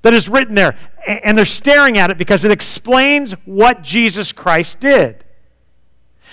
that 0.03 0.15
is 0.15 0.29
written 0.29 0.55
there, 0.55 0.77
and 1.07 1.37
they're 1.37 1.45
staring 1.45 1.99
at 1.99 2.11
it 2.11 2.19
because 2.19 2.45
it 2.45 2.51
explains 2.51 3.33
what 3.45 3.83
Jesus 3.83 4.33
Christ 4.33 4.81
did. 4.81 5.25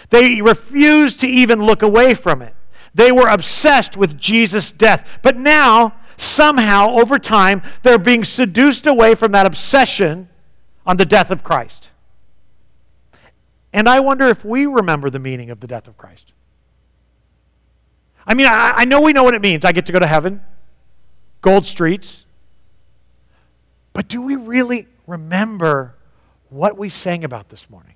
They 0.09 0.41
refused 0.41 1.19
to 1.21 1.27
even 1.27 1.65
look 1.65 1.81
away 1.81 2.13
from 2.13 2.41
it. 2.41 2.53
They 2.93 3.11
were 3.11 3.27
obsessed 3.27 3.97
with 3.97 4.17
Jesus' 4.17 4.71
death. 4.71 5.07
But 5.21 5.37
now, 5.37 5.95
somehow, 6.17 6.97
over 6.97 7.19
time, 7.19 7.61
they're 7.83 7.99
being 7.99 8.23
seduced 8.23 8.87
away 8.87 9.15
from 9.15 9.33
that 9.33 9.45
obsession 9.45 10.29
on 10.85 10.97
the 10.97 11.05
death 11.05 11.29
of 11.29 11.43
Christ. 11.43 11.89
And 13.73 13.87
I 13.87 13.99
wonder 13.99 14.27
if 14.27 14.45
we 14.45 14.65
remember 14.65 15.09
the 15.09 15.19
meaning 15.19 15.51
of 15.51 15.59
the 15.59 15.67
death 15.67 15.87
of 15.87 15.97
Christ. 15.97 16.33
I 18.25 18.33
mean, 18.33 18.47
I, 18.47 18.73
I 18.77 18.85
know 18.85 19.01
we 19.01 19.13
know 19.13 19.23
what 19.23 19.33
it 19.33 19.41
means. 19.41 19.63
I 19.63 19.71
get 19.71 19.85
to 19.87 19.91
go 19.91 19.99
to 19.99 20.07
heaven, 20.07 20.41
gold 21.41 21.65
streets. 21.65 22.25
But 23.97 24.09
do 24.09 24.21
we 24.21 24.35
really 24.35 24.87
remember 25.07 25.95
what 26.49 26.77
we 26.77 26.87
sang 26.87 27.23
about 27.23 27.49
this 27.49 27.67
morning? 27.67 27.95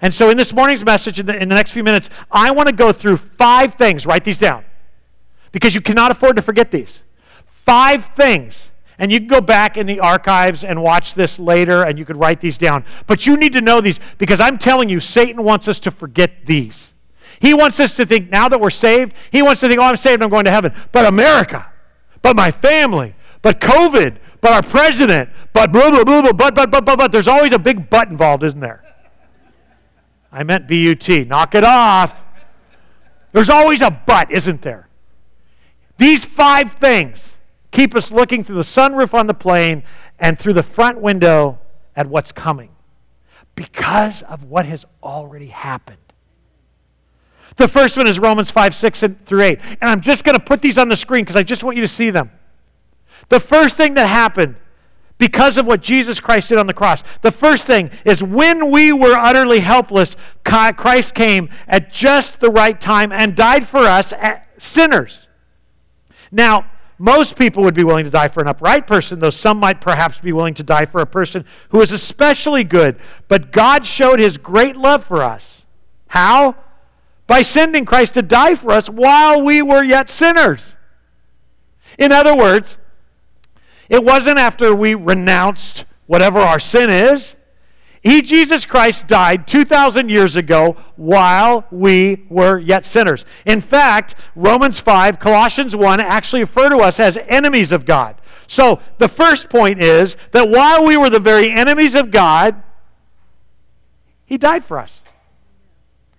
And 0.00 0.14
so, 0.14 0.30
in 0.30 0.38
this 0.38 0.54
morning's 0.54 0.82
message, 0.82 1.20
in 1.20 1.26
the, 1.26 1.36
in 1.36 1.50
the 1.50 1.54
next 1.54 1.72
few 1.72 1.84
minutes, 1.84 2.08
I 2.32 2.50
want 2.52 2.66
to 2.70 2.74
go 2.74 2.90
through 2.90 3.18
five 3.18 3.74
things. 3.74 4.06
Write 4.06 4.24
these 4.24 4.38
down 4.38 4.64
because 5.52 5.74
you 5.74 5.82
cannot 5.82 6.12
afford 6.12 6.36
to 6.36 6.42
forget 6.42 6.70
these. 6.70 7.02
Five 7.66 8.06
things. 8.16 8.70
And 8.98 9.12
you 9.12 9.18
can 9.18 9.28
go 9.28 9.42
back 9.42 9.76
in 9.76 9.84
the 9.84 10.00
archives 10.00 10.64
and 10.64 10.82
watch 10.82 11.12
this 11.12 11.38
later, 11.38 11.82
and 11.82 11.98
you 11.98 12.06
could 12.06 12.16
write 12.16 12.40
these 12.40 12.56
down. 12.56 12.86
But 13.06 13.26
you 13.26 13.36
need 13.36 13.52
to 13.52 13.60
know 13.60 13.82
these 13.82 14.00
because 14.16 14.40
I'm 14.40 14.56
telling 14.56 14.88
you, 14.88 14.98
Satan 14.98 15.44
wants 15.44 15.68
us 15.68 15.78
to 15.80 15.90
forget 15.90 16.46
these. 16.46 16.94
He 17.38 17.52
wants 17.52 17.80
us 17.80 17.96
to 17.96 18.06
think 18.06 18.30
now 18.30 18.48
that 18.48 18.58
we're 18.58 18.70
saved, 18.70 19.12
he 19.30 19.42
wants 19.42 19.60
to 19.60 19.68
think, 19.68 19.78
oh, 19.78 19.84
I'm 19.84 19.96
saved, 19.96 20.22
I'm 20.22 20.30
going 20.30 20.46
to 20.46 20.50
heaven. 20.50 20.72
But 20.90 21.04
America, 21.04 21.70
but 22.22 22.34
my 22.34 22.50
family, 22.50 23.14
but 23.42 23.60
COVID, 23.60 24.16
but 24.40 24.52
our 24.52 24.62
president, 24.62 25.30
but 25.52 25.72
blah, 25.72 25.90
blah, 25.90 26.04
blah, 26.04 26.22
blah, 26.22 26.32
but, 26.32 26.54
but, 26.54 26.70
but, 26.70 26.84
but, 26.84 26.98
but. 26.98 27.12
There's 27.12 27.28
always 27.28 27.52
a 27.52 27.58
big 27.58 27.90
but 27.90 28.10
involved, 28.10 28.42
isn't 28.42 28.60
there? 28.60 28.82
I 30.32 30.42
meant 30.44 30.68
B 30.68 30.82
U 30.84 30.94
T. 30.94 31.24
Knock 31.24 31.54
it 31.54 31.64
off. 31.64 32.22
There's 33.32 33.50
always 33.50 33.80
a 33.80 33.90
but, 33.90 34.30
isn't 34.30 34.62
there? 34.62 34.88
These 35.98 36.24
five 36.24 36.72
things 36.72 37.32
keep 37.70 37.94
us 37.94 38.10
looking 38.10 38.42
through 38.42 38.56
the 38.56 38.62
sunroof 38.62 39.14
on 39.14 39.26
the 39.26 39.34
plane 39.34 39.82
and 40.18 40.38
through 40.38 40.54
the 40.54 40.62
front 40.62 40.98
window 40.98 41.58
at 41.94 42.06
what's 42.06 42.32
coming 42.32 42.70
because 43.54 44.22
of 44.22 44.44
what 44.44 44.64
has 44.64 44.84
already 45.02 45.48
happened. 45.48 45.98
The 47.56 47.68
first 47.68 47.96
one 47.96 48.06
is 48.06 48.18
Romans 48.18 48.50
5, 48.50 48.74
6 48.74 49.02
and 49.02 49.26
through 49.26 49.42
8. 49.42 49.60
And 49.82 49.90
I'm 49.90 50.00
just 50.00 50.24
going 50.24 50.36
to 50.36 50.42
put 50.42 50.62
these 50.62 50.78
on 50.78 50.88
the 50.88 50.96
screen 50.96 51.24
because 51.24 51.36
I 51.36 51.42
just 51.42 51.62
want 51.62 51.76
you 51.76 51.82
to 51.82 51.88
see 51.88 52.10
them. 52.10 52.30
The 53.30 53.40
first 53.40 53.76
thing 53.76 53.94
that 53.94 54.06
happened 54.06 54.56
because 55.20 55.58
of 55.58 55.66
what 55.66 55.82
Jesus 55.82 56.18
Christ 56.18 56.48
did 56.48 56.58
on 56.58 56.66
the 56.66 56.72
cross. 56.72 57.04
The 57.20 57.30
first 57.30 57.66
thing 57.66 57.90
is 58.06 58.22
when 58.22 58.70
we 58.70 58.90
were 58.92 59.14
utterly 59.14 59.60
helpless, 59.60 60.16
Christ 60.44 61.14
came 61.14 61.50
at 61.68 61.92
just 61.92 62.40
the 62.40 62.50
right 62.50 62.80
time 62.80 63.12
and 63.12 63.36
died 63.36 63.68
for 63.68 63.80
us 63.80 64.14
eh, 64.14 64.40
sinners. 64.56 65.28
Now, 66.32 66.70
most 66.96 67.36
people 67.36 67.62
would 67.64 67.74
be 67.74 67.84
willing 67.84 68.04
to 68.04 68.10
die 68.10 68.28
for 68.28 68.40
an 68.40 68.48
upright 68.48 68.86
person, 68.86 69.18
though 69.20 69.30
some 69.30 69.58
might 69.58 69.80
perhaps 69.80 70.18
be 70.18 70.32
willing 70.32 70.54
to 70.54 70.62
die 70.62 70.86
for 70.86 71.02
a 71.02 71.06
person 71.06 71.44
who 71.68 71.82
is 71.82 71.92
especially 71.92 72.64
good. 72.64 72.98
But 73.28 73.52
God 73.52 73.86
showed 73.86 74.20
his 74.20 74.38
great 74.38 74.76
love 74.76 75.04
for 75.04 75.22
us. 75.22 75.62
How? 76.08 76.56
By 77.26 77.42
sending 77.42 77.84
Christ 77.84 78.14
to 78.14 78.22
die 78.22 78.54
for 78.54 78.72
us 78.72 78.88
while 78.88 79.42
we 79.42 79.60
were 79.60 79.84
yet 79.84 80.08
sinners. 80.08 80.74
In 81.98 82.10
other 82.10 82.34
words, 82.34 82.78
it 83.90 84.04
wasn't 84.04 84.38
after 84.38 84.74
we 84.74 84.94
renounced 84.94 85.84
whatever 86.06 86.38
our 86.38 86.60
sin 86.60 86.88
is. 86.88 87.34
He, 88.00 88.22
Jesus 88.22 88.64
Christ, 88.64 89.06
died 89.08 89.46
2,000 89.46 90.08
years 90.08 90.36
ago 90.36 90.76
while 90.96 91.66
we 91.70 92.24
were 92.30 92.58
yet 92.58 92.86
sinners. 92.86 93.26
In 93.44 93.60
fact, 93.60 94.14
Romans 94.34 94.80
5, 94.80 95.18
Colossians 95.18 95.76
1 95.76 96.00
actually 96.00 96.42
refer 96.42 96.70
to 96.70 96.78
us 96.78 96.98
as 96.98 97.18
enemies 97.28 97.72
of 97.72 97.84
God. 97.84 98.16
So 98.46 98.80
the 98.98 99.08
first 99.08 99.50
point 99.50 99.82
is 99.82 100.16
that 100.30 100.48
while 100.48 100.84
we 100.84 100.96
were 100.96 101.10
the 101.10 101.20
very 101.20 101.50
enemies 101.50 101.94
of 101.94 102.10
God, 102.10 102.62
He 104.24 104.38
died 104.38 104.64
for 104.64 104.78
us. 104.78 105.00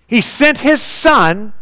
He 0.06 0.22
sent 0.22 0.60
His 0.60 0.82
Son 0.82 1.54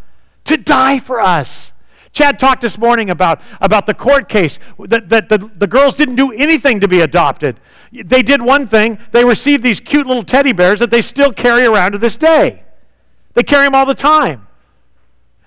to 0.46 0.58
die 0.58 1.00
for 1.00 1.22
us. 1.22 1.72
Chad 2.12 2.40
talked 2.40 2.62
this 2.62 2.78
morning 2.78 3.10
about, 3.12 3.42
about 3.62 3.86
the 3.86 3.94
court 3.94 4.30
case 4.30 4.60
that, 4.80 5.10
that 5.10 5.30
the, 5.30 5.38
the 5.58 5.68
girls 5.68 5.96
didn't 5.96 6.16
do 6.16 6.32
anything 6.32 6.80
to 6.80 6.88
be 6.88 7.02
adopted. 7.02 7.60
They 7.92 8.22
did 8.22 8.42
one 8.42 8.68
thing 8.68 9.00
they 9.12 9.24
received 9.24 9.64
these 9.64 9.80
cute 9.80 10.08
little 10.08 10.24
teddy 10.24 10.54
bears 10.54 10.80
that 10.80 10.90
they 10.90 11.02
still 11.02 11.32
carry 11.32 11.66
around 11.66 11.94
to 11.94 11.98
this 11.98 12.18
day. 12.18 12.64
They 13.34 13.44
carry 13.44 13.66
them 13.66 13.76
all 13.76 13.86
the 13.86 13.96
time. 13.96 14.48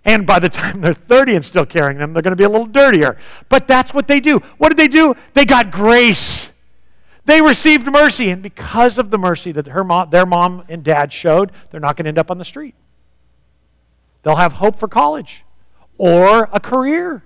And 0.05 0.27
by 0.27 0.39
the 0.39 0.49
time 0.49 0.81
they're 0.81 0.95
30 0.95 1.37
and 1.37 1.45
still 1.45 1.67
carrying 1.67 1.99
them, 1.99 2.13
they're 2.13 2.23
going 2.23 2.33
to 2.33 2.37
be 2.37 2.45
a 2.45 2.49
little 2.49 2.67
dirtier. 2.67 3.17
But 3.49 3.69
that's 3.69 3.95
what 3.95 4.09
they 4.09 4.21
do. 4.21 4.39
What 4.59 4.69
did 4.69 4.79
they 4.79 4.89
do? 4.89 5.15
They 5.35 5.45
got 5.45 5.71
grace. 5.71 6.51
They 7.25 7.41
received 7.41 7.87
mercy. 7.87 8.31
And 8.31 8.43
because 8.43 8.99
of 8.99 9.11
the 9.11 9.19
mercy 9.19 9.53
that 9.53 9.69
her 9.69 9.85
mom, 9.85 10.11
their 10.11 10.27
mom 10.27 10.65
and 10.69 10.83
dad 10.83 11.13
showed, 11.13 11.53
they're 11.71 11.81
not 11.81 11.97
going 11.97 12.05
to 12.05 12.09
end 12.09 12.19
up 12.19 12.31
on 12.31 12.39
the 12.39 12.45
street. 12.45 12.75
They'll 14.23 14.37
have 14.37 14.55
hope 14.55 14.79
for 14.79 14.89
college 14.89 15.45
or 16.03 16.49
a 16.53 16.59
career. 16.59 17.23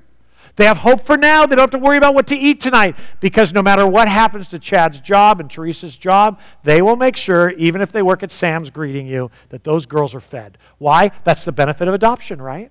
They 0.56 0.66
have 0.66 0.76
hope 0.76 1.06
for 1.06 1.16
now. 1.16 1.46
They 1.46 1.56
don't 1.56 1.62
have 1.62 1.70
to 1.70 1.78
worry 1.78 1.96
about 1.96 2.14
what 2.14 2.26
to 2.26 2.36
eat 2.36 2.60
tonight 2.60 2.94
because 3.20 3.54
no 3.54 3.62
matter 3.62 3.86
what 3.86 4.06
happens 4.06 4.50
to 4.50 4.58
Chad's 4.58 5.00
job 5.00 5.40
and 5.40 5.50
Teresa's 5.50 5.96
job, 5.96 6.38
they 6.62 6.82
will 6.82 6.94
make 6.94 7.16
sure, 7.16 7.52
even 7.52 7.80
if 7.80 7.90
they 7.90 8.02
work 8.02 8.22
at 8.22 8.30
Sam's 8.30 8.68
greeting 8.68 9.06
you, 9.06 9.30
that 9.48 9.64
those 9.64 9.86
girls 9.86 10.14
are 10.14 10.20
fed. 10.20 10.58
Why? 10.76 11.10
That's 11.24 11.42
the 11.46 11.52
benefit 11.52 11.88
of 11.88 11.94
adoption, 11.94 12.40
right? 12.40 12.70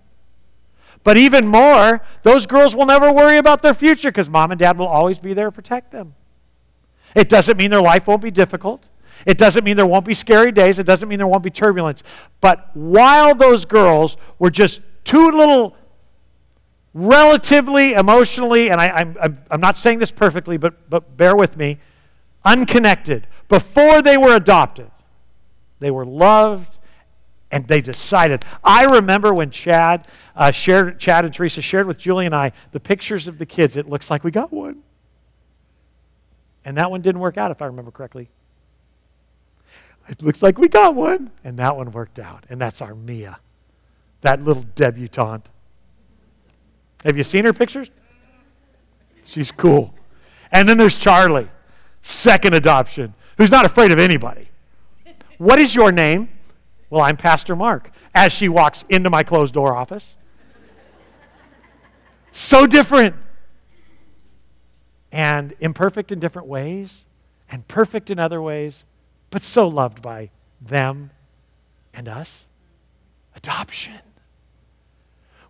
But 1.03 1.18
even 1.18 1.47
more, 1.47 2.01
those 2.22 2.45
girls 2.45 2.76
will 2.76 2.86
never 2.86 3.12
worry 3.12 3.38
about 3.38 3.64
their 3.64 3.74
future 3.74 4.12
because 4.12 4.30
mom 4.30 4.51
and 4.51 4.60
dad 4.60 4.78
will 4.78 4.88
always 4.88 5.18
be 5.18 5.34
there 5.34 5.45
to 5.45 5.51
protect 5.51 5.91
them. 5.91 6.14
It 7.16 7.30
doesn't 7.30 7.58
mean 7.58 7.72
their 7.72 7.82
life 7.82 8.06
won't 8.06 8.22
be 8.22 8.32
difficult. 8.32 8.88
It 9.26 9.39
doesn't 9.39 9.64
mean 9.64 9.76
there 9.76 9.88
won't 9.88 10.06
be 10.06 10.14
scary 10.14 10.51
days. 10.51 10.78
It 10.78 10.86
doesn't 10.86 11.10
mean 11.10 11.18
there 11.18 11.28
won't 11.28 11.43
be 11.43 11.49
turbulence. 11.49 12.03
But 12.41 12.70
while 12.76 13.34
those 13.34 13.66
girls 13.66 14.18
were 14.38 14.51
just 14.51 14.82
two 15.03 15.32
little 15.32 15.76
relatively 16.95 17.93
emotionally, 17.93 18.71
and 18.71 18.79
I, 18.79 19.01
am 19.01 19.37
I'm 19.51 19.59
not 19.59 19.77
saying 19.77 19.99
this 19.99 20.11
perfectly, 20.11 20.55
but, 20.55 20.89
but 20.89 21.17
bear 21.17 21.35
with 21.35 21.57
me, 21.57 21.77
unconnected. 22.45 23.27
Before 23.49 24.01
they 24.01 24.17
were 24.17 24.33
adopted, 24.33 24.89
they 25.79 25.91
were 25.91 26.05
loved 26.05 26.77
and 27.51 27.67
they 27.67 27.81
decided. 27.81 28.43
I 28.63 28.85
remember 28.85 29.33
when 29.33 29.51
Chad 29.51 30.07
uh, 30.35 30.51
shared, 30.51 30.97
Chad 30.99 31.25
and 31.25 31.33
Teresa 31.33 31.61
shared 31.61 31.85
with 31.85 31.97
Julie 31.97 32.25
and 32.25 32.33
I 32.33 32.53
the 32.71 32.79
pictures 32.79 33.27
of 33.27 33.37
the 33.37 33.45
kids. 33.45 33.75
It 33.75 33.89
looks 33.89 34.09
like 34.09 34.23
we 34.23 34.31
got 34.31 34.51
one. 34.51 34.81
And 36.63 36.77
that 36.77 36.89
one 36.89 37.01
didn't 37.01 37.21
work 37.21 37.37
out, 37.37 37.51
if 37.51 37.61
I 37.61 37.65
remember 37.65 37.91
correctly. 37.91 38.29
It 40.07 40.21
looks 40.21 40.41
like 40.41 40.57
we 40.57 40.69
got 40.69 40.95
one. 40.95 41.29
And 41.43 41.59
that 41.59 41.75
one 41.75 41.91
worked 41.91 42.19
out. 42.19 42.45
And 42.49 42.59
that's 42.59 42.81
our 42.81 42.95
Mia, 42.95 43.39
that 44.21 44.41
little 44.41 44.65
debutante. 44.75 45.49
Have 47.06 47.18
you 47.18 47.24
seen 47.24 47.45
her 47.45 47.53
pictures? 47.53 47.91
She's 49.24 49.51
cool. 49.51 49.93
And 50.51 50.68
then 50.68 50.78
there's 50.78 50.97
Charlie, 50.97 51.49
second 52.01 52.56
adoption, 52.56 53.14
who's 53.38 53.51
not 53.51 53.66
afraid 53.66 53.91
of 53.91 53.99
anybody. 53.99 54.49
What 55.38 55.60
is 55.60 55.76
your 55.76 55.91
name? 55.91 56.30
Well, 56.89 57.01
I'm 57.01 57.18
Pastor 57.18 57.56
Mark, 57.56 57.91
as 58.14 58.32
she 58.32 58.49
walks 58.49 58.84
into 58.89 59.10
my 59.10 59.24
closed 59.24 59.53
door 59.53 59.76
office. 59.76 60.16
So 62.32 62.66
different. 62.66 63.16
And 65.12 65.53
imperfect 65.60 66.12
in 66.12 66.20
different 66.20 66.47
ways, 66.47 67.06
and 67.49 67.66
perfect 67.68 68.10
in 68.10 68.20
other 68.20 68.41
ways, 68.41 68.84
but 69.30 69.41
so 69.41 69.68
loved 69.68 70.01
by 70.01 70.30
them 70.60 71.12
and 71.93 72.10
us. 72.10 72.45
Adoption 73.36 73.99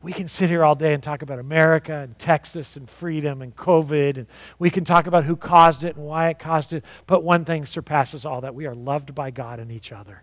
we 0.06 0.14
can 0.14 0.28
sit 0.28 0.52
here 0.52 0.64
all 0.64 0.76
day 0.76 0.94
and 0.94 1.02
talk 1.02 1.24
about 1.24 1.40
America 1.40 1.92
and 1.92 2.20
Texas 2.20 2.76
and 2.76 2.88
freedom 2.88 3.42
and 3.42 3.56
COVID, 3.56 4.18
and 4.18 4.28
we 4.60 4.70
can 4.70 4.86
talk 4.86 5.08
about 5.08 5.24
who 5.24 5.36
caused 5.36 5.84
it 5.84 5.96
and 5.96 6.06
why 6.06 6.30
it 6.30 6.38
caused 6.38 6.74
it. 6.74 6.84
But 7.08 7.24
one 7.24 7.44
thing 7.44 7.66
surpasses 7.66 8.24
all 8.24 8.42
that 8.42 8.54
we 8.54 8.68
are 8.68 8.76
loved 8.76 9.16
by 9.16 9.32
God 9.32 9.60
and 9.60 9.72
each 9.72 9.92
other. 9.92 10.22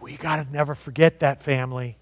We 0.00 0.16
got 0.16 0.44
to 0.44 0.52
never 0.52 0.74
forget 0.74 1.20
that 1.20 1.44
family. 1.44 1.98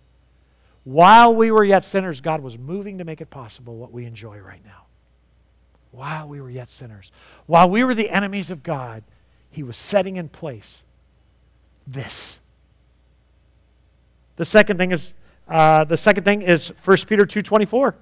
While 0.85 1.35
we 1.35 1.51
were 1.51 1.62
yet 1.62 1.85
sinners, 1.85 2.22
God 2.22 2.41
was 2.41 2.57
moving 2.57 2.97
to 2.99 3.05
make 3.05 3.20
it 3.20 3.29
possible 3.29 3.77
what 3.77 3.93
we 3.93 4.07
enjoy 4.07 4.39
right 4.39 4.64
now. 4.64 4.85
While 5.91 6.27
we 6.29 6.41
were 6.41 6.49
yet 6.49 6.70
sinners, 6.70 7.12
while 7.45 7.68
we 7.68 7.85
were 7.85 7.95
the 7.95 8.09
enemies 8.09 8.51
of 8.51 8.62
God, 8.62 9.05
He 9.51 9.62
was 9.62 9.77
setting 9.77 10.16
in 10.16 10.31
place 10.31 10.79
this. 11.87 12.39
The 14.37 14.47
second 14.47 14.79
thing 14.79 14.91
is 14.91 15.12
uh, 15.49 15.84
the 15.84 15.97
second 15.97 16.24
thing 16.24 16.42
is 16.42 16.68
1 16.84 16.97
Peter 17.07 17.24
2.24. 17.24 17.95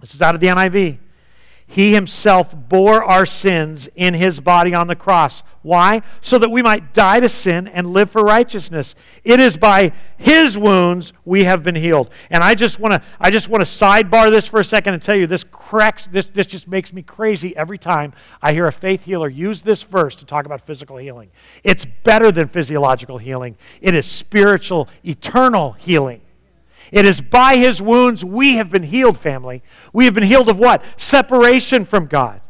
This 0.00 0.14
is 0.14 0.22
out 0.22 0.34
of 0.34 0.40
the 0.40 0.48
NIV. 0.48 0.98
He 1.66 1.94
himself 1.94 2.54
bore 2.68 3.02
our 3.02 3.24
sins 3.24 3.88
in 3.96 4.12
his 4.12 4.38
body 4.38 4.74
on 4.74 4.86
the 4.86 4.94
cross. 4.94 5.42
Why? 5.62 6.02
So 6.20 6.36
that 6.38 6.50
we 6.50 6.60
might 6.60 6.92
die 6.92 7.20
to 7.20 7.28
sin 7.28 7.68
and 7.68 7.94
live 7.94 8.10
for 8.10 8.22
righteousness. 8.22 8.94
It 9.24 9.40
is 9.40 9.56
by 9.56 9.92
his 10.18 10.58
wounds 10.58 11.14
we 11.24 11.44
have 11.44 11.62
been 11.62 11.74
healed. 11.74 12.10
And 12.30 12.44
I 12.44 12.54
just 12.54 12.78
want 12.78 12.92
to 12.92 13.02
I 13.18 13.30
just 13.30 13.48
want 13.48 13.62
to 13.62 13.66
sidebar 13.66 14.30
this 14.30 14.46
for 14.46 14.60
a 14.60 14.64
second 14.64 14.92
and 14.92 15.02
tell 15.02 15.16
you 15.16 15.26
this 15.26 15.44
cracks 15.50 16.06
this 16.06 16.26
this 16.26 16.46
just 16.46 16.68
makes 16.68 16.92
me 16.92 17.00
crazy 17.00 17.56
every 17.56 17.78
time 17.78 18.12
I 18.42 18.52
hear 18.52 18.66
a 18.66 18.72
faith 18.72 19.04
healer 19.04 19.30
use 19.30 19.62
this 19.62 19.82
verse 19.82 20.14
to 20.16 20.26
talk 20.26 20.44
about 20.44 20.66
physical 20.66 20.98
healing. 20.98 21.30
It's 21.62 21.86
better 22.04 22.30
than 22.30 22.48
physiological 22.48 23.16
healing. 23.16 23.56
It 23.80 23.94
is 23.94 24.04
spiritual, 24.04 24.90
eternal 25.02 25.72
healing. 25.72 26.20
It 26.92 27.04
is 27.04 27.20
by 27.20 27.56
his 27.56 27.80
wounds 27.80 28.24
we 28.24 28.54
have 28.56 28.70
been 28.70 28.82
healed, 28.82 29.18
family. 29.18 29.62
We 29.92 30.04
have 30.04 30.14
been 30.14 30.24
healed 30.24 30.48
of 30.48 30.58
what? 30.58 30.82
Separation 30.96 31.84
from 31.84 32.06
God. 32.06 32.40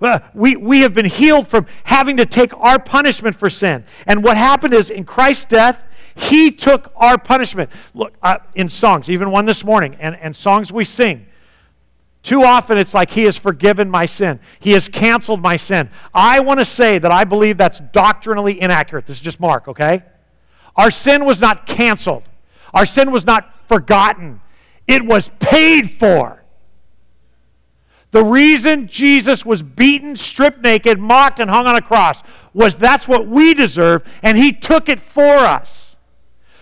Uh, 0.00 0.18
we, 0.34 0.56
we 0.56 0.80
have 0.80 0.92
been 0.92 1.06
healed 1.06 1.48
from 1.48 1.66
having 1.84 2.16
to 2.18 2.26
take 2.26 2.52
our 2.58 2.78
punishment 2.78 3.36
for 3.36 3.48
sin. 3.48 3.84
And 4.06 4.22
what 4.22 4.36
happened 4.36 4.74
is 4.74 4.90
in 4.90 5.04
Christ's 5.04 5.46
death, 5.46 5.84
he 6.14 6.50
took 6.50 6.92
our 6.96 7.18
punishment. 7.18 7.70
Look, 7.94 8.14
uh, 8.22 8.38
in 8.54 8.68
songs, 8.68 9.08
even 9.08 9.30
one 9.30 9.46
this 9.46 9.64
morning, 9.64 9.96
and, 9.98 10.16
and 10.16 10.34
songs 10.34 10.72
we 10.72 10.84
sing, 10.84 11.26
too 12.24 12.42
often 12.42 12.78
it's 12.78 12.94
like, 12.94 13.10
He 13.10 13.24
has 13.24 13.36
forgiven 13.36 13.90
my 13.90 14.06
sin. 14.06 14.40
He 14.58 14.72
has 14.72 14.88
canceled 14.88 15.42
my 15.42 15.56
sin. 15.56 15.90
I 16.14 16.40
want 16.40 16.58
to 16.58 16.64
say 16.64 16.98
that 16.98 17.12
I 17.12 17.24
believe 17.24 17.58
that's 17.58 17.80
doctrinally 17.92 18.60
inaccurate. 18.60 19.06
This 19.06 19.18
is 19.18 19.22
just 19.22 19.38
Mark, 19.38 19.68
okay? 19.68 20.02
Our 20.74 20.90
sin 20.90 21.24
was 21.24 21.40
not 21.40 21.66
canceled, 21.66 22.24
our 22.74 22.84
sin 22.84 23.10
was 23.10 23.24
not 23.24 23.54
forgotten, 23.68 24.40
it 24.86 25.04
was 25.04 25.30
paid 25.38 25.98
for. 25.98 26.42
The 28.10 28.22
reason 28.22 28.86
Jesus 28.86 29.44
was 29.44 29.62
beaten, 29.62 30.14
stripped 30.14 30.62
naked, 30.62 31.00
mocked, 31.00 31.40
and 31.40 31.50
hung 31.50 31.66
on 31.66 31.74
a 31.74 31.80
cross 31.80 32.22
was 32.52 32.76
that's 32.76 33.08
what 33.08 33.26
we 33.26 33.54
deserve, 33.54 34.02
and 34.22 34.36
He 34.36 34.52
took 34.52 34.88
it 34.88 35.00
for 35.00 35.38
us. 35.38 35.96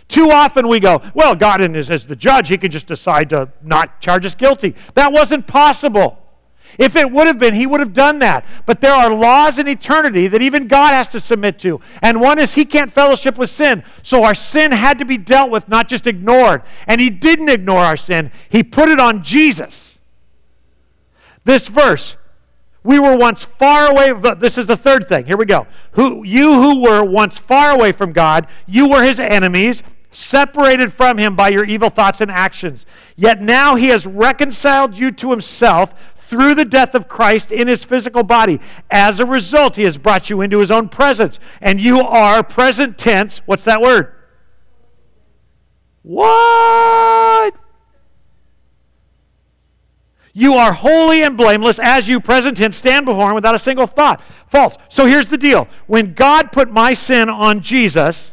Too 0.08 0.30
often 0.30 0.68
we 0.68 0.80
go, 0.80 1.02
well, 1.14 1.34
God 1.34 1.60
is 1.76 2.06
the 2.06 2.16
judge, 2.16 2.48
He 2.48 2.56
could 2.56 2.72
just 2.72 2.86
decide 2.86 3.30
to 3.30 3.50
not 3.62 4.00
charge 4.00 4.24
us 4.24 4.34
guilty. 4.34 4.74
That 4.94 5.12
wasn't 5.12 5.46
possible. 5.46 6.21
If 6.78 6.96
it 6.96 7.10
would 7.10 7.26
have 7.26 7.38
been, 7.38 7.54
he 7.54 7.66
would 7.66 7.80
have 7.80 7.92
done 7.92 8.18
that. 8.20 8.44
But 8.66 8.80
there 8.80 8.94
are 8.94 9.12
laws 9.12 9.58
in 9.58 9.68
eternity 9.68 10.28
that 10.28 10.42
even 10.42 10.68
God 10.68 10.92
has 10.92 11.08
to 11.08 11.20
submit 11.20 11.58
to. 11.60 11.80
And 12.02 12.20
one 12.20 12.38
is 12.38 12.54
he 12.54 12.64
can't 12.64 12.92
fellowship 12.92 13.36
with 13.36 13.50
sin. 13.50 13.84
So 14.02 14.24
our 14.24 14.34
sin 14.34 14.72
had 14.72 14.98
to 14.98 15.04
be 15.04 15.18
dealt 15.18 15.50
with, 15.50 15.68
not 15.68 15.88
just 15.88 16.06
ignored. 16.06 16.62
And 16.86 17.00
he 17.00 17.10
didn't 17.10 17.48
ignore 17.48 17.84
our 17.84 17.96
sin, 17.96 18.30
he 18.48 18.62
put 18.62 18.88
it 18.88 19.00
on 19.00 19.22
Jesus. 19.22 19.98
This 21.44 21.66
verse, 21.66 22.16
we 22.84 22.98
were 22.98 23.16
once 23.16 23.44
far 23.44 23.90
away. 23.90 24.12
This 24.38 24.58
is 24.58 24.66
the 24.66 24.76
third 24.76 25.08
thing. 25.08 25.26
Here 25.26 25.36
we 25.36 25.44
go. 25.44 25.66
Who, 25.92 26.24
you 26.24 26.54
who 26.54 26.82
were 26.82 27.04
once 27.04 27.38
far 27.38 27.72
away 27.72 27.92
from 27.92 28.12
God, 28.12 28.46
you 28.66 28.88
were 28.88 29.02
his 29.02 29.20
enemies 29.20 29.82
separated 30.12 30.92
from 30.92 31.18
him 31.18 31.34
by 31.34 31.48
your 31.48 31.64
evil 31.64 31.90
thoughts 31.90 32.20
and 32.20 32.30
actions. 32.30 32.86
Yet 33.16 33.40
now 33.40 33.76
he 33.76 33.88
has 33.88 34.06
reconciled 34.06 34.96
you 34.96 35.10
to 35.12 35.30
himself 35.30 35.94
through 36.32 36.54
the 36.54 36.64
death 36.64 36.94
of 36.94 37.08
Christ 37.08 37.52
in 37.52 37.68
his 37.68 37.84
physical 37.84 38.22
body. 38.22 38.58
As 38.90 39.20
a 39.20 39.26
result, 39.26 39.76
he 39.76 39.82
has 39.82 39.98
brought 39.98 40.30
you 40.30 40.40
into 40.40 40.60
his 40.60 40.70
own 40.70 40.88
presence. 40.88 41.38
And 41.60 41.78
you 41.78 42.00
are 42.00 42.42
present 42.42 42.96
tense. 42.96 43.42
What's 43.44 43.64
that 43.64 43.82
word? 43.82 44.14
What? 46.00 47.54
You 50.32 50.54
are 50.54 50.72
holy 50.72 51.22
and 51.22 51.36
blameless 51.36 51.78
as 51.78 52.08
you, 52.08 52.18
present 52.18 52.56
tense, 52.56 52.78
stand 52.78 53.04
before 53.04 53.28
him 53.28 53.34
without 53.34 53.54
a 53.54 53.58
single 53.58 53.86
thought. 53.86 54.22
False. 54.48 54.78
So 54.88 55.04
here's 55.04 55.26
the 55.26 55.36
deal. 55.36 55.68
When 55.86 56.14
God 56.14 56.50
put 56.50 56.70
my 56.70 56.94
sin 56.94 57.28
on 57.28 57.60
Jesus, 57.60 58.32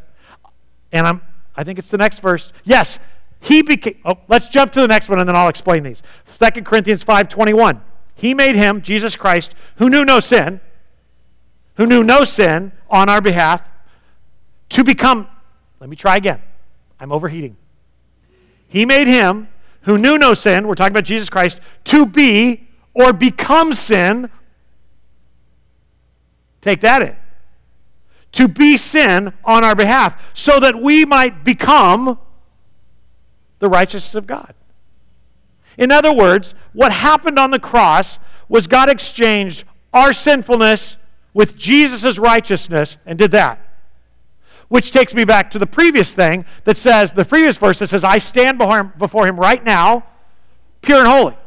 and 0.94 1.06
I'm 1.06 1.22
I 1.54 1.66
think 1.66 1.78
it's 1.78 1.90
the 1.90 1.98
next 1.98 2.22
verse. 2.22 2.54
Yes, 2.64 2.98
he 3.40 3.62
became 3.62 3.96
oh, 4.06 4.18
let's 4.28 4.48
jump 4.48 4.74
to 4.74 4.82
the 4.82 4.88
next 4.88 5.10
one 5.10 5.20
and 5.20 5.28
then 5.28 5.36
I'll 5.36 5.50
explain 5.50 5.84
these. 5.84 6.02
2 6.26 6.64
Corinthians 6.64 7.04
5:21. 7.04 7.82
He 8.16 8.34
made 8.34 8.56
him, 8.56 8.82
Jesus 8.82 9.16
Christ, 9.16 9.56
who 9.78 9.90
knew 9.90 10.04
no 10.04 10.20
sin, 10.20 10.60
who 11.76 11.86
knew 11.86 12.04
no 12.04 12.26
sin 12.26 12.74
on 12.90 13.08
our 13.08 13.22
behalf, 13.22 13.62
to 14.70 14.84
become 14.84 15.28
Let 15.80 15.90
me 15.90 15.96
try 15.96 16.18
again. 16.18 16.42
I'm 17.00 17.12
overheating. 17.12 17.56
He 18.68 18.86
made 18.86 19.08
him 19.08 19.48
who 19.82 19.98
knew 19.98 20.18
no 20.18 20.34
sin, 20.34 20.68
we're 20.68 20.76
talking 20.76 20.94
about 20.94 21.06
Jesus 21.06 21.30
Christ, 21.30 21.60
to 21.86 22.06
be 22.06 22.68
or 22.94 23.14
become 23.14 23.74
sin. 23.74 24.30
Take 26.62 26.82
that 26.82 27.02
in. 27.02 27.16
To 28.34 28.48
be 28.48 28.78
sin 28.78 29.34
on 29.46 29.64
our 29.64 29.76
behalf, 29.76 30.22
so 30.34 30.60
that 30.60 30.80
we 30.80 31.06
might 31.06 31.44
become 31.44 32.20
the 33.60 33.70
righteousness 33.70 34.16
of 34.16 34.26
God. 34.28 34.54
In 35.78 35.92
other 35.92 36.14
words, 36.14 36.54
what 36.74 36.92
happened 36.92 37.40
on 37.40 37.52
the 37.52 37.60
cross 37.60 38.20
was 38.50 38.68
God 38.68 38.90
exchanged 38.90 39.64
our 39.94 40.12
sinfulness 40.12 40.98
with 41.34 41.58
Jesus' 41.58 42.18
righteousness 42.18 42.98
and 43.06 43.18
did 43.18 43.32
that. 43.32 43.60
Which 44.68 44.92
takes 44.92 45.14
me 45.14 45.24
back 45.24 45.50
to 45.52 45.60
the 45.60 45.66
previous 45.66 46.14
thing 46.14 46.46
that 46.64 46.78
says, 46.78 47.12
the 47.12 47.26
previous 47.26 47.58
verse 47.58 47.80
that 47.80 47.88
says, 47.88 48.04
I 48.04 48.18
stand 48.18 48.58
before 48.98 49.26
him, 49.26 49.40
right 49.40 49.64
now, 49.64 50.06
pure 50.82 51.00
and 51.00 51.08
holy. 51.08 51.38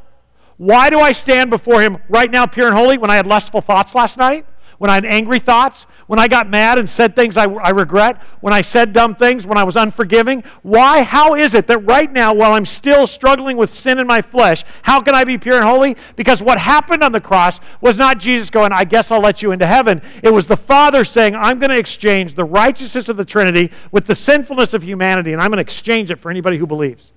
Why 0.56 0.90
do 0.90 0.98
I 1.00 1.12
stand 1.12 1.50
before 1.50 1.80
him 1.80 1.98
right 2.08 2.30
now, 2.30 2.46
pure 2.46 2.68
and 2.68 2.76
holy, 2.76 2.98
when 2.98 3.10
I 3.10 3.16
had 3.16 3.26
lustful 3.26 3.60
thoughts 3.60 3.94
last 3.94 4.16
night? 4.16 4.46
When 4.78 4.90
I 4.90 4.94
had 4.94 5.04
angry 5.04 5.38
thoughts? 5.38 5.86
when 6.12 6.18
I 6.18 6.28
got 6.28 6.50
mad 6.50 6.78
and 6.78 6.90
said 6.90 7.16
things 7.16 7.38
I, 7.38 7.44
I 7.44 7.70
regret, 7.70 8.20
when 8.42 8.52
I 8.52 8.60
said 8.60 8.92
dumb 8.92 9.14
things, 9.14 9.46
when 9.46 9.56
I 9.56 9.64
was 9.64 9.76
unforgiving? 9.76 10.44
Why? 10.60 11.02
How 11.02 11.34
is 11.34 11.54
it 11.54 11.66
that 11.68 11.78
right 11.86 12.12
now, 12.12 12.34
while 12.34 12.52
I'm 12.52 12.66
still 12.66 13.06
struggling 13.06 13.56
with 13.56 13.74
sin 13.74 13.98
in 13.98 14.06
my 14.06 14.20
flesh, 14.20 14.62
how 14.82 15.00
can 15.00 15.14
I 15.14 15.24
be 15.24 15.38
pure 15.38 15.56
and 15.56 15.64
holy? 15.64 15.96
Because 16.16 16.42
what 16.42 16.58
happened 16.58 17.02
on 17.02 17.12
the 17.12 17.20
cross 17.20 17.60
was 17.80 17.96
not 17.96 18.18
Jesus 18.18 18.50
going, 18.50 18.72
I 18.72 18.84
guess 18.84 19.10
I'll 19.10 19.22
let 19.22 19.40
you 19.40 19.52
into 19.52 19.66
heaven. 19.66 20.02
It 20.22 20.30
was 20.30 20.44
the 20.44 20.54
Father 20.54 21.02
saying, 21.02 21.34
I'm 21.34 21.58
going 21.58 21.70
to 21.70 21.78
exchange 21.78 22.34
the 22.34 22.44
righteousness 22.44 23.08
of 23.08 23.16
the 23.16 23.24
Trinity 23.24 23.72
with 23.90 24.06
the 24.06 24.14
sinfulness 24.14 24.74
of 24.74 24.82
humanity, 24.82 25.32
and 25.32 25.40
I'm 25.40 25.48
going 25.48 25.64
to 25.64 25.64
exchange 25.64 26.10
it 26.10 26.18
for 26.20 26.30
anybody 26.30 26.58
who 26.58 26.66
believes. 26.66 27.12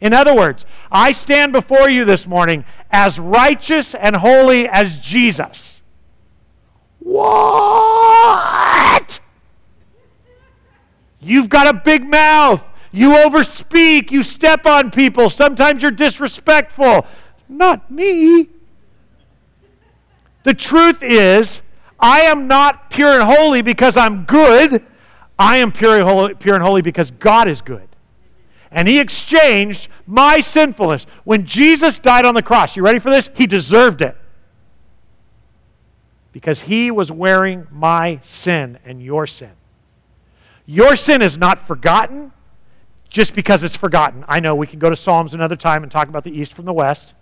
In 0.00 0.12
other 0.12 0.36
words, 0.36 0.64
I 0.92 1.10
stand 1.10 1.52
before 1.52 1.90
you 1.90 2.04
this 2.04 2.24
morning 2.24 2.64
as 2.92 3.18
righteous 3.18 3.96
and 3.96 4.14
holy 4.14 4.68
as 4.68 4.98
Jesus. 4.98 5.71
What? 7.04 8.80
You've 11.20 11.48
got 11.48 11.66
a 11.66 11.74
big 11.74 12.08
mouth. 12.08 12.62
You 12.92 13.10
overspeak. 13.10 14.10
You 14.10 14.22
step 14.22 14.66
on 14.66 14.90
people. 14.90 15.30
Sometimes 15.30 15.82
you're 15.82 15.90
disrespectful. 15.90 17.06
Not 17.48 17.90
me. 17.90 18.50
The 20.44 20.54
truth 20.54 21.02
is, 21.02 21.62
I 21.98 22.22
am 22.22 22.46
not 22.48 22.90
pure 22.90 23.20
and 23.20 23.22
holy 23.22 23.62
because 23.62 23.96
I'm 23.96 24.24
good. 24.24 24.84
I 25.38 25.56
am 25.58 25.72
pure 25.72 25.98
and 25.98 26.08
holy, 26.08 26.34
pure 26.34 26.54
and 26.54 26.62
holy 26.62 26.82
because 26.82 27.10
God 27.12 27.48
is 27.48 27.62
good. 27.62 27.88
And 28.70 28.86
He 28.88 29.00
exchanged 29.00 29.88
my 30.06 30.40
sinfulness. 30.40 31.06
When 31.24 31.46
Jesus 31.46 31.98
died 31.98 32.26
on 32.26 32.34
the 32.34 32.42
cross, 32.42 32.76
you 32.76 32.82
ready 32.82 32.98
for 32.98 33.10
this? 33.10 33.30
He 33.34 33.46
deserved 33.46 34.02
it 34.02 34.16
because 36.32 36.62
he 36.62 36.90
was 36.90 37.12
wearing 37.12 37.66
my 37.70 38.20
sin 38.22 38.78
and 38.84 39.02
your 39.02 39.26
sin. 39.26 39.52
Your 40.66 40.96
sin 40.96 41.22
is 41.22 41.36
not 41.36 41.66
forgotten 41.66 42.32
just 43.08 43.34
because 43.34 43.62
it's 43.62 43.76
forgotten. 43.76 44.24
I 44.26 44.40
know 44.40 44.54
we 44.54 44.66
can 44.66 44.78
go 44.78 44.88
to 44.88 44.96
Psalms 44.96 45.34
another 45.34 45.56
time 45.56 45.82
and 45.82 45.92
talk 45.92 46.08
about 46.08 46.24
the 46.24 46.36
east 46.36 46.54
from 46.54 46.64
the 46.64 46.72
west. 46.72 47.14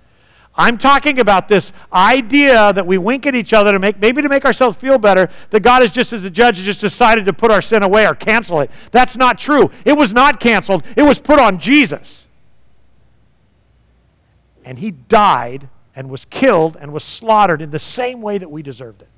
I'm 0.55 0.79
talking 0.79 1.21
about 1.21 1.49
this 1.49 1.73
idea 1.93 2.73
that 2.73 2.87
we 2.87 2.99
wink 2.99 3.27
at 3.27 3.35
each 3.35 3.53
other 3.53 3.73
to 3.73 3.79
make 3.79 4.01
maybe 4.01 4.21
to 4.21 4.29
make 4.29 4.45
ourselves 4.45 4.77
feel 4.77 4.99
better 4.99 5.31
that 5.51 5.61
God 5.61 5.83
is 5.83 5.91
just 5.91 6.13
as 6.13 6.25
a 6.25 6.31
judge 6.31 6.57
just 6.57 6.81
decided 6.81 7.25
to 7.27 7.33
put 7.33 7.51
our 7.51 7.63
sin 7.63 7.83
away 7.83 8.07
or 8.07 8.15
cancel 8.15 8.61
it. 8.61 8.71
That's 8.91 9.17
not 9.17 9.39
true. 9.39 9.71
It 9.85 9.97
was 9.97 10.13
not 10.13 10.41
canceled. 10.41 10.83
It 10.97 11.03
was 11.03 11.19
put 11.19 11.39
on 11.39 11.59
Jesus. 11.59 12.25
And 14.65 14.79
he 14.79 14.91
died 14.91 15.69
and 16.01 16.09
was 16.09 16.25
killed 16.25 16.79
and 16.81 16.95
was 16.95 17.05
slaughtered 17.05 17.61
in 17.61 17.69
the 17.69 17.79
same 17.79 18.23
way 18.23 18.39
that 18.39 18.51
we 18.51 18.63
deserved 18.63 19.03
it. 19.03 19.09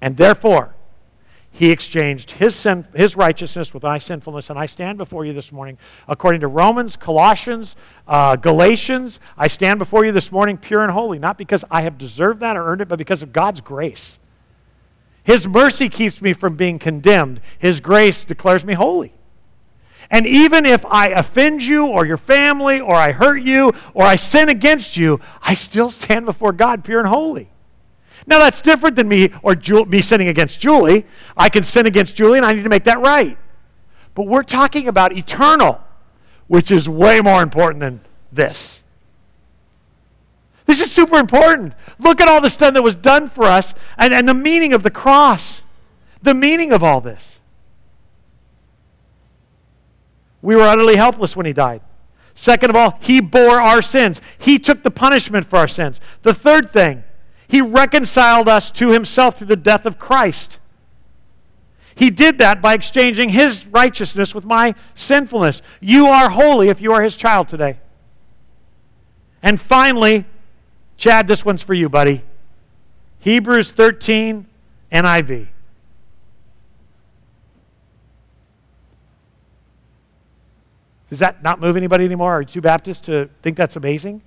And 0.00 0.16
therefore, 0.16 0.74
he 1.50 1.70
exchanged 1.70 2.30
his, 2.30 2.56
sin, 2.56 2.86
his 2.94 3.14
righteousness 3.14 3.74
with 3.74 3.82
my 3.82 3.98
sinfulness. 3.98 4.48
And 4.48 4.58
I 4.58 4.64
stand 4.64 4.96
before 4.96 5.26
you 5.26 5.34
this 5.34 5.52
morning, 5.52 5.76
according 6.08 6.40
to 6.40 6.48
Romans, 6.48 6.96
Colossians, 6.96 7.76
uh, 8.08 8.34
Galatians, 8.36 9.20
I 9.36 9.46
stand 9.46 9.78
before 9.78 10.06
you 10.06 10.12
this 10.12 10.32
morning 10.32 10.56
pure 10.56 10.80
and 10.80 10.90
holy, 10.90 11.18
not 11.18 11.36
because 11.36 11.66
I 11.70 11.82
have 11.82 11.98
deserved 11.98 12.40
that 12.40 12.56
or 12.56 12.66
earned 12.66 12.80
it, 12.80 12.88
but 12.88 12.96
because 12.96 13.20
of 13.20 13.30
God's 13.30 13.60
grace. 13.60 14.18
His 15.22 15.46
mercy 15.46 15.90
keeps 15.90 16.22
me 16.22 16.32
from 16.32 16.56
being 16.56 16.78
condemned, 16.78 17.42
His 17.58 17.78
grace 17.78 18.24
declares 18.24 18.64
me 18.64 18.72
holy. 18.72 19.12
And 20.12 20.26
even 20.26 20.66
if 20.66 20.84
I 20.84 21.08
offend 21.08 21.62
you 21.62 21.86
or 21.86 22.04
your 22.04 22.18
family 22.18 22.80
or 22.80 22.94
I 22.94 23.12
hurt 23.12 23.40
you 23.40 23.72
or 23.94 24.04
I 24.04 24.16
sin 24.16 24.50
against 24.50 24.94
you, 24.94 25.18
I 25.40 25.54
still 25.54 25.90
stand 25.90 26.26
before 26.26 26.52
God 26.52 26.84
pure 26.84 27.00
and 27.00 27.08
holy. 27.08 27.48
Now 28.26 28.38
that's 28.38 28.60
different 28.60 28.94
than 28.94 29.08
me 29.08 29.30
or 29.42 29.54
Ju- 29.54 29.86
me 29.86 30.02
sinning 30.02 30.28
against 30.28 30.60
Julie. 30.60 31.06
I 31.34 31.48
can 31.48 31.64
sin 31.64 31.86
against 31.86 32.14
Julie 32.14 32.36
and 32.36 32.46
I 32.46 32.52
need 32.52 32.62
to 32.62 32.68
make 32.68 32.84
that 32.84 33.00
right. 33.00 33.38
But 34.14 34.26
we're 34.26 34.42
talking 34.42 34.86
about 34.86 35.16
eternal, 35.16 35.80
which 36.46 36.70
is 36.70 36.90
way 36.90 37.22
more 37.22 37.42
important 37.42 37.80
than 37.80 38.00
this. 38.30 38.82
This 40.66 40.82
is 40.82 40.92
super 40.92 41.16
important. 41.16 41.72
Look 41.98 42.20
at 42.20 42.28
all 42.28 42.42
the 42.42 42.50
stuff 42.50 42.74
that 42.74 42.82
was 42.82 42.96
done 42.96 43.30
for 43.30 43.44
us 43.44 43.72
and, 43.96 44.12
and 44.12 44.28
the 44.28 44.34
meaning 44.34 44.74
of 44.74 44.82
the 44.82 44.90
cross, 44.90 45.62
the 46.22 46.34
meaning 46.34 46.70
of 46.70 46.84
all 46.84 47.00
this. 47.00 47.38
We 50.42 50.56
were 50.56 50.62
utterly 50.62 50.96
helpless 50.96 51.36
when 51.36 51.46
he 51.46 51.52
died. 51.52 51.80
Second 52.34 52.70
of 52.70 52.76
all, 52.76 52.98
he 53.00 53.20
bore 53.20 53.60
our 53.60 53.80
sins. 53.80 54.20
He 54.38 54.58
took 54.58 54.82
the 54.82 54.90
punishment 54.90 55.48
for 55.48 55.58
our 55.58 55.68
sins. 55.68 56.00
The 56.22 56.34
third 56.34 56.72
thing, 56.72 57.04
he 57.46 57.60
reconciled 57.60 58.48
us 58.48 58.70
to 58.72 58.90
himself 58.90 59.38
through 59.38 59.48
the 59.48 59.56
death 59.56 59.86
of 59.86 59.98
Christ. 59.98 60.58
He 61.94 62.10
did 62.10 62.38
that 62.38 62.62
by 62.62 62.74
exchanging 62.74 63.28
his 63.28 63.66
righteousness 63.66 64.34
with 64.34 64.44
my 64.44 64.74
sinfulness. 64.94 65.60
You 65.80 66.06
are 66.06 66.30
holy 66.30 66.68
if 66.68 66.80
you 66.80 66.92
are 66.92 67.02
his 67.02 67.16
child 67.16 67.48
today. 67.48 67.78
And 69.42 69.60
finally, 69.60 70.24
Chad, 70.96 71.28
this 71.28 71.44
one's 71.44 71.62
for 71.62 71.74
you, 71.74 71.88
buddy. 71.88 72.22
Hebrews 73.18 73.70
13, 73.70 74.46
NIV. 74.90 75.48
Does 81.12 81.18
that 81.18 81.42
not 81.42 81.60
move 81.60 81.76
anybody 81.76 82.06
anymore? 82.06 82.32
Are 82.32 82.40
you 82.40 82.46
too 82.46 82.62
Baptist 82.62 83.04
to 83.04 83.28
think 83.42 83.58
that's 83.58 83.76
amazing? 83.76 84.22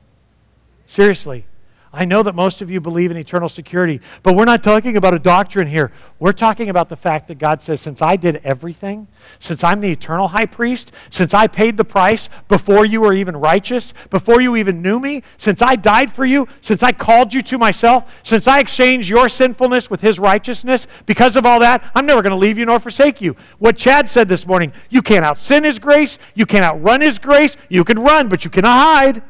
Seriously. 0.85 1.47
I 1.95 2.03
know 2.03 2.21
that 2.23 2.35
most 2.35 2.61
of 2.61 2.69
you 2.69 2.81
believe 2.81 3.09
in 3.09 3.15
eternal 3.15 3.47
security, 3.47 4.01
but 4.21 4.35
we're 4.35 4.43
not 4.43 4.61
talking 4.61 4.97
about 4.97 5.13
a 5.13 5.19
doctrine 5.19 5.65
here. 5.65 5.93
We're 6.19 6.33
talking 6.33 6.69
about 6.69 6.89
the 6.89 6.97
fact 6.97 7.29
that 7.29 7.39
God 7.39 7.61
says, 7.61 7.79
since 7.79 8.01
I 8.01 8.17
did 8.17 8.41
everything, 8.43 9.07
since 9.39 9.63
I'm 9.63 9.79
the 9.79 9.91
eternal 9.91 10.27
high 10.27 10.45
priest, 10.45 10.91
since 11.09 11.33
I 11.33 11.47
paid 11.47 11.77
the 11.77 11.85
price 11.85 12.27
before 12.49 12.85
you 12.85 12.99
were 12.99 13.13
even 13.13 13.37
righteous, 13.37 13.93
before 14.09 14.41
you 14.41 14.57
even 14.57 14.81
knew 14.81 14.99
me, 14.99 15.23
since 15.37 15.61
I 15.61 15.77
died 15.77 16.13
for 16.13 16.25
you, 16.25 16.49
since 16.59 16.83
I 16.83 16.91
called 16.91 17.33
you 17.33 17.41
to 17.43 17.57
myself, 17.57 18.11
since 18.23 18.45
I 18.45 18.59
exchanged 18.59 19.07
your 19.07 19.29
sinfulness 19.29 19.89
with 19.89 20.01
his 20.01 20.19
righteousness, 20.19 20.87
because 21.05 21.37
of 21.37 21.45
all 21.45 21.61
that, 21.61 21.89
I'm 21.95 22.05
never 22.05 22.21
going 22.21 22.31
to 22.31 22.37
leave 22.37 22.57
you 22.57 22.65
nor 22.65 22.81
forsake 22.81 23.21
you. 23.21 23.37
What 23.59 23.77
Chad 23.77 24.09
said 24.09 24.27
this 24.27 24.45
morning, 24.45 24.73
you 24.89 25.01
can't 25.01 25.23
out 25.23 25.39
sin 25.39 25.63
his 25.63 25.79
grace, 25.79 26.19
you 26.33 26.45
can't 26.45 26.65
outrun 26.65 26.99
his 26.99 27.19
grace, 27.19 27.55
you 27.69 27.85
can 27.85 27.99
run, 27.99 28.27
but 28.27 28.43
you 28.43 28.51
cannot 28.51 28.79
hide. 28.79 29.23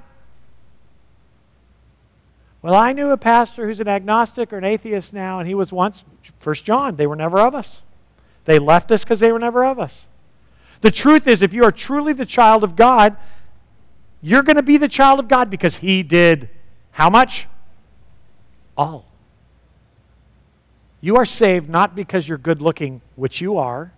Well, 2.66 2.74
I 2.74 2.94
knew 2.94 3.12
a 3.12 3.18
pastor 3.18 3.68
who's 3.68 3.80
an 3.80 3.88
agnostic 3.88 4.52
or 4.52 4.58
an 4.58 4.64
atheist 4.64 5.14
now, 5.14 5.38
and 5.38 5.48
he 5.48 5.54
was 5.54 5.72
once, 5.72 6.04
First 6.40 6.66
John, 6.66 6.96
they 6.96 7.06
were 7.06 7.16
never 7.16 7.40
of 7.40 7.54
us. 7.54 7.82
They 8.46 8.58
left 8.58 8.92
us 8.92 9.04
because 9.04 9.20
they 9.20 9.32
were 9.32 9.38
never 9.38 9.64
of 9.64 9.78
us. 9.78 10.08
The 10.82 10.90
truth 10.90 11.28
is, 11.28 11.44
if 11.44 11.54
you 11.54 11.64
are 11.64 11.72
truly 11.72 12.12
the 12.12 12.26
child 12.26 12.64
of 12.64 12.76
God, 12.76 13.18
you're 14.20 14.42
going 14.42 14.56
to 14.56 14.64
be 14.64 14.78
the 14.78 14.88
child 14.88 15.20
of 15.20 15.28
God 15.28 15.52
because 15.52 15.76
He 15.76 16.02
did 16.02 16.50
how 16.90 17.08
much? 17.08 17.46
All. 18.76 19.06
You 21.02 21.18
are 21.18 21.26
saved 21.26 21.70
not 21.70 21.96
because 21.96 22.28
you're 22.28 22.40
good 22.40 22.64
looking, 22.64 23.00
which 23.16 23.42
you 23.42 23.60
are, 23.60 23.94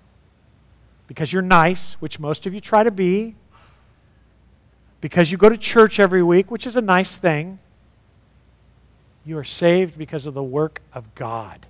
because 1.07 1.31
you're 1.31 1.41
nice, 1.41 1.93
which 2.01 2.19
most 2.19 2.45
of 2.45 2.53
you 2.53 2.59
try 2.59 2.83
to 2.83 2.91
be, 2.91 3.35
because 4.99 5.31
you 5.31 5.37
go 5.37 5.47
to 5.47 5.57
church 5.57 6.01
every 6.01 6.21
week, 6.21 6.51
which 6.51 6.67
is 6.67 6.75
a 6.75 6.81
nice 6.81 7.15
thing. 7.15 7.59
You 9.27 9.37
are 9.37 9.43
saved 9.43 9.97
because 9.97 10.25
of 10.25 10.33
the 10.33 10.41
work 10.41 10.81
of 10.93 11.13
God. 11.13 11.65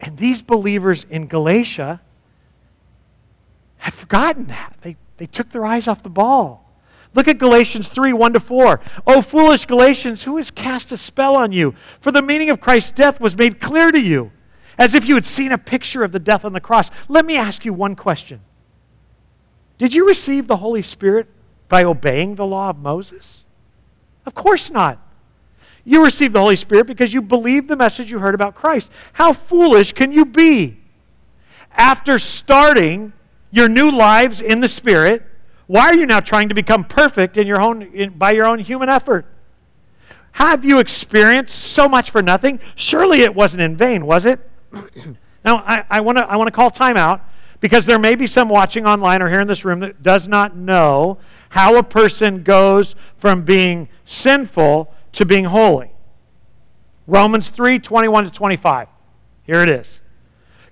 And 0.00 0.16
these 0.16 0.40
believers 0.40 1.04
in 1.10 1.26
Galatia 1.26 2.00
had 3.78 3.92
forgotten 3.92 4.46
that. 4.46 4.76
They, 4.82 4.94
they 5.16 5.26
took 5.26 5.50
their 5.50 5.66
eyes 5.66 5.88
off 5.88 6.04
the 6.04 6.08
ball. 6.08 6.64
Look 7.12 7.26
at 7.26 7.38
Galatians 7.38 7.88
3 7.88 8.12
1 8.12 8.34
to 8.34 8.40
4. 8.40 8.80
O 9.08 9.20
foolish 9.20 9.64
Galatians, 9.64 10.22
who 10.22 10.36
has 10.36 10.52
cast 10.52 10.92
a 10.92 10.96
spell 10.96 11.34
on 11.34 11.50
you? 11.50 11.74
For 12.00 12.12
the 12.12 12.22
meaning 12.22 12.50
of 12.50 12.60
Christ's 12.60 12.92
death 12.92 13.20
was 13.20 13.36
made 13.36 13.60
clear 13.60 13.90
to 13.90 14.00
you, 14.00 14.30
as 14.78 14.94
if 14.94 15.08
you 15.08 15.16
had 15.16 15.26
seen 15.26 15.50
a 15.50 15.58
picture 15.58 16.04
of 16.04 16.12
the 16.12 16.20
death 16.20 16.44
on 16.44 16.52
the 16.52 16.60
cross. 16.60 16.88
Let 17.08 17.26
me 17.26 17.36
ask 17.36 17.64
you 17.64 17.72
one 17.72 17.96
question 17.96 18.40
Did 19.76 19.92
you 19.92 20.06
receive 20.06 20.46
the 20.46 20.58
Holy 20.58 20.82
Spirit 20.82 21.26
by 21.68 21.82
obeying 21.82 22.36
the 22.36 22.46
law 22.46 22.70
of 22.70 22.78
Moses? 22.78 23.44
Of 24.24 24.36
course 24.36 24.70
not. 24.70 25.00
You 25.88 26.02
received 26.02 26.34
the 26.34 26.40
Holy 26.40 26.56
Spirit 26.56 26.88
because 26.88 27.14
you 27.14 27.22
believed 27.22 27.68
the 27.68 27.76
message 27.76 28.10
you 28.10 28.18
heard 28.18 28.34
about 28.34 28.56
Christ. 28.56 28.90
How 29.12 29.32
foolish 29.32 29.92
can 29.92 30.10
you 30.10 30.24
be? 30.24 30.78
After 31.70 32.18
starting 32.18 33.12
your 33.52 33.68
new 33.68 33.92
lives 33.92 34.40
in 34.40 34.58
the 34.58 34.66
Spirit, 34.66 35.22
why 35.68 35.86
are 35.86 35.94
you 35.94 36.04
now 36.04 36.18
trying 36.18 36.48
to 36.48 36.56
become 36.56 36.82
perfect 36.82 37.36
in 37.38 37.46
your 37.46 37.60
own, 37.60 37.82
in, 37.82 38.18
by 38.18 38.32
your 38.32 38.46
own 38.46 38.58
human 38.58 38.88
effort? 38.88 39.26
Have 40.32 40.64
you 40.64 40.80
experienced 40.80 41.56
so 41.56 41.88
much 41.88 42.10
for 42.10 42.20
nothing? 42.20 42.58
Surely 42.74 43.20
it 43.20 43.32
wasn't 43.32 43.62
in 43.62 43.76
vain, 43.76 44.06
was 44.06 44.26
it? 44.26 44.40
now, 45.44 45.62
I, 45.64 45.84
I 45.88 46.00
want 46.00 46.18
to 46.18 46.24
I 46.26 46.36
wanna 46.36 46.50
call 46.50 46.70
time 46.72 46.96
out 46.96 47.20
because 47.60 47.86
there 47.86 48.00
may 48.00 48.16
be 48.16 48.26
some 48.26 48.48
watching 48.48 48.86
online 48.86 49.22
or 49.22 49.30
here 49.30 49.40
in 49.40 49.46
this 49.46 49.64
room 49.64 49.78
that 49.80 50.02
does 50.02 50.26
not 50.26 50.56
know 50.56 51.18
how 51.50 51.76
a 51.76 51.82
person 51.82 52.42
goes 52.42 52.96
from 53.18 53.44
being 53.44 53.88
sinful 54.04 54.92
to 55.16 55.24
being 55.24 55.44
holy. 55.44 55.90
Romans 57.06 57.48
3 57.48 57.78
21 57.78 58.24
to 58.24 58.30
25. 58.30 58.88
Here 59.44 59.60
it 59.60 59.68
is. 59.68 60.00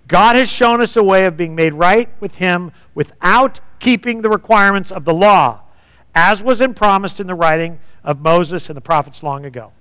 God 0.06 0.36
has 0.36 0.50
shown 0.50 0.82
us 0.82 0.96
a 0.96 1.02
way 1.02 1.24
of 1.24 1.36
being 1.36 1.54
made 1.54 1.72
right 1.72 2.10
with 2.20 2.34
Him 2.34 2.70
without 2.94 3.60
keeping 3.78 4.20
the 4.20 4.28
requirements 4.28 4.92
of 4.92 5.04
the 5.04 5.14
law, 5.14 5.62
as 6.14 6.42
was 6.42 6.60
in 6.60 6.74
promised 6.74 7.20
in 7.20 7.26
the 7.26 7.34
writing 7.34 7.78
of 8.02 8.20
Moses 8.20 8.68
and 8.68 8.76
the 8.76 8.82
prophets 8.82 9.22
long 9.22 9.46
ago. 9.46 9.72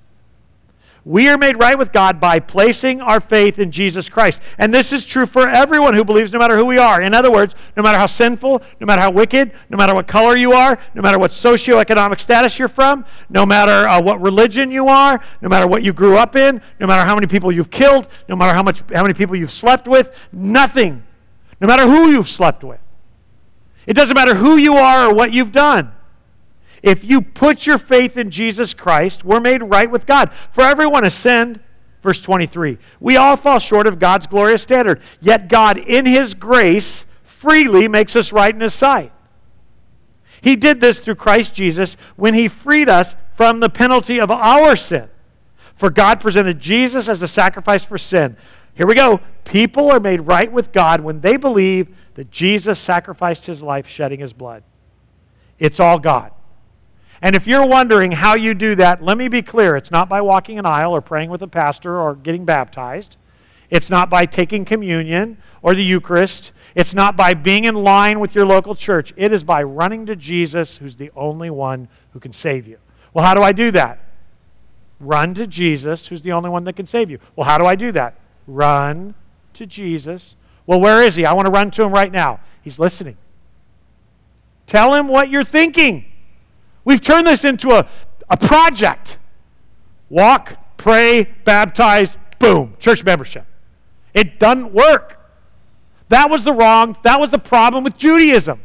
We 1.06 1.28
are 1.28 1.38
made 1.38 1.60
right 1.60 1.78
with 1.78 1.92
God 1.92 2.22
by 2.22 2.40
placing 2.40 3.02
our 3.02 3.20
faith 3.20 3.60
in 3.60 3.72
Jesus 3.72 4.08
Christ. 4.08 4.40
And 4.58 4.74
this 4.74 4.94
is 4.94 5.04
true 5.04 5.26
for 5.26 5.50
everyone 5.50 5.94
who 5.94 6.06
believes, 6.06 6.32
no 6.32 6.40
matter 6.40 6.56
who 6.56 6.66
we 6.66 6.78
are. 6.78 7.02
In 7.02 7.14
other 7.14 7.30
words, 7.30 7.56
no 7.76 7.84
matter 7.84 7.98
how 7.98 8.06
sinful, 8.06 8.62
no 8.80 8.86
matter 8.86 9.02
how 9.02 9.12
wicked, 9.12 9.52
no 9.70 9.78
matter 9.78 9.94
what 9.94 10.08
color 10.08 10.38
you 10.38 10.54
are, 10.54 10.80
no 10.94 11.02
matter 11.02 11.20
what 11.20 11.32
socioeconomic 11.32 12.22
status 12.22 12.58
you're 12.58 12.70
from, 12.70 13.06
no 13.30 13.46
matter 13.46 13.86
uh, 13.86 14.02
what 14.02 14.22
religion 14.22 14.72
you 14.72 14.88
are, 14.88 15.22
no 15.42 15.50
matter 15.50 15.68
what 15.68 15.84
you 15.84 15.92
grew 15.92 16.18
up 16.18 16.38
in, 16.38 16.62
no 16.80 16.88
matter 16.88 17.06
how 17.06 17.16
many 17.16 17.28
people 17.28 17.52
you've 17.52 17.72
killed, 17.72 18.08
no 18.30 18.38
matter 18.38 18.54
how, 18.54 18.64
much, 18.64 18.82
how 18.94 19.02
many 19.02 19.14
people 19.14 19.36
you've 19.36 19.52
slept 19.52 19.90
with, 19.90 20.16
nothing. 20.32 21.04
No 21.60 21.68
matter 21.68 21.84
who 21.84 22.12
you've 22.12 22.30
slept 22.30 22.64
with. 22.64 22.80
It 23.86 23.94
doesn't 23.94 24.16
matter 24.16 24.36
who 24.36 24.56
you 24.56 24.76
are 24.76 25.10
or 25.10 25.14
what 25.14 25.34
you've 25.34 25.52
done. 25.52 25.92
If 26.84 27.04
you 27.04 27.22
put 27.22 27.66
your 27.66 27.78
faith 27.78 28.18
in 28.18 28.30
Jesus 28.30 28.74
Christ, 28.74 29.24
we're 29.24 29.40
made 29.40 29.64
right 29.64 29.90
with 29.90 30.06
God. 30.06 30.32
For 30.52 30.64
everyone 30.64 31.04
has 31.04 31.16
sinned. 31.16 31.60
Verse 32.04 32.20
23. 32.20 32.78
We 33.00 33.16
all 33.16 33.38
fall 33.38 33.60
short 33.60 33.88
of 33.88 33.98
God's 33.98 34.28
glorious 34.28 34.62
standard. 34.62 35.02
Yet 35.22 35.48
God, 35.48 35.78
in 35.78 36.06
His 36.06 36.34
grace, 36.34 37.06
freely 37.24 37.88
makes 37.88 38.16
us 38.18 38.34
right 38.34 38.54
in 38.54 38.60
His 38.60 38.74
sight. 38.74 39.14
He 40.42 40.58
did 40.58 40.82
this 40.82 41.00
through 41.00 41.16
Christ 41.16 41.56
Jesus 41.56 41.96
when 42.18 42.34
He 42.34 42.50
freed 42.50 42.90
us 42.90 43.16
from 43.36 43.62
the 43.62 43.70
penalty 43.70 44.20
of 44.20 44.30
our 44.30 44.76
sin. 44.76 45.08
For 45.76 45.90
God 45.90 46.20
presented 46.20 46.60
Jesus 46.60 47.08
as 47.08 47.24
a 47.24 47.28
sacrifice 47.28 47.84
for 47.84 47.98
sin. 47.98 48.36
Here 48.76 48.88
we 48.88 48.96
go. 48.96 49.22
People 49.46 49.90
are 49.90 50.00
made 50.00 50.22
right 50.22 50.52
with 50.52 50.72
God 50.72 51.00
when 51.02 51.22
they 51.22 51.38
believe 51.38 51.96
that 52.16 52.30
Jesus 52.30 52.80
sacrificed 52.80 53.46
his 53.46 53.62
life, 53.62 53.88
shedding 53.88 54.20
his 54.20 54.34
blood. 54.34 54.64
It's 55.60 55.80
all 55.80 56.00
God. 56.00 56.32
And 57.24 57.38
if 57.38 57.48
you're 57.48 57.66
wondering 57.66 58.12
how 58.12 58.36
you 58.36 58.54
do 58.54 58.76
that, 58.76 59.02
let 59.02 59.18
me 59.18 59.30
be 59.30 59.42
clear. 59.42 59.78
It's 59.78 59.92
not 59.92 60.10
by 60.10 60.20
walking 60.20 60.60
an 60.60 60.66
aisle 60.66 60.92
or 60.92 61.00
praying 61.00 61.30
with 61.30 61.42
a 61.42 61.48
pastor 61.48 62.00
or 62.02 62.16
getting 62.16 62.44
baptized. 62.44 63.16
It's 63.70 63.90
not 63.90 64.10
by 64.10 64.26
taking 64.26 64.66
communion 64.66 65.38
or 65.62 65.74
the 65.74 65.84
Eucharist. 65.84 66.52
It's 66.76 66.94
not 66.94 67.16
by 67.16 67.34
being 67.34 67.64
in 67.64 67.76
line 67.76 68.20
with 68.20 68.36
your 68.36 68.46
local 68.46 68.76
church. 68.76 69.14
It 69.16 69.32
is 69.32 69.42
by 69.42 69.64
running 69.64 70.06
to 70.08 70.18
Jesus, 70.18 70.76
who's 70.76 70.98
the 70.98 71.12
only 71.16 71.50
one 71.50 71.88
who 72.12 72.20
can 72.20 72.34
save 72.34 72.68
you. 72.68 72.78
Well, 73.14 73.26
how 73.26 73.34
do 73.34 73.42
I 73.42 73.54
do 73.54 73.72
that? 73.72 74.00
Run 75.00 75.34
to 75.36 75.48
Jesus, 75.48 76.06
who's 76.06 76.22
the 76.22 76.34
only 76.34 76.50
one 76.50 76.66
that 76.66 76.76
can 76.76 76.88
save 76.88 77.10
you. 77.10 77.20
Well, 77.38 77.46
how 77.46 77.58
do 77.58 77.66
I 77.66 77.76
do 77.76 77.94
that? 77.94 78.20
Run 78.48 79.16
to 79.54 79.66
Jesus. 79.66 80.36
Well, 80.68 80.82
where 80.82 81.02
is 81.02 81.16
he? 81.16 81.26
I 81.26 81.32
want 81.32 81.46
to 81.46 81.52
run 81.52 81.72
to 81.72 81.84
him 81.84 81.94
right 81.94 82.12
now. 82.12 82.42
He's 82.64 82.80
listening. 82.80 83.16
Tell 84.66 84.94
him 84.94 85.08
what 85.08 85.30
you're 85.30 85.46
thinking. 85.46 86.08
We've 86.86 87.02
turned 87.02 87.28
this 87.28 87.46
into 87.46 87.72
a, 87.72 87.88
a 88.30 88.38
project 88.38 89.18
walk, 90.10 90.58
pray, 90.78 91.24
baptize, 91.44 92.18
boom, 92.40 92.76
church 92.80 93.04
membership. 93.04 93.46
It 94.14 94.40
doesn't 94.40 94.72
work. 94.74 95.20
That 96.10 96.30
was 96.30 96.44
the 96.44 96.54
wrong, 96.54 96.96
that 97.04 97.20
was 97.20 97.32
the 97.32 97.40
problem 97.40 97.84
with 97.84 97.98
Judaism. 97.98 98.62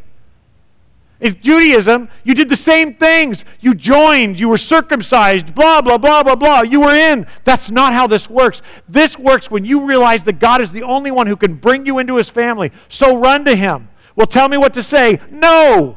In 1.20 1.40
Judaism, 1.40 2.09
you 2.23 2.35
did 2.35 2.49
the 2.49 2.57
same 2.57 2.95
things. 2.95 3.45
You 3.61 3.74
joined, 3.74 4.39
you 4.39 4.49
were 4.49 4.59
circumcised, 4.59 5.53
blah, 5.53 5.81
blah, 5.81 5.99
blah, 5.99 6.23
blah, 6.23 6.36
blah. 6.36 6.62
You 6.62 6.81
were 6.81 6.95
in. 6.95 7.27
That's 7.43 7.73
not 7.73 7.93
how 7.93 8.07
this 8.07 8.31
works. 8.31 8.62
This 8.89 9.19
works 9.19 9.51
when 9.51 9.65
you 9.65 9.85
realize 9.85 10.23
that 10.24 10.39
God 10.39 10.61
is 10.61 10.70
the 10.70 10.85
only 10.85 11.11
one 11.11 11.27
who 11.27 11.35
can 11.35 11.55
bring 11.55 11.86
you 11.86 11.99
into 11.99 12.16
his 12.16 12.28
family. 12.28 12.70
So 12.89 13.16
run 13.16 13.45
to 13.47 13.57
him. 13.57 13.89
Well, 14.15 14.28
tell 14.28 14.49
me 14.49 14.59
what 14.59 14.74
to 14.74 14.82
say. 14.82 15.19
No. 15.31 15.97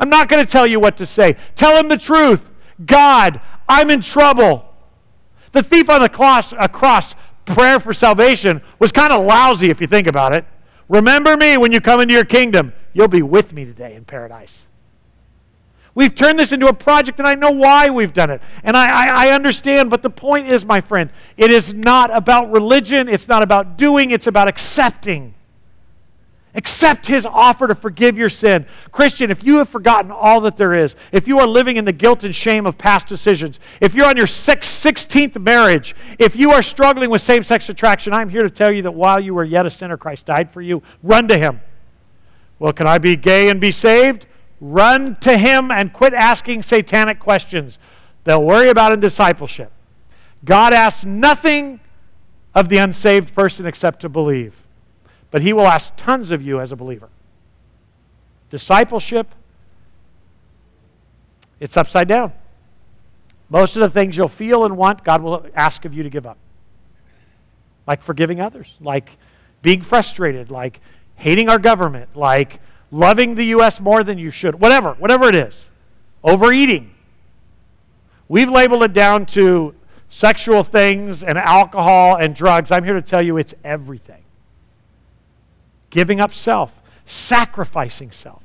I'm 0.00 0.10
not 0.10 0.28
going 0.28 0.44
to 0.44 0.50
tell 0.50 0.66
you 0.66 0.80
what 0.80 0.96
to 0.98 1.06
say. 1.06 1.36
Tell 1.54 1.76
him 1.76 1.88
the 1.88 1.96
truth. 1.96 2.44
God, 2.84 3.40
I'm 3.68 3.90
in 3.90 4.00
trouble. 4.00 4.64
The 5.52 5.62
thief 5.62 5.90
on 5.90 6.02
the 6.02 6.08
cross, 6.08 7.14
prayer 7.44 7.80
for 7.80 7.94
salvation 7.94 8.60
was 8.78 8.92
kind 8.92 9.12
of 9.12 9.24
lousy 9.24 9.70
if 9.70 9.80
you 9.80 9.86
think 9.86 10.06
about 10.06 10.34
it. 10.34 10.44
Remember 10.88 11.36
me 11.36 11.56
when 11.56 11.72
you 11.72 11.80
come 11.80 12.00
into 12.00 12.14
your 12.14 12.24
kingdom. 12.24 12.72
You'll 12.92 13.08
be 13.08 13.22
with 13.22 13.52
me 13.52 13.64
today 13.64 13.94
in 13.94 14.04
paradise. 14.04 14.62
We've 15.94 16.14
turned 16.14 16.38
this 16.38 16.52
into 16.52 16.68
a 16.68 16.72
project, 16.72 17.18
and 17.18 17.26
I 17.26 17.34
know 17.34 17.50
why 17.50 17.90
we've 17.90 18.12
done 18.12 18.30
it. 18.30 18.40
And 18.62 18.76
I, 18.76 18.86
I, 18.86 19.26
I, 19.26 19.30
understand, 19.32 19.90
but 19.90 20.00
the 20.00 20.10
point 20.10 20.46
is, 20.46 20.64
my 20.64 20.80
friend, 20.80 21.10
it 21.36 21.50
is 21.50 21.74
not 21.74 22.16
about 22.16 22.52
religion, 22.52 23.08
it's 23.08 23.26
not 23.26 23.42
about 23.42 23.76
doing, 23.76 24.12
it's 24.12 24.28
about 24.28 24.48
accepting. 24.48 25.34
Accept 26.54 27.06
his 27.06 27.26
offer 27.26 27.68
to 27.68 27.74
forgive 27.74 28.16
your 28.16 28.30
sin. 28.30 28.66
Christian, 28.90 29.30
if 29.30 29.44
you 29.44 29.56
have 29.58 29.68
forgotten 29.68 30.10
all 30.10 30.40
that 30.40 30.56
there 30.56 30.72
is, 30.72 30.96
if 31.12 31.28
you 31.28 31.38
are 31.38 31.46
living 31.46 31.76
in 31.76 31.84
the 31.84 31.92
guilt 31.92 32.24
and 32.24 32.34
shame 32.34 32.66
of 32.66 32.78
past 32.78 33.06
decisions, 33.06 33.60
if 33.80 33.94
you're 33.94 34.06
on 34.06 34.16
your 34.16 34.26
16th 34.26 35.40
marriage, 35.40 35.94
if 36.18 36.34
you 36.34 36.50
are 36.50 36.62
struggling 36.62 37.10
with 37.10 37.20
same 37.20 37.42
sex 37.42 37.68
attraction, 37.68 38.12
I'm 38.12 38.30
here 38.30 38.42
to 38.42 38.50
tell 38.50 38.72
you 38.72 38.82
that 38.82 38.92
while 38.92 39.20
you 39.20 39.34
were 39.34 39.44
yet 39.44 39.66
a 39.66 39.70
sinner, 39.70 39.96
Christ 39.96 40.26
died 40.26 40.50
for 40.52 40.62
you. 40.62 40.82
Run 41.02 41.28
to 41.28 41.38
him. 41.38 41.60
Well, 42.58 42.72
can 42.72 42.86
I 42.86 42.98
be 42.98 43.14
gay 43.14 43.50
and 43.50 43.60
be 43.60 43.70
saved? 43.70 44.26
Run 44.60 45.16
to 45.16 45.36
him 45.36 45.70
and 45.70 45.92
quit 45.92 46.14
asking 46.14 46.62
satanic 46.62 47.20
questions. 47.20 47.78
They'll 48.24 48.42
worry 48.42 48.70
about 48.70 48.92
in 48.92 49.00
discipleship. 49.00 49.70
God 50.44 50.72
asks 50.72 51.04
nothing 51.04 51.80
of 52.54 52.68
the 52.68 52.78
unsaved 52.78 53.34
person 53.34 53.66
except 53.66 54.00
to 54.00 54.08
believe. 54.08 54.54
But 55.30 55.42
he 55.42 55.52
will 55.52 55.66
ask 55.66 55.92
tons 55.96 56.30
of 56.30 56.42
you 56.42 56.60
as 56.60 56.72
a 56.72 56.76
believer. 56.76 57.08
Discipleship, 58.50 59.34
it's 61.60 61.76
upside 61.76 62.08
down. 62.08 62.32
Most 63.50 63.76
of 63.76 63.80
the 63.80 63.90
things 63.90 64.16
you'll 64.16 64.28
feel 64.28 64.64
and 64.64 64.76
want, 64.76 65.04
God 65.04 65.22
will 65.22 65.46
ask 65.54 65.84
of 65.84 65.92
you 65.92 66.02
to 66.02 66.10
give 66.10 66.26
up. 66.26 66.38
Like 67.86 68.02
forgiving 68.02 68.40
others, 68.40 68.68
like 68.80 69.10
being 69.62 69.82
frustrated, 69.82 70.50
like 70.50 70.80
hating 71.16 71.48
our 71.48 71.58
government, 71.58 72.14
like 72.14 72.60
loving 72.90 73.34
the 73.34 73.46
U.S. 73.46 73.80
more 73.80 74.04
than 74.04 74.18
you 74.18 74.30
should, 74.30 74.60
whatever, 74.60 74.94
whatever 74.94 75.28
it 75.28 75.34
is. 75.34 75.64
Overeating. 76.22 76.94
We've 78.28 78.50
labeled 78.50 78.82
it 78.82 78.92
down 78.92 79.24
to 79.26 79.74
sexual 80.10 80.62
things 80.62 81.22
and 81.22 81.38
alcohol 81.38 82.16
and 82.16 82.34
drugs. 82.34 82.70
I'm 82.70 82.84
here 82.84 82.94
to 82.94 83.02
tell 83.02 83.22
you 83.22 83.36
it's 83.38 83.54
everything 83.64 84.22
giving 85.90 86.20
up 86.20 86.34
self, 86.34 86.72
sacrificing 87.06 88.10
self. 88.10 88.42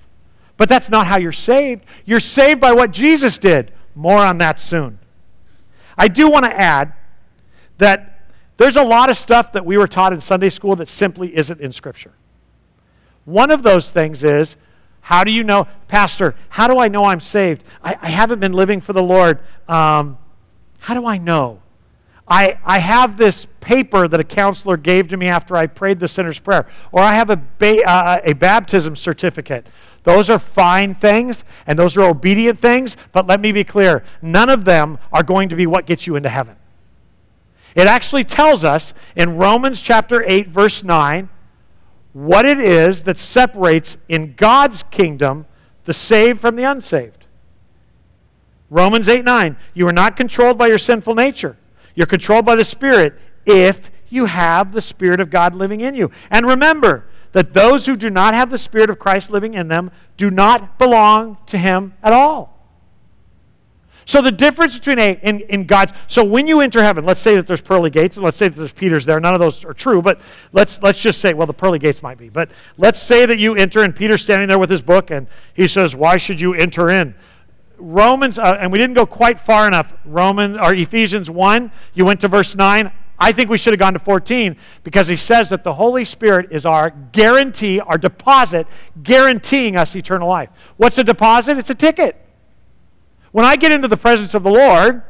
But 0.57 0.69
that's 0.69 0.89
not 0.89 1.07
how 1.07 1.17
you're 1.17 1.31
saved. 1.31 1.85
You're 2.05 2.19
saved 2.19 2.61
by 2.61 2.71
what 2.73 2.91
Jesus 2.91 3.37
did. 3.37 3.73
More 3.95 4.19
on 4.19 4.37
that 4.39 4.59
soon. 4.59 4.99
I 5.97 6.07
do 6.07 6.29
want 6.29 6.45
to 6.45 6.59
add 6.59 6.93
that 7.77 8.29
there's 8.57 8.75
a 8.75 8.83
lot 8.83 9.09
of 9.09 9.17
stuff 9.17 9.51
that 9.53 9.65
we 9.65 9.77
were 9.77 9.87
taught 9.87 10.13
in 10.13 10.21
Sunday 10.21 10.49
school 10.49 10.75
that 10.77 10.89
simply 10.89 11.35
isn't 11.35 11.59
in 11.59 11.71
Scripture. 11.71 12.13
One 13.25 13.51
of 13.51 13.63
those 13.63 13.89
things 13.89 14.23
is 14.23 14.55
how 15.01 15.23
do 15.23 15.31
you 15.31 15.43
know, 15.43 15.67
Pastor, 15.87 16.35
how 16.49 16.67
do 16.67 16.79
I 16.79 16.87
know 16.87 17.03
I'm 17.03 17.19
saved? 17.19 17.63
I, 17.83 17.97
I 18.01 18.09
haven't 18.09 18.39
been 18.39 18.53
living 18.53 18.79
for 18.79 18.93
the 18.93 19.03
Lord. 19.03 19.39
Um, 19.67 20.17
how 20.79 20.93
do 20.93 21.05
I 21.05 21.17
know? 21.17 21.62
I, 22.27 22.57
I 22.63 22.79
have 22.79 23.17
this 23.17 23.47
paper 23.59 24.07
that 24.07 24.19
a 24.19 24.23
counselor 24.23 24.77
gave 24.77 25.09
to 25.09 25.17
me 25.17 25.27
after 25.27 25.55
I 25.55 25.67
prayed 25.67 25.99
the 25.99 26.07
sinner's 26.07 26.39
prayer, 26.39 26.67
or 26.91 27.01
I 27.01 27.13
have 27.13 27.29
a, 27.29 27.35
ba- 27.35 27.83
uh, 27.85 28.21
a 28.23 28.33
baptism 28.33 28.95
certificate. 28.95 29.67
Those 30.03 30.29
are 30.29 30.39
fine 30.39 30.95
things, 30.95 31.43
and 31.67 31.77
those 31.77 31.97
are 31.97 32.03
obedient 32.03 32.59
things, 32.59 32.97
but 33.11 33.27
let 33.27 33.39
me 33.39 33.51
be 33.51 33.63
clear 33.63 34.03
none 34.21 34.49
of 34.49 34.65
them 34.65 34.99
are 35.11 35.23
going 35.23 35.49
to 35.49 35.55
be 35.55 35.65
what 35.65 35.85
gets 35.85 36.07
you 36.07 36.15
into 36.15 36.29
heaven. 36.29 36.55
It 37.75 37.87
actually 37.87 38.23
tells 38.23 38.63
us 38.63 38.93
in 39.15 39.37
Romans 39.37 39.81
chapter 39.81 40.23
8, 40.25 40.49
verse 40.49 40.83
9, 40.83 41.29
what 42.13 42.45
it 42.45 42.59
is 42.59 43.03
that 43.03 43.17
separates 43.17 43.97
in 44.07 44.35
God's 44.35 44.83
kingdom 44.83 45.45
the 45.85 45.93
saved 45.93 46.39
from 46.39 46.55
the 46.55 46.63
unsaved. 46.63 47.25
Romans 48.69 49.07
8, 49.07 49.25
9, 49.25 49.57
you 49.73 49.87
are 49.87 49.93
not 49.93 50.15
controlled 50.15 50.57
by 50.57 50.67
your 50.67 50.77
sinful 50.77 51.15
nature. 51.15 51.57
You're 51.95 52.07
controlled 52.07 52.45
by 52.45 52.55
the 52.55 52.65
Spirit 52.65 53.19
if 53.45 53.91
you 54.09 54.25
have 54.25 54.71
the 54.71 54.81
Spirit 54.81 55.19
of 55.19 55.29
God 55.29 55.55
living 55.55 55.81
in 55.81 55.95
you. 55.95 56.11
And 56.29 56.45
remember 56.45 57.07
that 57.31 57.53
those 57.53 57.85
who 57.85 57.95
do 57.95 58.09
not 58.09 58.33
have 58.33 58.49
the 58.49 58.57
Spirit 58.57 58.89
of 58.89 58.99
Christ 58.99 59.29
living 59.29 59.53
in 59.53 59.67
them 59.67 59.91
do 60.17 60.29
not 60.29 60.77
belong 60.77 61.37
to 61.47 61.57
Him 61.57 61.93
at 62.03 62.13
all. 62.13 62.53
So 64.05 64.21
the 64.21 64.31
difference 64.31 64.77
between 64.77 64.99
a 64.99 65.19
in, 65.23 65.39
in 65.41 65.65
God's 65.65 65.93
so 66.07 66.23
when 66.23 66.45
you 66.45 66.59
enter 66.59 66.83
heaven, 66.83 67.05
let's 67.05 67.21
say 67.21 67.35
that 67.35 67.47
there's 67.47 67.61
pearly 67.61 67.89
gates, 67.89 68.17
and 68.17 68.25
let's 68.25 68.37
say 68.37 68.49
that 68.49 68.55
there's 68.55 68.71
Peter's 68.71 69.05
there. 69.05 69.19
None 69.19 69.33
of 69.33 69.39
those 69.39 69.63
are 69.63 69.73
true, 69.73 70.01
but 70.01 70.19
let's 70.51 70.81
let's 70.81 70.99
just 70.99 71.21
say, 71.21 71.33
well, 71.33 71.47
the 71.47 71.53
pearly 71.53 71.79
gates 71.79 72.03
might 72.03 72.17
be. 72.17 72.29
But 72.29 72.49
let's 72.77 73.01
say 73.01 73.25
that 73.25 73.37
you 73.37 73.55
enter, 73.55 73.83
and 73.83 73.95
Peter's 73.95 74.21
standing 74.21 74.49
there 74.49 74.59
with 74.59 74.69
his 74.69 74.81
book, 74.81 75.09
and 75.11 75.27
he 75.53 75.67
says, 75.67 75.95
"Why 75.95 76.17
should 76.17 76.41
you 76.41 76.53
enter 76.53 76.89
in?" 76.89 77.15
Romans, 77.83 78.39
uh, 78.39 78.57
and 78.61 78.71
we 78.71 78.77
didn't 78.79 78.93
go 78.93 79.05
quite 79.05 79.41
far 79.41 79.67
enough. 79.67 79.93
Romans 80.05 80.57
or 80.57 80.73
Ephesians 80.73 81.29
1, 81.29 81.69
you 81.93 82.05
went 82.05 82.21
to 82.21 82.29
verse 82.29 82.55
9. 82.55 82.89
I 83.19 83.31
think 83.33 83.49
we 83.49 83.57
should 83.57 83.73
have 83.73 83.79
gone 83.79 83.91
to 83.91 83.99
14 83.99 84.55
because 84.85 85.09
he 85.09 85.17
says 85.17 85.49
that 85.49 85.65
the 85.65 85.73
Holy 85.73 86.05
Spirit 86.05 86.47
is 86.49 86.65
our 86.65 86.91
guarantee, 87.11 87.81
our 87.81 87.97
deposit, 87.97 88.67
guaranteeing 89.03 89.75
us 89.75 89.97
eternal 89.97 90.29
life. 90.29 90.49
What's 90.77 90.97
a 90.97 91.03
deposit? 91.03 91.57
It's 91.57 91.69
a 91.69 91.75
ticket. 91.75 92.15
When 93.33 93.45
I 93.45 93.57
get 93.57 93.73
into 93.73 93.89
the 93.89 93.97
presence 93.97 94.33
of 94.33 94.43
the 94.43 94.51
Lord, 94.51 95.03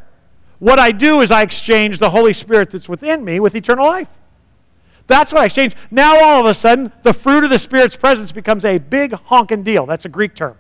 what 0.58 0.80
I 0.80 0.92
do 0.92 1.22
is 1.22 1.30
I 1.30 1.44
exchange 1.44 2.00
the 2.00 2.10
Holy 2.10 2.34
Spirit 2.34 2.72
that's 2.72 2.90
within 2.90 3.24
me 3.24 3.40
with 3.40 3.56
eternal 3.56 3.86
life. 3.86 4.10
That's 5.06 5.32
what 5.32 5.44
I 5.44 5.46
exchange. 5.46 5.76
Now, 5.92 6.24
all 6.24 6.42
of 6.42 6.48
a 6.48 6.56
sudden, 6.56 6.92
the 7.04 7.14
fruit 7.14 7.44
of 7.44 7.52
the 7.52 7.60
Spirit's 7.60 7.96
presence 7.96 8.32
becomes 8.32 8.66
a 8.66 8.80
big 8.80 9.14
honking 9.14 9.62
deal. 9.62 9.86
That's 9.86 10.06
a 10.06 10.10
Greek 10.10 10.34
term. 10.34 10.58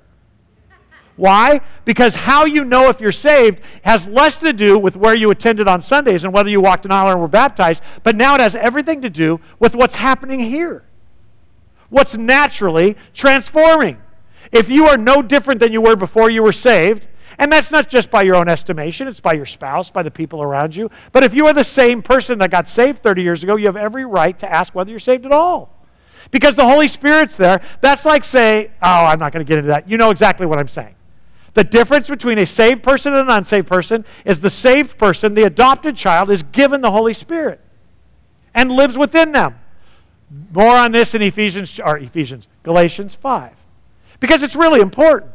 Why? 1.15 1.61
Because 1.85 2.15
how 2.15 2.45
you 2.45 2.65
know 2.65 2.90
if 2.90 2.99
you're 2.99 3.11
saved 3.11 3.61
has 3.84 4.07
less 4.07 4.38
to 4.38 4.52
do 4.52 4.80
with 4.80 4.95
where 4.95 5.15
you 5.15 5.30
attended 5.31 5.68
on 5.68 5.81
Sundays 5.81 6.23
and 6.23 6.34
whether 6.34 6.49
you 6.49 6.60
walked 6.60 6.85
an 6.85 6.91
aisle 6.91 7.11
or 7.15 7.18
were 7.18 7.27
baptized, 7.27 7.84
but 8.02 8.15
now 8.15 8.34
it 8.35 8.41
has 8.41 8.56
everything 8.56 9.02
to 9.02 9.10
do 9.10 9.40
with 9.60 9.76
what's 9.76 9.95
happening 9.95 10.40
here. 10.40 10.84
What's 11.90 12.18
naturally 12.18 12.98
transforming. 13.14 14.02
If 14.52 14.69
you 14.69 14.85
are 14.85 14.98
no 14.98 15.22
different 15.22 15.60
than 15.60 15.72
you 15.72 15.81
were 15.81 15.95
before 15.95 16.30
you 16.31 16.41
were 16.41 16.52
saved, 16.52 17.07
and 17.38 17.52
that's 17.52 17.72
not 17.72 17.90
just 17.90 18.10
by 18.10 18.23
your 18.23 18.35
own 18.35 18.48
estimation, 18.48 19.07
it's 19.07 19.19
by 19.19 19.34
your 19.34 19.45
spouse, 19.45 19.90
by 19.91 20.03
the 20.03 20.11
people 20.11 20.41
around 20.41 20.76
you. 20.76 20.90
But 21.11 21.23
if 21.23 21.34
you 21.34 21.45
are 21.48 21.53
the 21.53 21.64
same 21.64 22.02
person 22.02 22.40
that 22.40 22.52
got 22.52 22.68
saved 22.68 23.03
30 23.03 23.22
years 23.22 23.44
ago, 23.44 23.56
you 23.56 23.65
have 23.65 23.77
every 23.77 24.06
right 24.06 24.38
to 24.40 24.52
ask 24.52 24.73
whether 24.73 24.90
you're 24.90 24.99
saved 24.99 25.26
at 25.26 25.31
all. 25.31 25.69
Because 26.31 26.56
the 26.56 26.65
Holy 26.65 26.88
Spirit's 26.88 27.35
there. 27.35 27.61
That's 27.81 28.06
like 28.06 28.23
say, 28.23 28.72
oh, 28.81 29.06
I'm 29.06 29.19
not 29.19 29.31
going 29.31 29.45
to 29.45 29.48
get 29.48 29.60
into 29.60 29.69
that. 29.69 29.90
You 29.90 29.98
know 29.98 30.10
exactly 30.10 30.45
what 30.45 30.60
I'm 30.60 30.68
saying. 30.68 30.95
The 31.54 31.64
difference 31.64 32.10
between 32.10 32.40
a 32.40 32.46
saved 32.46 32.82
person 32.82 33.14
and 33.14 33.30
an 33.30 33.38
unsaved 33.38 33.68
person 33.68 34.06
is 34.26 34.40
the 34.40 34.50
saved 34.50 34.98
person, 34.98 35.36
the 35.36 35.44
adopted 35.44 35.96
child, 35.96 36.32
is 36.32 36.42
given 36.44 36.82
the 36.82 36.92
Holy 36.92 37.14
Spirit 37.14 37.62
and 38.56 38.72
lives 38.72 38.98
within 38.98 39.32
them. 39.32 39.56
More 40.52 40.76
on 40.76 40.92
this 40.92 41.14
in 41.14 41.22
Ephesians 41.22 41.80
or 41.80 41.98
Ephesians, 42.00 42.48
Galatians 42.64 43.14
5. 43.14 43.54
Because 44.20 44.42
it's 44.42 44.56
really 44.56 44.80
important. 44.80 45.32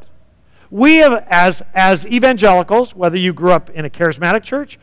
We 0.71 0.97
have, 0.97 1.25
as, 1.29 1.63
as 1.75 2.07
evangelicals, 2.07 2.95
whether 2.95 3.17
you 3.17 3.33
grew 3.33 3.53
up 3.53 3.71
in 3.71 3.85
a 3.85 3.91
charismatic 3.91 4.43
church 4.43 4.79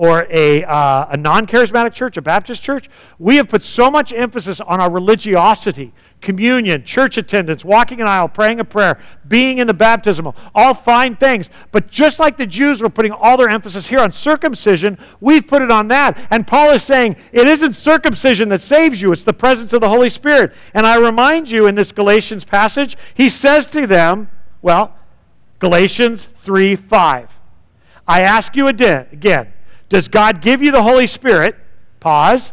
or 0.00 0.26
a, 0.30 0.64
uh, 0.64 1.08
a 1.10 1.16
non 1.18 1.46
charismatic 1.46 1.92
church, 1.92 2.16
a 2.16 2.22
Baptist 2.22 2.62
church, 2.62 2.88
we 3.18 3.36
have 3.36 3.50
put 3.50 3.62
so 3.62 3.90
much 3.90 4.14
emphasis 4.14 4.58
on 4.58 4.80
our 4.80 4.90
religiosity, 4.90 5.92
communion, 6.22 6.82
church 6.86 7.18
attendance, 7.18 7.66
walking 7.66 8.00
an 8.00 8.06
aisle, 8.06 8.26
praying 8.26 8.60
a 8.60 8.64
prayer, 8.64 8.98
being 9.28 9.58
in 9.58 9.66
the 9.66 9.74
baptismal, 9.74 10.34
all 10.54 10.72
fine 10.72 11.16
things. 11.16 11.50
But 11.70 11.90
just 11.90 12.18
like 12.18 12.38
the 12.38 12.46
Jews 12.46 12.80
were 12.80 12.88
putting 12.88 13.12
all 13.12 13.36
their 13.36 13.50
emphasis 13.50 13.88
here 13.88 13.98
on 13.98 14.10
circumcision, 14.10 14.96
we've 15.20 15.46
put 15.46 15.60
it 15.60 15.70
on 15.70 15.88
that. 15.88 16.16
And 16.30 16.46
Paul 16.46 16.70
is 16.70 16.82
saying 16.82 17.16
it 17.30 17.46
isn't 17.46 17.74
circumcision 17.74 18.48
that 18.48 18.62
saves 18.62 19.02
you, 19.02 19.12
it's 19.12 19.22
the 19.22 19.34
presence 19.34 19.74
of 19.74 19.82
the 19.82 19.88
Holy 19.90 20.08
Spirit. 20.08 20.54
And 20.72 20.86
I 20.86 20.96
remind 20.96 21.50
you 21.50 21.66
in 21.66 21.74
this 21.74 21.92
Galatians 21.92 22.46
passage, 22.46 22.96
he 23.12 23.28
says 23.28 23.68
to 23.68 23.86
them, 23.86 24.30
well, 24.62 24.96
Galatians 25.58 26.26
3 26.38 26.74
5. 26.74 27.30
I 28.08 28.22
ask 28.22 28.56
you 28.56 28.68
again 28.68 29.52
does 29.90 30.08
God 30.08 30.40
give 30.40 30.62
you 30.62 30.72
the 30.72 30.82
Holy 30.82 31.06
Spirit? 31.06 31.56
Pause. 31.98 32.52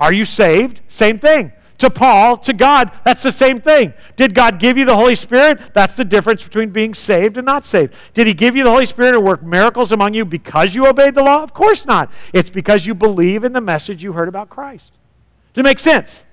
Are 0.00 0.12
you 0.12 0.24
saved? 0.24 0.80
Same 0.88 1.20
thing. 1.20 1.52
To 1.78 1.90
Paul, 1.90 2.36
to 2.38 2.52
God, 2.52 2.90
that's 3.04 3.22
the 3.22 3.30
same 3.30 3.60
thing. 3.60 3.92
Did 4.16 4.34
God 4.34 4.58
give 4.58 4.76
you 4.76 4.84
the 4.84 4.96
Holy 4.96 5.14
Spirit? 5.14 5.74
That's 5.74 5.94
the 5.94 6.04
difference 6.04 6.42
between 6.42 6.70
being 6.70 6.92
saved 6.92 7.36
and 7.36 7.46
not 7.46 7.64
saved. 7.64 7.94
Did 8.14 8.26
He 8.26 8.34
give 8.34 8.56
you 8.56 8.64
the 8.64 8.70
Holy 8.70 8.86
Spirit 8.86 9.12
to 9.12 9.20
work 9.20 9.44
miracles 9.44 9.92
among 9.92 10.14
you 10.14 10.24
because 10.24 10.74
you 10.74 10.88
obeyed 10.88 11.14
the 11.14 11.22
law? 11.22 11.40
Of 11.44 11.54
course 11.54 11.86
not. 11.86 12.10
It's 12.32 12.50
because 12.50 12.84
you 12.84 12.94
believe 12.94 13.44
in 13.44 13.52
the 13.52 13.60
message 13.60 14.02
you 14.02 14.12
heard 14.12 14.26
about 14.26 14.50
Christ. 14.50 14.90
Does 15.54 15.60
it 15.60 15.64
make 15.64 15.78
sense? 15.78 16.24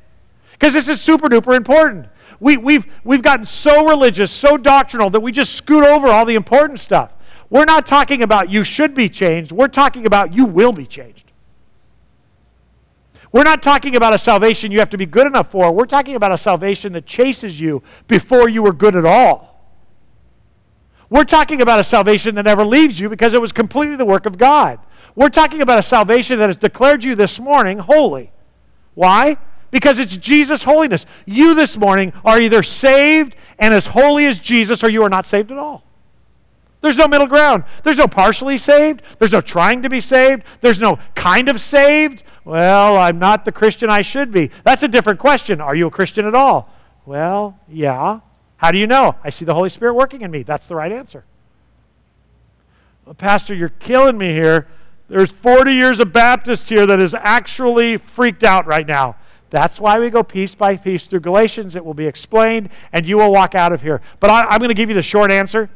Because 0.53 0.73
this 0.73 0.87
is 0.87 0.99
super 0.99 1.27
duper 1.27 1.55
important. 1.55 2.07
We, 2.39 2.57
we've, 2.57 2.85
we've 3.03 3.21
gotten 3.21 3.45
so 3.45 3.87
religious, 3.87 4.31
so 4.31 4.57
doctrinal, 4.57 5.11
that 5.11 5.19
we 5.19 5.31
just 5.31 5.53
scoot 5.53 5.83
over 5.83 6.07
all 6.07 6.25
the 6.25 6.35
important 6.35 6.79
stuff. 6.79 7.11
We're 7.49 7.65
not 7.65 7.85
talking 7.85 8.23
about 8.23 8.49
you 8.49 8.63
should 8.63 8.95
be 8.95 9.09
changed. 9.09 9.51
We're 9.51 9.67
talking 9.67 10.05
about 10.05 10.33
you 10.33 10.45
will 10.45 10.71
be 10.71 10.85
changed. 10.85 11.31
We're 13.31 13.43
not 13.43 13.61
talking 13.61 13.95
about 13.95 14.13
a 14.13 14.19
salvation 14.19 14.71
you 14.71 14.79
have 14.79 14.89
to 14.91 14.97
be 14.97 15.05
good 15.05 15.27
enough 15.27 15.51
for. 15.51 15.71
We're 15.71 15.85
talking 15.85 16.15
about 16.15 16.31
a 16.31 16.37
salvation 16.37 16.93
that 16.93 17.05
chases 17.05 17.59
you 17.59 17.83
before 18.07 18.47
you 18.47 18.63
were 18.63 18.71
good 18.71 18.95
at 18.95 19.05
all. 19.05 19.55
We're 21.09 21.25
talking 21.25 21.61
about 21.61 21.79
a 21.79 21.83
salvation 21.83 22.35
that 22.35 22.45
never 22.45 22.65
leaves 22.65 22.99
you 22.99 23.09
because 23.09 23.33
it 23.33 23.41
was 23.41 23.51
completely 23.51 23.95
the 23.95 24.05
work 24.05 24.25
of 24.25 24.37
God. 24.37 24.79
We're 25.15 25.29
talking 25.29 25.61
about 25.61 25.79
a 25.79 25.83
salvation 25.83 26.39
that 26.39 26.47
has 26.47 26.57
declared 26.57 27.03
you 27.03 27.15
this 27.15 27.39
morning 27.39 27.77
holy. 27.77 28.31
Why? 28.95 29.37
Because 29.69 29.99
it's 29.99 30.15
Jesus' 30.15 30.63
holiness. 30.63 31.05
You 31.25 31.53
this 31.53 31.77
morning 31.77 32.13
are 32.23 32.39
either 32.39 32.63
saved 32.63 33.35
and 33.59 33.73
as 33.73 33.85
holy 33.85 34.25
as 34.25 34.39
Jesus 34.39 34.83
or 34.83 34.89
you 34.89 35.03
are 35.03 35.09
not 35.09 35.27
saved 35.27 35.51
at 35.51 35.57
all. 35.57 35.83
There's 36.81 36.97
no 36.97 37.07
middle 37.07 37.27
ground. 37.27 37.63
There's 37.83 37.97
no 37.97 38.07
partially 38.07 38.57
saved. 38.57 39.01
There's 39.19 39.31
no 39.31 39.41
trying 39.41 39.81
to 39.83 39.89
be 39.89 40.01
saved. 40.01 40.43
There's 40.61 40.79
no 40.79 40.99
kind 41.15 41.49
of 41.49 41.59
saved. 41.59 42.23
Well, 42.43 42.97
I'm 42.97 43.17
not 43.17 43.43
the 43.43 43.51
Christian 43.51 43.89
I 43.89 44.01
should 44.03 44.31
be. 44.31 44.51
That's 44.63 44.83
a 44.83 44.87
different 44.87 45.19
question. 45.19 45.59
Are 45.59 45.75
you 45.75 45.87
a 45.87 45.91
Christian 45.91 46.25
at 46.25 46.35
all? 46.35 46.69
Well, 47.05 47.59
yeah. 47.67 48.19
How 48.57 48.71
do 48.71 48.77
you 48.77 48.87
know? 48.87 49.15
I 49.23 49.31
see 49.31 49.45
the 49.45 49.53
Holy 49.53 49.69
Spirit 49.69 49.95
working 49.95 50.21
in 50.21 50.31
me. 50.31 50.43
That's 50.43 50.67
the 50.67 50.75
right 50.75 50.91
answer. 50.91 51.25
Well, 53.05 53.15
Pastor, 53.15 53.53
you're 53.53 53.69
killing 53.69 54.17
me 54.17 54.33
here. 54.33 54.67
There's 55.07 55.31
40 55.31 55.71
years 55.73 55.99
of 55.99 56.11
Baptist 56.11 56.69
here 56.69 56.85
that 56.87 56.99
is 56.99 57.13
actually 57.13 57.97
freaked 57.97 58.43
out 58.43 58.65
right 58.65 58.87
now. 58.87 59.15
That's 59.51 59.79
why 59.79 59.99
we 59.99 60.09
go 60.09 60.23
piece 60.23 60.55
by 60.55 60.75
piece 60.75 61.07
through 61.07 61.19
Galatians. 61.19 61.75
It 61.75 61.85
will 61.85 61.93
be 61.93 62.07
explained, 62.07 62.69
and 62.91 63.05
you 63.05 63.17
will 63.17 63.31
walk 63.31 63.53
out 63.53 63.71
of 63.71 63.81
here. 63.81 64.01
But 64.19 64.31
I, 64.31 64.53
am 64.53 64.59
going 64.59 64.69
to 64.69 64.75
give 64.75 64.89
you 64.89 64.95
the 64.95 65.03
short 65.03 65.31
answer. 65.31 65.69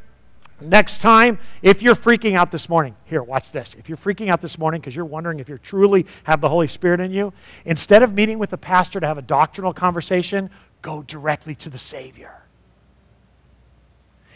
Next 0.61 0.99
time, 0.99 1.40
if 1.61 1.81
you're 1.81 1.95
freaking 1.95 2.36
out 2.36 2.52
this 2.52 2.69
morning, 2.69 2.95
here, 3.06 3.23
watch 3.23 3.52
this. 3.52 3.76
If 3.77 3.88
you're 3.88 3.98
freaking 3.98 4.30
out 4.30 4.41
this 4.41 4.57
morning 4.57 4.81
because 4.81 4.95
you're 4.95 5.06
wondering 5.06 5.40
if 5.40 5.49
you 5.49 5.57
truly 5.57 6.06
have 6.23 6.41
the 6.41 6.49
Holy 6.49 6.68
Spirit 6.68 6.99
in 6.99 7.11
you, 7.11 7.34
instead 7.65 8.03
of 8.03 8.14
meeting 8.14 8.40
with 8.40 8.49
the 8.49 8.57
pastor 8.57 8.99
to 8.99 9.07
have 9.07 9.18
a 9.18 9.22
doctrinal 9.22 9.73
conversation, 9.73 10.49
go 10.81 11.03
directly 11.03 11.56
to 11.56 11.69
the 11.69 11.80
Savior. 11.80 12.34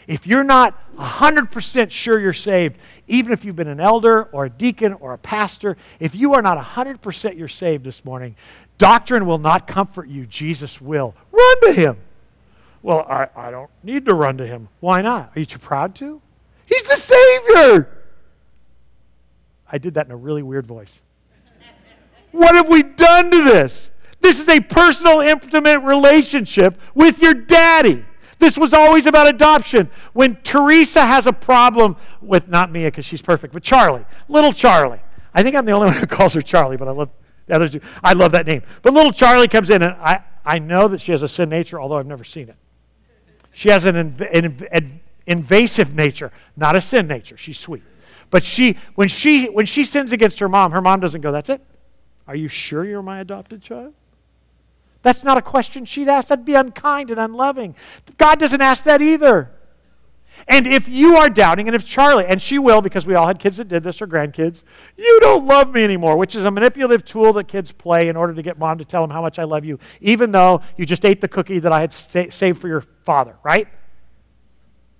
If 0.06 0.26
you're 0.26 0.44
not 0.44 0.78
100% 0.96 1.90
sure 1.90 2.20
you're 2.20 2.32
saved, 2.32 2.76
even 3.08 3.32
if 3.32 3.44
you've 3.44 3.56
been 3.56 3.68
an 3.68 3.80
elder 3.80 4.24
or 4.24 4.46
a 4.46 4.50
deacon 4.50 4.92
or 4.94 5.14
a 5.14 5.18
pastor, 5.18 5.76
if 5.98 6.14
you 6.14 6.34
are 6.34 6.42
not 6.42 6.58
100% 6.58 7.38
you're 7.38 7.48
saved 7.48 7.84
this 7.84 8.04
morning, 8.04 8.36
doctrine 8.76 9.24
will 9.24 9.38
not 9.38 9.66
comfort 9.66 10.08
you. 10.08 10.26
Jesus 10.26 10.80
will. 10.80 11.14
Run 11.32 11.60
to 11.62 11.72
Him. 11.72 11.96
Well, 12.84 13.06
I, 13.08 13.28
I 13.34 13.50
don't 13.50 13.70
need 13.82 14.04
to 14.04 14.14
run 14.14 14.36
to 14.36 14.46
him. 14.46 14.68
Why 14.80 15.00
not? 15.00 15.32
Are 15.34 15.40
you 15.40 15.46
too 15.46 15.58
proud 15.58 15.94
to? 15.96 16.20
He's 16.66 16.82
the 16.84 16.96
Savior. 16.98 17.88
I 19.72 19.78
did 19.78 19.94
that 19.94 20.04
in 20.04 20.12
a 20.12 20.16
really 20.16 20.42
weird 20.42 20.66
voice. 20.66 20.92
what 22.32 22.54
have 22.54 22.68
we 22.68 22.82
done 22.82 23.30
to 23.30 23.42
this? 23.42 23.90
This 24.20 24.38
is 24.38 24.50
a 24.50 24.60
personal, 24.60 25.20
intimate 25.20 25.78
relationship 25.80 26.78
with 26.94 27.20
your 27.20 27.32
daddy. 27.32 28.04
This 28.38 28.58
was 28.58 28.74
always 28.74 29.06
about 29.06 29.28
adoption. 29.28 29.90
When 30.12 30.36
Teresa 30.42 31.06
has 31.06 31.26
a 31.26 31.32
problem 31.32 31.96
with, 32.20 32.48
not 32.48 32.70
Mia 32.70 32.88
because 32.88 33.06
she's 33.06 33.22
perfect, 33.22 33.54
but 33.54 33.62
Charlie, 33.62 34.04
little 34.28 34.52
Charlie. 34.52 35.00
I 35.32 35.42
think 35.42 35.56
I'm 35.56 35.64
the 35.64 35.72
only 35.72 35.86
one 35.90 35.96
who 35.96 36.06
calls 36.06 36.34
her 36.34 36.42
Charlie, 36.42 36.76
but 36.76 36.86
I 36.86 36.90
love 36.90 37.08
the 37.46 37.54
others 37.54 37.70
do. 37.70 37.80
I 38.02 38.12
love 38.12 38.32
that 38.32 38.46
name. 38.46 38.62
But 38.82 38.92
little 38.92 39.12
Charlie 39.12 39.48
comes 39.48 39.70
in, 39.70 39.82
and 39.82 39.94
I, 39.94 40.22
I 40.44 40.58
know 40.58 40.86
that 40.88 41.00
she 41.00 41.12
has 41.12 41.22
a 41.22 41.28
sin 41.28 41.48
nature, 41.48 41.80
although 41.80 41.96
I've 41.96 42.06
never 42.06 42.24
seen 42.24 42.50
it. 42.50 42.56
She 43.54 43.70
has 43.70 43.84
an, 43.84 43.94
inv- 43.94 44.28
an, 44.32 44.68
an 44.72 45.00
invasive 45.26 45.94
nature, 45.94 46.32
not 46.56 46.76
a 46.76 46.80
sin 46.80 47.06
nature. 47.06 47.36
She's 47.36 47.58
sweet. 47.58 47.82
But 48.30 48.44
she, 48.44 48.76
when 48.96 49.08
she, 49.08 49.46
when 49.46 49.64
she 49.64 49.84
sins 49.84 50.12
against 50.12 50.40
her 50.40 50.48
mom, 50.48 50.72
her 50.72 50.80
mom 50.80 51.00
doesn't 51.00 51.20
go, 51.20 51.32
That's 51.32 51.48
it? 51.48 51.62
Are 52.26 52.34
you 52.34 52.48
sure 52.48 52.84
you're 52.84 53.02
my 53.02 53.20
adopted 53.20 53.62
child? 53.62 53.94
That's 55.02 55.22
not 55.22 55.36
a 55.38 55.42
question 55.42 55.84
she'd 55.84 56.08
ask. 56.08 56.28
That'd 56.28 56.44
be 56.44 56.54
unkind 56.54 57.10
and 57.10 57.20
unloving. 57.20 57.76
God 58.16 58.38
doesn't 58.38 58.62
ask 58.62 58.84
that 58.84 59.02
either. 59.02 59.50
And 60.46 60.66
if 60.66 60.88
you 60.88 61.16
are 61.16 61.30
doubting, 61.30 61.68
and 61.68 61.74
if 61.74 61.84
Charlie, 61.84 62.26
and 62.26 62.40
she 62.40 62.58
will 62.58 62.82
because 62.82 63.06
we 63.06 63.14
all 63.14 63.26
had 63.26 63.38
kids 63.38 63.56
that 63.56 63.68
did 63.68 63.82
this 63.82 64.02
or 64.02 64.06
grandkids, 64.06 64.62
you 64.96 65.18
don't 65.20 65.46
love 65.46 65.72
me 65.72 65.82
anymore, 65.82 66.16
which 66.16 66.36
is 66.36 66.44
a 66.44 66.50
manipulative 66.50 67.04
tool 67.04 67.32
that 67.34 67.48
kids 67.48 67.72
play 67.72 68.08
in 68.08 68.16
order 68.16 68.34
to 68.34 68.42
get 68.42 68.58
mom 68.58 68.78
to 68.78 68.84
tell 68.84 69.02
them 69.02 69.10
how 69.10 69.22
much 69.22 69.38
I 69.38 69.44
love 69.44 69.64
you, 69.64 69.78
even 70.00 70.32
though 70.32 70.60
you 70.76 70.84
just 70.84 71.04
ate 71.04 71.20
the 71.20 71.28
cookie 71.28 71.60
that 71.60 71.72
I 71.72 71.80
had 71.80 71.92
saved 71.92 72.60
for 72.60 72.68
your 72.68 72.82
father, 73.04 73.36
right? 73.42 73.68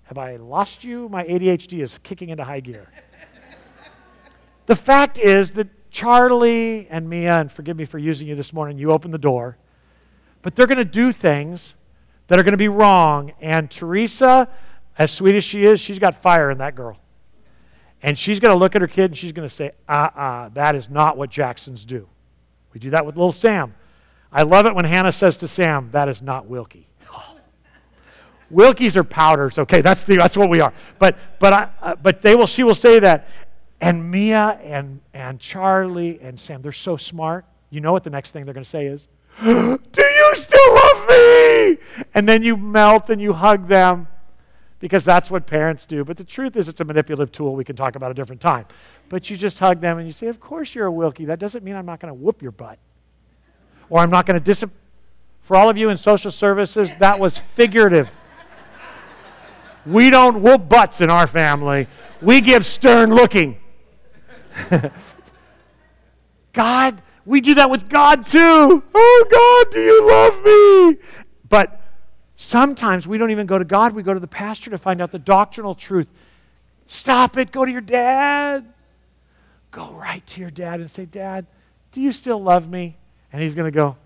Have 0.04 0.18
I 0.18 0.36
lost 0.36 0.84
you? 0.84 1.08
My 1.08 1.24
ADHD 1.24 1.82
is 1.82 1.98
kicking 2.02 2.30
into 2.30 2.44
high 2.44 2.60
gear. 2.60 2.90
the 4.66 4.76
fact 4.76 5.18
is 5.18 5.50
that 5.52 5.68
Charlie 5.90 6.88
and 6.90 7.08
Mia, 7.08 7.38
and 7.38 7.52
forgive 7.52 7.76
me 7.76 7.84
for 7.84 7.98
using 7.98 8.26
you 8.26 8.34
this 8.34 8.52
morning, 8.52 8.78
you 8.78 8.90
opened 8.90 9.14
the 9.14 9.18
door, 9.18 9.58
but 10.42 10.56
they're 10.56 10.66
going 10.66 10.78
to 10.78 10.84
do 10.84 11.12
things 11.12 11.74
that 12.26 12.38
are 12.38 12.42
going 12.42 12.52
to 12.52 12.58
be 12.58 12.68
wrong. 12.68 13.32
And 13.40 13.70
Teresa, 13.70 14.48
as 14.98 15.10
sweet 15.10 15.34
as 15.34 15.44
she 15.44 15.64
is, 15.64 15.80
she's 15.80 15.98
got 15.98 16.22
fire 16.22 16.50
in 16.50 16.58
that 16.58 16.74
girl. 16.74 16.98
And 18.02 18.18
she's 18.18 18.38
going 18.38 18.52
to 18.52 18.58
look 18.58 18.76
at 18.76 18.82
her 18.82 18.86
kid 18.86 19.06
and 19.06 19.16
she's 19.16 19.32
going 19.32 19.48
to 19.48 19.54
say, 19.54 19.72
uh 19.88 19.92
uh-uh, 19.92 20.20
uh, 20.20 20.48
that 20.50 20.76
is 20.76 20.90
not 20.90 21.16
what 21.16 21.30
Jacksons 21.30 21.84
do. 21.84 22.06
We 22.74 22.80
do 22.80 22.90
that 22.90 23.06
with 23.06 23.16
little 23.16 23.32
Sam. 23.32 23.74
I 24.30 24.42
love 24.42 24.66
it 24.66 24.74
when 24.74 24.84
Hannah 24.84 25.12
says 25.12 25.36
to 25.38 25.48
Sam, 25.48 25.90
that 25.92 26.08
is 26.08 26.20
not 26.20 26.46
Wilkie. 26.46 26.88
Wilkies 28.52 28.96
are 28.96 29.04
powders. 29.04 29.58
Okay, 29.58 29.80
that's 29.80 30.02
the, 30.02 30.16
that's 30.16 30.36
what 30.36 30.50
we 30.50 30.60
are. 30.60 30.72
But 30.98 31.16
but 31.38 31.52
I, 31.52 31.68
uh, 31.80 31.94
but 31.94 32.20
they 32.20 32.34
will. 32.34 32.48
She 32.48 32.64
will 32.64 32.74
say 32.74 32.98
that, 32.98 33.28
and 33.80 34.10
Mia 34.10 34.58
and 34.62 35.00
and 35.14 35.38
Charlie 35.38 36.18
and 36.20 36.38
Sam. 36.38 36.62
They're 36.62 36.72
so 36.72 36.96
smart. 36.96 37.44
You 37.70 37.80
know 37.80 37.92
what 37.92 38.02
the 38.02 38.10
next 38.10 38.32
thing 38.32 38.44
they're 38.44 38.54
going 38.54 38.64
to 38.64 38.70
say 38.70 38.86
is, 38.86 39.06
"Do 39.44 39.78
you 40.02 40.30
still 40.34 40.74
love 40.74 41.08
me?" 41.08 41.78
And 42.12 42.28
then 42.28 42.42
you 42.42 42.56
melt 42.56 43.10
and 43.10 43.22
you 43.22 43.32
hug 43.32 43.68
them, 43.68 44.08
because 44.84 45.02
that's 45.02 45.30
what 45.30 45.46
parents 45.46 45.86
do. 45.86 46.04
But 46.04 46.18
the 46.18 46.24
truth 46.24 46.56
is, 46.56 46.68
it's 46.68 46.78
a 46.78 46.84
manipulative 46.84 47.32
tool. 47.32 47.56
We 47.56 47.64
can 47.64 47.74
talk 47.74 47.96
about 47.96 48.10
a 48.10 48.14
different 48.14 48.42
time. 48.42 48.66
But 49.08 49.30
you 49.30 49.36
just 49.38 49.58
hug 49.58 49.80
them 49.80 49.96
and 49.96 50.06
you 50.06 50.12
say, 50.12 50.26
"Of 50.26 50.40
course 50.40 50.74
you're 50.74 50.84
a 50.84 50.92
Wilkie. 50.92 51.24
That 51.24 51.38
doesn't 51.38 51.64
mean 51.64 51.74
I'm 51.74 51.86
not 51.86 52.00
going 52.00 52.10
to 52.10 52.14
whoop 52.14 52.42
your 52.42 52.50
butt, 52.50 52.78
or 53.88 54.00
I'm 54.00 54.10
not 54.10 54.26
going 54.26 54.38
to 54.38 54.44
discipline." 54.44 54.78
For 55.40 55.56
all 55.56 55.70
of 55.70 55.78
you 55.78 55.88
in 55.88 55.96
social 55.96 56.30
services, 56.30 56.92
that 56.98 57.18
was 57.18 57.38
figurative. 57.54 58.10
We 59.86 60.10
don't 60.10 60.42
whoop 60.42 60.68
butts 60.68 61.00
in 61.00 61.08
our 61.08 61.26
family. 61.26 61.88
We 62.20 62.42
give 62.42 62.66
stern 62.66 63.14
looking. 63.14 63.56
God, 66.52 67.00
we 67.24 67.40
do 67.40 67.54
that 67.54 67.70
with 67.70 67.88
God 67.88 68.26
too. 68.26 68.82
Oh, 68.94 69.26
God, 69.30 69.72
do 69.72 69.80
you 69.80 70.06
love 70.06 70.44
me? 70.44 70.98
But 71.48 71.83
sometimes 72.36 73.06
we 73.06 73.18
don't 73.18 73.30
even 73.30 73.46
go 73.46 73.58
to 73.58 73.64
God, 73.64 73.94
we 73.94 74.02
go 74.02 74.14
to 74.14 74.20
the 74.20 74.26
pastor 74.26 74.70
to 74.70 74.78
find 74.78 75.00
out 75.00 75.12
the 75.12 75.18
doctrinal 75.18 75.74
truth. 75.74 76.08
Stop 76.86 77.36
it, 77.36 77.52
go 77.52 77.64
to 77.64 77.72
your 77.72 77.80
dad. 77.80 78.64
Go 79.70 79.90
right 79.90 80.24
to 80.28 80.40
your 80.40 80.50
dad 80.50 80.78
and 80.78 80.88
say, 80.88 81.04
Dad, 81.04 81.46
do 81.90 82.00
you 82.00 82.12
still 82.12 82.40
love 82.40 82.70
me? 82.70 82.96
And 83.32 83.42
he's 83.42 83.56
going 83.56 83.70
to 83.70 83.76
go, 83.76 83.96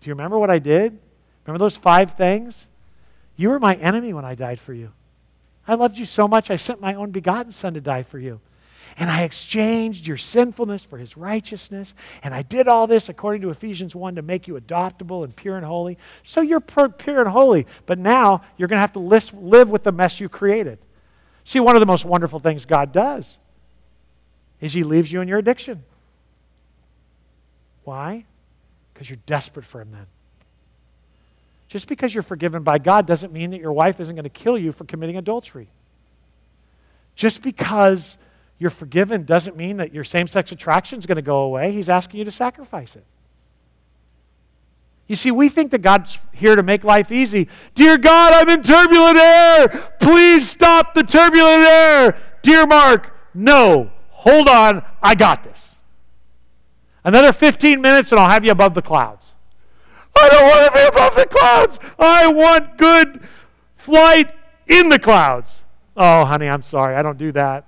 Do 0.00 0.08
you 0.10 0.12
remember 0.12 0.38
what 0.38 0.50
I 0.50 0.58
did? 0.58 0.98
Remember 1.46 1.64
those 1.64 1.76
five 1.76 2.12
things? 2.12 2.66
You 3.36 3.48
were 3.48 3.58
my 3.58 3.74
enemy 3.76 4.12
when 4.12 4.26
I 4.26 4.34
died 4.34 4.60
for 4.60 4.74
you. 4.74 4.92
I 5.66 5.74
loved 5.74 5.96
you 5.96 6.04
so 6.04 6.28
much, 6.28 6.50
I 6.50 6.56
sent 6.56 6.80
my 6.80 6.94
own 6.94 7.10
begotten 7.10 7.50
Son 7.50 7.72
to 7.74 7.80
die 7.80 8.02
for 8.02 8.18
you. 8.18 8.40
And 8.96 9.10
I 9.10 9.22
exchanged 9.22 10.06
your 10.06 10.16
sinfulness 10.16 10.84
for 10.84 10.98
his 10.98 11.16
righteousness. 11.16 11.94
And 12.22 12.32
I 12.32 12.42
did 12.42 12.68
all 12.68 12.86
this 12.86 13.08
according 13.08 13.42
to 13.42 13.50
Ephesians 13.50 13.94
1 13.94 14.14
to 14.14 14.22
make 14.22 14.46
you 14.46 14.54
adoptable 14.54 15.24
and 15.24 15.34
pure 15.34 15.56
and 15.56 15.66
holy. 15.66 15.98
So 16.22 16.40
you're 16.40 16.60
pure 16.60 17.20
and 17.20 17.28
holy, 17.28 17.66
but 17.86 17.98
now 17.98 18.42
you're 18.56 18.68
going 18.68 18.76
to 18.76 18.82
have 18.82 18.92
to 18.92 19.32
live 19.34 19.68
with 19.68 19.82
the 19.82 19.92
mess 19.92 20.20
you 20.20 20.28
created. 20.28 20.78
See, 21.44 21.60
one 21.60 21.74
of 21.76 21.80
the 21.80 21.86
most 21.86 22.04
wonderful 22.04 22.38
things 22.38 22.64
God 22.66 22.92
does 22.92 23.36
is 24.60 24.72
he 24.72 24.84
leaves 24.84 25.12
you 25.12 25.20
in 25.20 25.28
your 25.28 25.38
addiction. 25.38 25.82
Why? 27.82 28.24
Because 28.92 29.10
you're 29.10 29.18
desperate 29.26 29.66
for 29.66 29.80
him 29.80 29.90
then. 29.90 30.06
Just 31.68 31.88
because 31.88 32.14
you're 32.14 32.22
forgiven 32.22 32.62
by 32.62 32.78
God 32.78 33.06
doesn't 33.06 33.32
mean 33.32 33.50
that 33.50 33.60
your 33.60 33.72
wife 33.72 33.98
isn't 33.98 34.14
going 34.14 34.22
to 34.22 34.28
kill 34.30 34.56
you 34.56 34.70
for 34.70 34.84
committing 34.84 35.16
adultery. 35.16 35.68
Just 37.16 37.42
because 37.42 38.16
you're 38.58 38.70
forgiven 38.70 39.24
doesn't 39.24 39.56
mean 39.56 39.78
that 39.78 39.92
your 39.92 40.04
same 40.04 40.26
sex 40.26 40.52
attraction 40.52 40.98
is 40.98 41.06
going 41.06 41.16
to 41.16 41.22
go 41.22 41.38
away. 41.38 41.72
He's 41.72 41.88
asking 41.88 42.18
you 42.18 42.24
to 42.24 42.30
sacrifice 42.30 42.96
it. 42.96 43.04
You 45.06 45.16
see, 45.16 45.30
we 45.30 45.48
think 45.48 45.70
that 45.72 45.82
God's 45.82 46.18
here 46.32 46.56
to 46.56 46.62
make 46.62 46.82
life 46.82 47.12
easy. 47.12 47.48
Dear 47.74 47.98
God, 47.98 48.32
I'm 48.32 48.48
in 48.48 48.62
turbulent 48.62 49.18
air. 49.18 49.68
Please 50.00 50.48
stop 50.48 50.94
the 50.94 51.02
turbulent 51.02 51.66
air. 51.66 52.16
Dear 52.42 52.66
Mark, 52.66 53.12
no. 53.34 53.90
Hold 54.10 54.48
on. 54.48 54.82
I 55.02 55.14
got 55.14 55.44
this. 55.44 55.74
Another 57.04 57.34
15 57.34 57.82
minutes 57.82 58.12
and 58.12 58.20
I'll 58.20 58.30
have 58.30 58.46
you 58.46 58.52
above 58.52 58.72
the 58.72 58.80
clouds. 58.80 59.32
I 60.16 60.28
don't 60.30 60.48
want 60.48 60.66
to 60.66 60.72
be 60.72 60.86
above 60.86 61.16
the 61.16 61.26
clouds. 61.26 61.78
I 61.98 62.28
want 62.28 62.78
good 62.78 63.20
flight 63.76 64.30
in 64.66 64.88
the 64.88 64.98
clouds. 64.98 65.60
Oh, 65.96 66.24
honey, 66.24 66.48
I'm 66.48 66.62
sorry. 66.62 66.94
I 66.94 67.02
don't 67.02 67.18
do 67.18 67.30
that. 67.32 67.66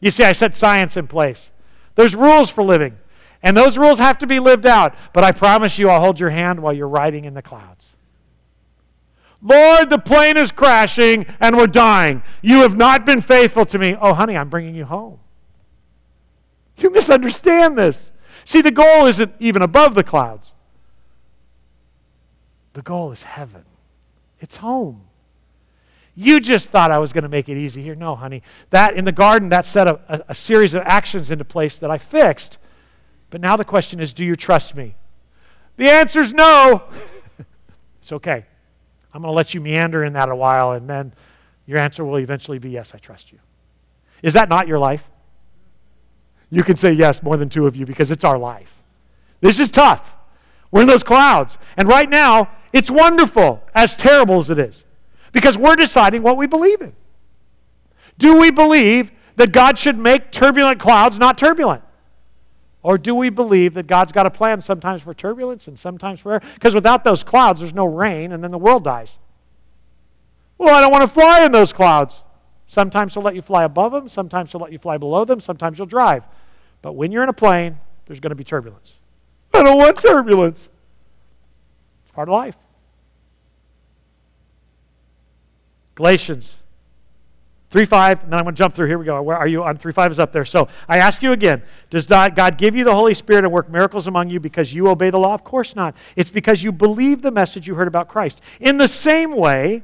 You 0.00 0.10
see, 0.10 0.24
I 0.24 0.32
set 0.32 0.56
science 0.56 0.96
in 0.96 1.06
place. 1.06 1.50
There's 1.94 2.14
rules 2.14 2.50
for 2.50 2.62
living, 2.62 2.96
and 3.42 3.56
those 3.56 3.76
rules 3.76 3.98
have 3.98 4.18
to 4.18 4.26
be 4.26 4.38
lived 4.38 4.66
out. 4.66 4.94
But 5.12 5.24
I 5.24 5.32
promise 5.32 5.78
you, 5.78 5.88
I'll 5.88 6.00
hold 6.00 6.20
your 6.20 6.30
hand 6.30 6.60
while 6.60 6.72
you're 6.72 6.88
riding 6.88 7.24
in 7.24 7.34
the 7.34 7.42
clouds. 7.42 7.86
Lord, 9.40 9.90
the 9.90 9.98
plane 9.98 10.36
is 10.36 10.50
crashing 10.50 11.26
and 11.38 11.56
we're 11.56 11.68
dying. 11.68 12.22
You 12.42 12.58
have 12.62 12.76
not 12.76 13.06
been 13.06 13.20
faithful 13.20 13.64
to 13.66 13.78
me. 13.78 13.96
Oh, 14.00 14.12
honey, 14.12 14.36
I'm 14.36 14.48
bringing 14.48 14.74
you 14.74 14.84
home. 14.84 15.20
You 16.76 16.90
misunderstand 16.90 17.78
this. 17.78 18.12
See, 18.44 18.62
the 18.62 18.70
goal 18.70 19.06
isn't 19.06 19.32
even 19.38 19.62
above 19.62 19.94
the 19.94 20.04
clouds. 20.04 20.54
The 22.72 22.82
goal 22.82 23.12
is 23.12 23.22
heaven, 23.22 23.64
it's 24.40 24.56
home. 24.56 25.07
You 26.20 26.40
just 26.40 26.70
thought 26.70 26.90
I 26.90 26.98
was 26.98 27.12
going 27.12 27.22
to 27.22 27.28
make 27.28 27.48
it 27.48 27.56
easy 27.56 27.80
here. 27.80 27.94
No, 27.94 28.16
honey. 28.16 28.42
That 28.70 28.96
in 28.96 29.04
the 29.04 29.12
garden, 29.12 29.50
that 29.50 29.64
set 29.64 29.86
a, 29.86 30.00
a, 30.08 30.24
a 30.30 30.34
series 30.34 30.74
of 30.74 30.82
actions 30.84 31.30
into 31.30 31.44
place 31.44 31.78
that 31.78 31.92
I 31.92 31.98
fixed. 31.98 32.58
But 33.30 33.40
now 33.40 33.54
the 33.54 33.64
question 33.64 34.00
is 34.00 34.12
do 34.12 34.24
you 34.24 34.34
trust 34.34 34.74
me? 34.74 34.96
The 35.76 35.88
answer 35.88 36.20
is 36.20 36.32
no. 36.32 36.82
it's 38.02 38.10
okay. 38.10 38.44
I'm 39.14 39.22
going 39.22 39.30
to 39.30 39.36
let 39.36 39.54
you 39.54 39.60
meander 39.60 40.02
in 40.02 40.14
that 40.14 40.28
a 40.28 40.34
while, 40.34 40.72
and 40.72 40.90
then 40.90 41.12
your 41.66 41.78
answer 41.78 42.04
will 42.04 42.18
eventually 42.18 42.58
be 42.58 42.70
yes, 42.70 42.96
I 42.96 42.98
trust 42.98 43.30
you. 43.30 43.38
Is 44.20 44.34
that 44.34 44.48
not 44.48 44.66
your 44.66 44.80
life? 44.80 45.08
You 46.50 46.64
can 46.64 46.76
say 46.76 46.90
yes, 46.90 47.22
more 47.22 47.36
than 47.36 47.48
two 47.48 47.68
of 47.68 47.76
you, 47.76 47.86
because 47.86 48.10
it's 48.10 48.24
our 48.24 48.38
life. 48.38 48.82
This 49.40 49.60
is 49.60 49.70
tough. 49.70 50.16
We're 50.72 50.80
in 50.80 50.88
those 50.88 51.04
clouds. 51.04 51.58
And 51.76 51.88
right 51.88 52.10
now, 52.10 52.50
it's 52.72 52.90
wonderful, 52.90 53.62
as 53.72 53.94
terrible 53.94 54.40
as 54.40 54.50
it 54.50 54.58
is, 54.58 54.82
because 55.32 55.58
we're 55.58 55.76
deciding 55.76 56.22
what 56.22 56.36
we 56.36 56.46
believe 56.46 56.80
in. 56.80 56.94
Do 58.18 58.38
we 58.38 58.50
believe 58.50 59.12
that 59.36 59.52
God 59.52 59.78
should 59.78 59.98
make 59.98 60.32
turbulent 60.32 60.80
clouds 60.80 61.18
not 61.18 61.38
turbulent? 61.38 61.82
Or 62.82 62.96
do 62.96 63.14
we 63.14 63.28
believe 63.28 63.74
that 63.74 63.86
God's 63.86 64.12
got 64.12 64.26
a 64.26 64.30
plan 64.30 64.60
sometimes 64.60 65.02
for 65.02 65.12
turbulence 65.12 65.68
and 65.68 65.78
sometimes 65.78 66.20
for 66.20 66.34
air? 66.34 66.42
Because 66.54 66.74
without 66.74 67.04
those 67.04 67.22
clouds, 67.22 67.60
there's 67.60 67.74
no 67.74 67.86
rain 67.86 68.32
and 68.32 68.42
then 68.42 68.50
the 68.50 68.58
world 68.58 68.84
dies. 68.84 69.18
Well, 70.56 70.74
I 70.74 70.80
don't 70.80 70.90
want 70.90 71.02
to 71.02 71.08
fly 71.08 71.44
in 71.44 71.52
those 71.52 71.72
clouds. 71.72 72.22
Sometimes 72.66 73.14
He'll 73.14 73.22
let 73.22 73.34
you 73.34 73.42
fly 73.42 73.64
above 73.64 73.92
them, 73.92 74.08
sometimes 74.08 74.52
He'll 74.52 74.60
let 74.60 74.72
you 74.72 74.78
fly 74.78 74.98
below 74.98 75.24
them, 75.24 75.40
sometimes 75.40 75.78
you'll 75.78 75.86
drive. 75.86 76.24
But 76.82 76.92
when 76.92 77.12
you're 77.12 77.22
in 77.22 77.28
a 77.28 77.34
plane, 77.34 77.78
there's 78.06 78.20
going 78.20 78.30
to 78.30 78.36
be 78.36 78.44
turbulence. 78.44 78.94
I 79.54 79.62
don't 79.62 79.78
want 79.78 79.98
turbulence 79.98 80.68
It's 82.04 82.14
part 82.14 82.28
of 82.28 82.34
life. 82.34 82.56
Galatians 85.98 86.54
3 87.70 87.84
5, 87.84 88.22
and 88.22 88.32
then 88.32 88.38
I'm 88.38 88.44
going 88.44 88.54
to 88.54 88.58
jump 88.58 88.72
through. 88.72 88.86
Here 88.86 88.98
we 88.98 89.04
go. 89.04 89.20
Where 89.20 89.36
are 89.36 89.48
you? 89.48 89.64
On 89.64 89.76
3 89.76 89.92
5 89.92 90.12
is 90.12 90.20
up 90.20 90.32
there. 90.32 90.44
So 90.44 90.68
I 90.88 90.98
ask 90.98 91.24
you 91.24 91.32
again 91.32 91.60
Does 91.90 92.08
not 92.08 92.36
God 92.36 92.56
give 92.56 92.76
you 92.76 92.84
the 92.84 92.94
Holy 92.94 93.14
Spirit 93.14 93.42
and 93.44 93.52
work 93.52 93.68
miracles 93.68 94.06
among 94.06 94.30
you 94.30 94.38
because 94.38 94.72
you 94.72 94.86
obey 94.86 95.10
the 95.10 95.18
law? 95.18 95.34
Of 95.34 95.42
course 95.42 95.74
not. 95.74 95.96
It's 96.14 96.30
because 96.30 96.62
you 96.62 96.70
believe 96.70 97.20
the 97.20 97.32
message 97.32 97.66
you 97.66 97.74
heard 97.74 97.88
about 97.88 98.06
Christ. 98.06 98.40
In 98.60 98.78
the 98.78 98.86
same 98.86 99.34
way, 99.34 99.82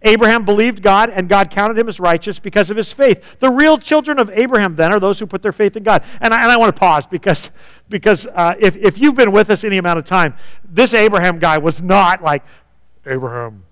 Abraham 0.00 0.46
believed 0.46 0.82
God, 0.82 1.10
and 1.10 1.28
God 1.28 1.50
counted 1.50 1.78
him 1.78 1.90
as 1.90 2.00
righteous 2.00 2.38
because 2.38 2.70
of 2.70 2.78
his 2.78 2.90
faith. 2.90 3.22
The 3.38 3.50
real 3.50 3.76
children 3.76 4.18
of 4.18 4.30
Abraham, 4.30 4.76
then, 4.76 4.94
are 4.94 5.00
those 5.00 5.18
who 5.18 5.26
put 5.26 5.42
their 5.42 5.52
faith 5.52 5.76
in 5.76 5.82
God. 5.82 6.04
And 6.22 6.32
I, 6.32 6.42
and 6.42 6.50
I 6.50 6.56
want 6.56 6.74
to 6.74 6.80
pause 6.80 7.06
because, 7.06 7.50
because 7.90 8.24
uh, 8.24 8.54
if, 8.58 8.76
if 8.76 8.96
you've 8.96 9.14
been 9.14 9.30
with 9.30 9.50
us 9.50 9.62
any 9.62 9.76
amount 9.76 9.98
of 9.98 10.06
time, 10.06 10.36
this 10.64 10.94
Abraham 10.94 11.38
guy 11.38 11.58
was 11.58 11.82
not 11.82 12.22
like, 12.22 12.44
Abraham, 13.04 13.64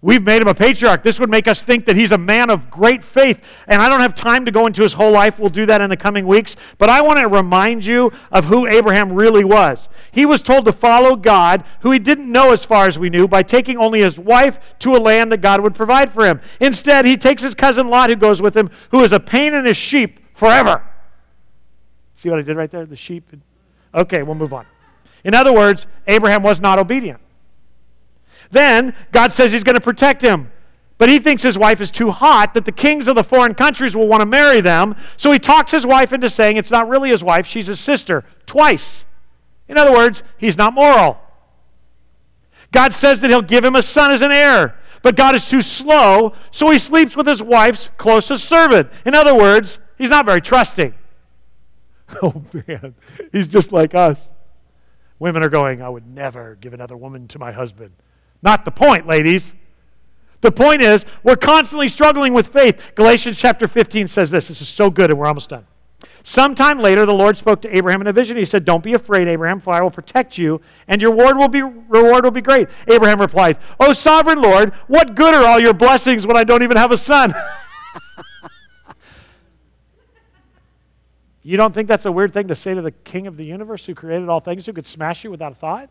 We've 0.00 0.22
made 0.22 0.40
him 0.40 0.46
a 0.46 0.54
patriarch. 0.54 1.02
This 1.02 1.18
would 1.18 1.28
make 1.28 1.48
us 1.48 1.60
think 1.62 1.84
that 1.86 1.96
he's 1.96 2.12
a 2.12 2.18
man 2.18 2.50
of 2.50 2.70
great 2.70 3.02
faith. 3.02 3.40
And 3.66 3.82
I 3.82 3.88
don't 3.88 4.00
have 4.00 4.14
time 4.14 4.44
to 4.44 4.52
go 4.52 4.66
into 4.66 4.82
his 4.82 4.92
whole 4.92 5.10
life. 5.10 5.40
We'll 5.40 5.50
do 5.50 5.66
that 5.66 5.80
in 5.80 5.90
the 5.90 5.96
coming 5.96 6.24
weeks. 6.24 6.54
But 6.78 6.88
I 6.88 7.00
want 7.00 7.18
to 7.18 7.26
remind 7.26 7.84
you 7.84 8.12
of 8.30 8.44
who 8.44 8.68
Abraham 8.68 9.12
really 9.12 9.42
was. 9.42 9.88
He 10.12 10.24
was 10.24 10.40
told 10.40 10.66
to 10.66 10.72
follow 10.72 11.16
God, 11.16 11.64
who 11.80 11.90
he 11.90 11.98
didn't 11.98 12.30
know 12.30 12.52
as 12.52 12.64
far 12.64 12.86
as 12.86 12.96
we 12.96 13.10
knew, 13.10 13.26
by 13.26 13.42
taking 13.42 13.76
only 13.76 14.00
his 14.00 14.20
wife 14.20 14.60
to 14.78 14.94
a 14.94 14.98
land 14.98 15.32
that 15.32 15.40
God 15.40 15.62
would 15.62 15.74
provide 15.74 16.12
for 16.12 16.24
him. 16.24 16.40
Instead, 16.60 17.04
he 17.04 17.16
takes 17.16 17.42
his 17.42 17.56
cousin 17.56 17.88
Lot, 17.88 18.10
who 18.10 18.16
goes 18.16 18.40
with 18.40 18.56
him, 18.56 18.70
who 18.90 19.02
is 19.02 19.10
a 19.10 19.18
pain 19.18 19.52
in 19.52 19.64
his 19.64 19.76
sheep 19.76 20.20
forever. 20.34 20.84
See 22.14 22.30
what 22.30 22.38
I 22.38 22.42
did 22.42 22.56
right 22.56 22.70
there? 22.70 22.86
The 22.86 22.94
sheep. 22.94 23.24
Okay, 23.92 24.22
we'll 24.22 24.36
move 24.36 24.52
on. 24.52 24.64
In 25.24 25.34
other 25.34 25.52
words, 25.52 25.88
Abraham 26.06 26.44
was 26.44 26.60
not 26.60 26.78
obedient. 26.78 27.20
Then 28.50 28.94
God 29.12 29.32
says 29.32 29.52
he's 29.52 29.64
going 29.64 29.74
to 29.74 29.80
protect 29.80 30.22
him. 30.22 30.50
But 30.98 31.08
he 31.08 31.20
thinks 31.20 31.42
his 31.42 31.56
wife 31.56 31.80
is 31.80 31.92
too 31.92 32.10
hot, 32.10 32.54
that 32.54 32.64
the 32.64 32.72
kings 32.72 33.06
of 33.06 33.14
the 33.14 33.22
foreign 33.22 33.54
countries 33.54 33.96
will 33.96 34.08
want 34.08 34.20
to 34.20 34.26
marry 34.26 34.60
them. 34.60 34.96
So 35.16 35.30
he 35.30 35.38
talks 35.38 35.70
his 35.70 35.86
wife 35.86 36.12
into 36.12 36.28
saying 36.28 36.56
it's 36.56 36.72
not 36.72 36.88
really 36.88 37.10
his 37.10 37.22
wife, 37.22 37.46
she's 37.46 37.68
his 37.68 37.78
sister, 37.78 38.24
twice. 38.46 39.04
In 39.68 39.78
other 39.78 39.92
words, 39.92 40.24
he's 40.38 40.58
not 40.58 40.74
moral. 40.74 41.20
God 42.72 42.92
says 42.92 43.20
that 43.20 43.30
he'll 43.30 43.42
give 43.42 43.64
him 43.64 43.76
a 43.76 43.82
son 43.82 44.10
as 44.10 44.22
an 44.22 44.32
heir. 44.32 44.74
But 45.02 45.16
God 45.16 45.36
is 45.36 45.48
too 45.48 45.62
slow, 45.62 46.32
so 46.50 46.70
he 46.70 46.78
sleeps 46.78 47.16
with 47.16 47.26
his 47.26 47.42
wife's 47.42 47.88
closest 47.98 48.46
servant. 48.46 48.90
In 49.06 49.14
other 49.14 49.34
words, 49.34 49.78
he's 49.96 50.10
not 50.10 50.26
very 50.26 50.40
trusting. 50.40 50.94
Oh, 52.22 52.42
man. 52.66 52.94
He's 53.32 53.48
just 53.48 53.70
like 53.70 53.94
us. 53.94 54.22
Women 55.18 55.44
are 55.44 55.50
going, 55.50 55.82
I 55.82 55.90
would 55.90 56.06
never 56.06 56.56
give 56.58 56.72
another 56.72 56.96
woman 56.96 57.28
to 57.28 57.38
my 57.38 57.52
husband. 57.52 57.92
Not 58.42 58.64
the 58.64 58.70
point, 58.70 59.06
ladies. 59.06 59.52
The 60.40 60.52
point 60.52 60.82
is, 60.82 61.04
we're 61.22 61.36
constantly 61.36 61.88
struggling 61.88 62.32
with 62.32 62.48
faith. 62.48 62.80
Galatians 62.94 63.38
chapter 63.38 63.66
15 63.66 64.06
says 64.06 64.30
this. 64.30 64.48
This 64.48 64.60
is 64.60 64.68
so 64.68 64.88
good, 64.90 65.10
and 65.10 65.18
we're 65.18 65.26
almost 65.26 65.48
done. 65.48 65.66
Sometime 66.22 66.78
later, 66.78 67.04
the 67.06 67.14
Lord 67.14 67.36
spoke 67.36 67.60
to 67.62 67.76
Abraham 67.76 68.00
in 68.02 68.06
a 68.06 68.12
vision. 68.12 68.36
He 68.36 68.44
said, 68.44 68.64
Don't 68.64 68.84
be 68.84 68.94
afraid, 68.94 69.26
Abraham, 69.26 69.58
for 69.58 69.72
I 69.72 69.80
will 69.80 69.90
protect 69.90 70.38
you, 70.38 70.60
and 70.86 71.02
your 71.02 71.10
reward 71.10 71.36
will 71.38 71.48
be, 71.48 71.62
reward 71.62 72.22
will 72.22 72.30
be 72.30 72.40
great. 72.40 72.68
Abraham 72.86 73.20
replied, 73.20 73.58
Oh, 73.80 73.92
sovereign 73.92 74.40
Lord, 74.40 74.72
what 74.86 75.16
good 75.16 75.34
are 75.34 75.44
all 75.44 75.58
your 75.58 75.74
blessings 75.74 76.24
when 76.26 76.36
I 76.36 76.44
don't 76.44 76.62
even 76.62 76.76
have 76.76 76.92
a 76.92 76.98
son? 76.98 77.34
you 81.42 81.56
don't 81.56 81.74
think 81.74 81.88
that's 81.88 82.04
a 82.04 82.12
weird 82.12 82.32
thing 82.32 82.46
to 82.48 82.54
say 82.54 82.74
to 82.74 82.82
the 82.82 82.92
king 82.92 83.26
of 83.26 83.36
the 83.36 83.44
universe 83.44 83.86
who 83.86 83.94
created 83.94 84.28
all 84.28 84.40
things, 84.40 84.66
who 84.66 84.72
could 84.72 84.86
smash 84.86 85.24
you 85.24 85.32
without 85.32 85.52
a 85.52 85.56
thought? 85.56 85.90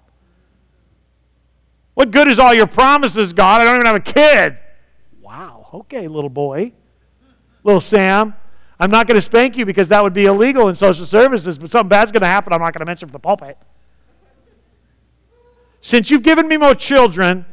What 1.98 2.12
good 2.12 2.28
is 2.28 2.38
all 2.38 2.54
your 2.54 2.68
promises, 2.68 3.34
God? 3.34 3.60
I 3.60 3.64
don't 3.64 3.78
even 3.78 3.88
have 3.88 3.96
a 3.96 4.00
kid. 4.00 4.60
Wow. 5.20 5.68
Okay, 5.74 6.08
little 6.08 6.30
boy. 6.30 6.72
Little 7.64 7.82
Sam. 7.82 8.36
I'm 8.80 8.92
not 8.92 9.08
going 9.08 9.16
to 9.16 9.22
spank 9.24 9.58
you 9.58 9.66
because 9.66 9.88
that 9.88 10.04
would 10.04 10.14
be 10.14 10.26
illegal 10.26 10.70
in 10.70 10.76
social 10.76 11.08
services, 11.08 11.58
but 11.58 11.72
something 11.72 11.90
bad's 11.90 12.12
going 12.12 12.22
to 12.22 12.28
happen 12.28 12.54
I'm 12.54 12.62
not 12.62 12.72
going 12.72 12.82
to 12.82 12.86
mention 12.86 13.08
from 13.08 13.14
the 13.14 13.20
pulpit. 13.20 13.58
Since 15.82 16.12
you've 16.12 16.22
given 16.22 16.48
me 16.48 16.56
more 16.56 16.76
children, 16.76 17.48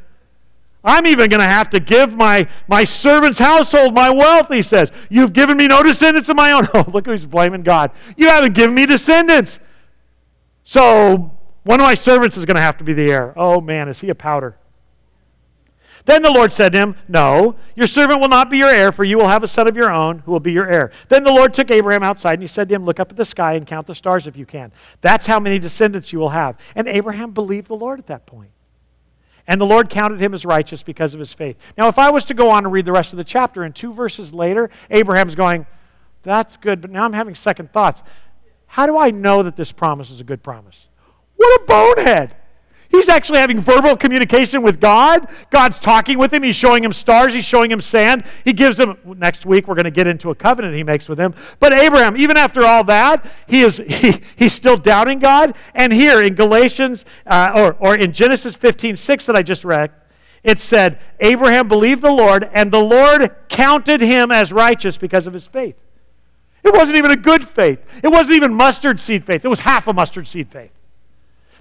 I'm 0.84 1.06
even 1.06 1.30
going 1.30 1.40
to 1.40 1.46
have 1.46 1.70
to 1.70 1.80
give 1.80 2.14
my, 2.14 2.46
my 2.68 2.84
servant's 2.84 3.38
household 3.38 3.94
my 3.94 4.10
wealth, 4.10 4.48
he 4.52 4.60
says. 4.60 4.92
You've 5.08 5.32
given 5.32 5.56
me 5.56 5.68
no 5.68 5.82
descendants 5.82 6.28
of 6.28 6.36
my 6.36 6.52
own. 6.52 6.68
Oh, 6.74 6.84
look 6.92 7.06
who's 7.06 7.24
blaming 7.24 7.62
God. 7.62 7.92
You 8.18 8.28
haven't 8.28 8.52
given 8.52 8.74
me 8.74 8.84
descendants. 8.84 9.58
So 10.64 11.34
one 11.64 11.80
of 11.80 11.84
my 11.84 11.94
servants 11.94 12.36
is 12.36 12.44
going 12.44 12.56
to 12.56 12.62
have 12.62 12.78
to 12.78 12.84
be 12.84 12.92
the 12.92 13.10
heir. 13.10 13.34
Oh 13.36 13.60
man, 13.60 13.88
is 13.88 14.00
he 14.00 14.10
a 14.10 14.14
powder? 14.14 14.56
Then 16.06 16.20
the 16.22 16.30
Lord 16.30 16.52
said 16.52 16.72
to 16.72 16.78
him, 16.78 16.96
No, 17.08 17.56
your 17.74 17.86
servant 17.86 18.20
will 18.20 18.28
not 18.28 18.50
be 18.50 18.58
your 18.58 18.68
heir, 18.68 18.92
for 18.92 19.04
you 19.04 19.16
will 19.16 19.28
have 19.28 19.42
a 19.42 19.48
son 19.48 19.66
of 19.66 19.76
your 19.76 19.90
own 19.90 20.18
who 20.20 20.32
will 20.32 20.40
be 20.40 20.52
your 20.52 20.70
heir. 20.70 20.92
Then 21.08 21.24
the 21.24 21.32
Lord 21.32 21.54
took 21.54 21.70
Abraham 21.70 22.02
outside 22.02 22.34
and 22.34 22.42
he 22.42 22.46
said 22.46 22.68
to 22.68 22.74
him, 22.74 22.84
Look 22.84 23.00
up 23.00 23.10
at 23.10 23.16
the 23.16 23.24
sky 23.24 23.54
and 23.54 23.66
count 23.66 23.86
the 23.86 23.94
stars 23.94 24.26
if 24.26 24.36
you 24.36 24.44
can. 24.44 24.70
That's 25.00 25.24
how 25.26 25.40
many 25.40 25.58
descendants 25.58 26.12
you 26.12 26.18
will 26.18 26.30
have. 26.30 26.58
And 26.74 26.86
Abraham 26.88 27.30
believed 27.30 27.68
the 27.68 27.74
Lord 27.74 27.98
at 27.98 28.06
that 28.08 28.26
point. 28.26 28.50
And 29.46 29.60
the 29.60 29.66
Lord 29.66 29.90
counted 29.90 30.20
him 30.20 30.34
as 30.34 30.44
righteous 30.44 30.82
because 30.82 31.12
of 31.14 31.20
his 31.20 31.32
faith. 31.32 31.56
Now, 31.76 31.88
if 31.88 31.98
I 31.98 32.10
was 32.10 32.24
to 32.26 32.34
go 32.34 32.50
on 32.50 32.64
and 32.64 32.72
read 32.72 32.86
the 32.86 32.92
rest 32.92 33.12
of 33.12 33.18
the 33.18 33.24
chapter, 33.24 33.62
and 33.62 33.74
two 33.74 33.92
verses 33.92 34.32
later, 34.32 34.70
Abraham's 34.90 35.34
going, 35.34 35.66
That's 36.22 36.58
good, 36.58 36.82
but 36.82 36.90
now 36.90 37.04
I'm 37.04 37.12
having 37.14 37.34
second 37.34 37.72
thoughts. 37.72 38.02
How 38.66 38.86
do 38.86 38.98
I 38.98 39.10
know 39.10 39.42
that 39.42 39.56
this 39.56 39.72
promise 39.72 40.10
is 40.10 40.20
a 40.20 40.24
good 40.24 40.42
promise? 40.42 40.88
What 41.36 41.60
a 41.60 41.64
bonehead. 41.64 42.36
He's 42.94 43.08
actually 43.08 43.40
having 43.40 43.60
verbal 43.60 43.96
communication 43.96 44.62
with 44.62 44.80
God. 44.80 45.28
God's 45.50 45.80
talking 45.80 46.16
with 46.16 46.32
him. 46.32 46.44
He's 46.44 46.54
showing 46.54 46.84
him 46.84 46.92
stars. 46.92 47.34
He's 47.34 47.44
showing 47.44 47.68
him 47.68 47.80
sand. 47.80 48.24
He 48.44 48.52
gives 48.52 48.78
him, 48.78 48.96
next 49.04 49.44
week, 49.44 49.66
we're 49.66 49.74
going 49.74 49.84
to 49.84 49.90
get 49.90 50.06
into 50.06 50.30
a 50.30 50.34
covenant 50.34 50.76
he 50.76 50.84
makes 50.84 51.08
with 51.08 51.18
him. 51.18 51.34
But 51.58 51.72
Abraham, 51.72 52.16
even 52.16 52.36
after 52.36 52.64
all 52.64 52.84
that, 52.84 53.26
he 53.48 53.62
is, 53.62 53.78
he, 53.88 54.20
he's 54.36 54.54
still 54.54 54.76
doubting 54.76 55.18
God. 55.18 55.56
And 55.74 55.92
here 55.92 56.22
in 56.22 56.34
Galatians, 56.34 57.04
uh, 57.26 57.50
or, 57.56 57.76
or 57.80 57.96
in 57.96 58.12
Genesis 58.12 58.54
15 58.54 58.96
6 58.96 59.26
that 59.26 59.34
I 59.34 59.42
just 59.42 59.64
read, 59.64 59.90
it 60.44 60.60
said, 60.60 61.00
Abraham 61.18 61.66
believed 61.66 62.02
the 62.02 62.12
Lord, 62.12 62.48
and 62.52 62.70
the 62.70 62.82
Lord 62.82 63.34
counted 63.48 64.02
him 64.02 64.30
as 64.30 64.52
righteous 64.52 64.96
because 64.96 65.26
of 65.26 65.32
his 65.32 65.46
faith. 65.46 65.76
It 66.62 66.72
wasn't 66.72 66.98
even 66.98 67.10
a 67.10 67.16
good 67.16 67.48
faith, 67.48 67.80
it 68.04 68.08
wasn't 68.08 68.36
even 68.36 68.54
mustard 68.54 69.00
seed 69.00 69.24
faith, 69.24 69.44
it 69.44 69.48
was 69.48 69.60
half 69.60 69.88
a 69.88 69.92
mustard 69.92 70.28
seed 70.28 70.48
faith. 70.52 70.70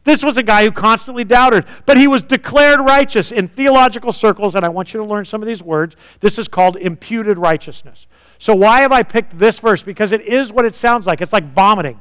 This 0.04 0.22
was 0.22 0.38
a 0.38 0.44
guy 0.44 0.66
who 0.66 0.72
constantly 0.72 1.24
doubted, 1.24 1.66
but 1.86 1.96
he 1.96 2.08
was 2.08 2.24
declared 2.24 2.82
righteous 2.82 3.32
in 3.32 3.48
theological 3.48 4.12
circles, 4.12 4.56
and 4.56 4.66
I 4.66 4.70
want 4.70 4.94
you 4.94 5.00
to 5.00 5.06
learn 5.06 5.24
some 5.24 5.42
of 5.42 5.48
these 5.48 5.64
words. 5.64 5.96
This 6.20 6.38
is 6.38 6.48
called 6.48 6.76
imputed 6.76 7.38
righteousness. 7.38 8.08
So, 8.38 8.54
why 8.54 8.82
have 8.82 8.92
I 8.92 9.04
picked 9.04 9.40
this 9.40 9.60
verse? 9.60 9.82
Because 9.82 10.12
it 10.12 10.22
is 10.22 10.52
what 10.52 10.66
it 10.66 10.76
sounds 10.76 11.08
like. 11.08 11.22
It's 11.22 11.32
like 11.32 11.54
vomiting. 11.54 12.00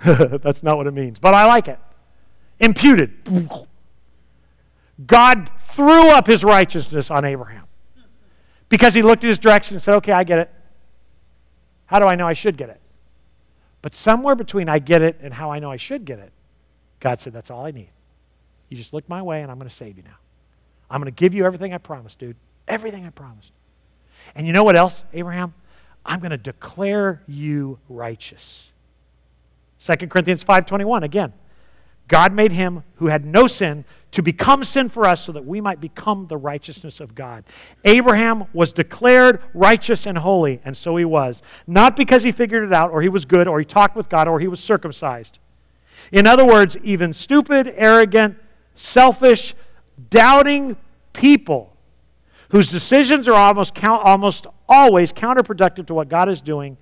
That's 0.04 0.62
not 0.62 0.78
what 0.78 0.86
it 0.86 0.94
means, 0.94 1.18
but 1.18 1.34
I 1.34 1.44
like 1.44 1.68
it. 1.68 1.78
Imputed. 2.60 3.12
God 5.06 5.50
threw 5.72 6.08
up 6.08 6.26
his 6.26 6.42
righteousness 6.42 7.10
on 7.10 7.24
Abraham 7.24 7.64
because 8.68 8.94
he 8.94 9.02
looked 9.02 9.24
at 9.24 9.28
his 9.28 9.38
direction 9.38 9.76
and 9.76 9.82
said, 9.82 9.94
Okay, 9.96 10.12
I 10.12 10.24
get 10.24 10.38
it. 10.38 10.50
How 11.86 11.98
do 11.98 12.06
I 12.06 12.14
know 12.14 12.26
I 12.26 12.32
should 12.32 12.56
get 12.56 12.70
it? 12.70 12.80
But 13.82 13.94
somewhere 13.94 14.34
between 14.34 14.68
I 14.68 14.78
get 14.78 15.02
it 15.02 15.18
and 15.22 15.32
how 15.32 15.50
I 15.50 15.58
know 15.58 15.70
I 15.70 15.76
should 15.76 16.04
get 16.04 16.18
it, 16.18 16.32
God 17.00 17.20
said, 17.20 17.32
That's 17.32 17.50
all 17.50 17.64
I 17.64 17.70
need. 17.70 17.90
You 18.68 18.76
just 18.76 18.92
look 18.92 19.08
my 19.08 19.22
way, 19.22 19.42
and 19.42 19.50
I'm 19.50 19.58
going 19.58 19.68
to 19.68 19.74
save 19.74 19.96
you 19.96 20.02
now. 20.02 20.16
I'm 20.90 21.00
going 21.00 21.12
to 21.12 21.18
give 21.18 21.34
you 21.34 21.44
everything 21.44 21.74
I 21.74 21.78
promised, 21.78 22.18
dude. 22.18 22.36
Everything 22.66 23.06
I 23.06 23.10
promised. 23.10 23.52
And 24.34 24.46
you 24.46 24.52
know 24.52 24.64
what 24.64 24.76
else, 24.76 25.04
Abraham? 25.12 25.54
I'm 26.04 26.20
going 26.20 26.30
to 26.30 26.38
declare 26.38 27.22
you 27.26 27.78
righteous. 27.88 28.66
2 29.80 30.08
Corinthians 30.08 30.44
5:21 30.44 31.02
again. 31.02 31.32
God 32.08 32.32
made 32.32 32.52
him 32.52 32.82
who 32.94 33.06
had 33.06 33.26
no 33.26 33.46
sin 33.46 33.84
to 34.12 34.22
become 34.22 34.64
sin 34.64 34.88
for 34.88 35.04
us 35.04 35.22
so 35.22 35.32
that 35.32 35.44
we 35.44 35.60
might 35.60 35.78
become 35.78 36.26
the 36.26 36.38
righteousness 36.38 37.00
of 37.00 37.14
God. 37.14 37.44
Abraham 37.84 38.46
was 38.54 38.72
declared 38.72 39.42
righteous 39.52 40.06
and 40.06 40.16
holy, 40.16 40.62
and 40.64 40.74
so 40.74 40.96
he 40.96 41.04
was. 41.04 41.42
Not 41.66 41.96
because 41.96 42.22
he 42.22 42.32
figured 42.32 42.64
it 42.64 42.72
out 42.72 42.90
or 42.90 43.02
he 43.02 43.10
was 43.10 43.26
good 43.26 43.46
or 43.46 43.58
he 43.58 43.66
talked 43.66 43.94
with 43.94 44.08
God 44.08 44.26
or 44.26 44.40
he 44.40 44.48
was 44.48 44.58
circumcised. 44.58 45.38
In 46.12 46.26
other 46.26 46.46
words, 46.46 46.76
even 46.82 47.12
stupid, 47.12 47.72
arrogant, 47.76 48.36
selfish, 48.76 49.54
doubting 50.10 50.76
people 51.12 51.76
whose 52.50 52.70
decisions 52.70 53.28
are 53.28 53.34
almost, 53.34 53.74
count, 53.74 54.02
almost 54.04 54.46
always 54.68 55.12
counterproductive 55.12 55.86
to 55.86 55.94
what 55.94 56.08
God 56.08 56.28
is 56.28 56.40
doing 56.40 56.76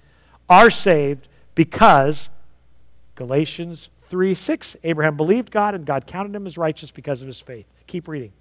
are 0.49 0.71
saved 0.71 1.29
because 1.55 2.29
Galatians 3.17 3.89
3 4.09 4.35
6, 4.35 4.77
Abraham 4.85 5.17
believed 5.17 5.51
God 5.51 5.75
and 5.75 5.85
God 5.85 6.07
counted 6.07 6.35
him 6.35 6.47
as 6.47 6.57
righteous 6.57 6.91
because 6.91 7.21
of 7.21 7.27
his 7.27 7.41
faith. 7.41 7.67
Keep 7.87 8.07
reading. 8.07 8.33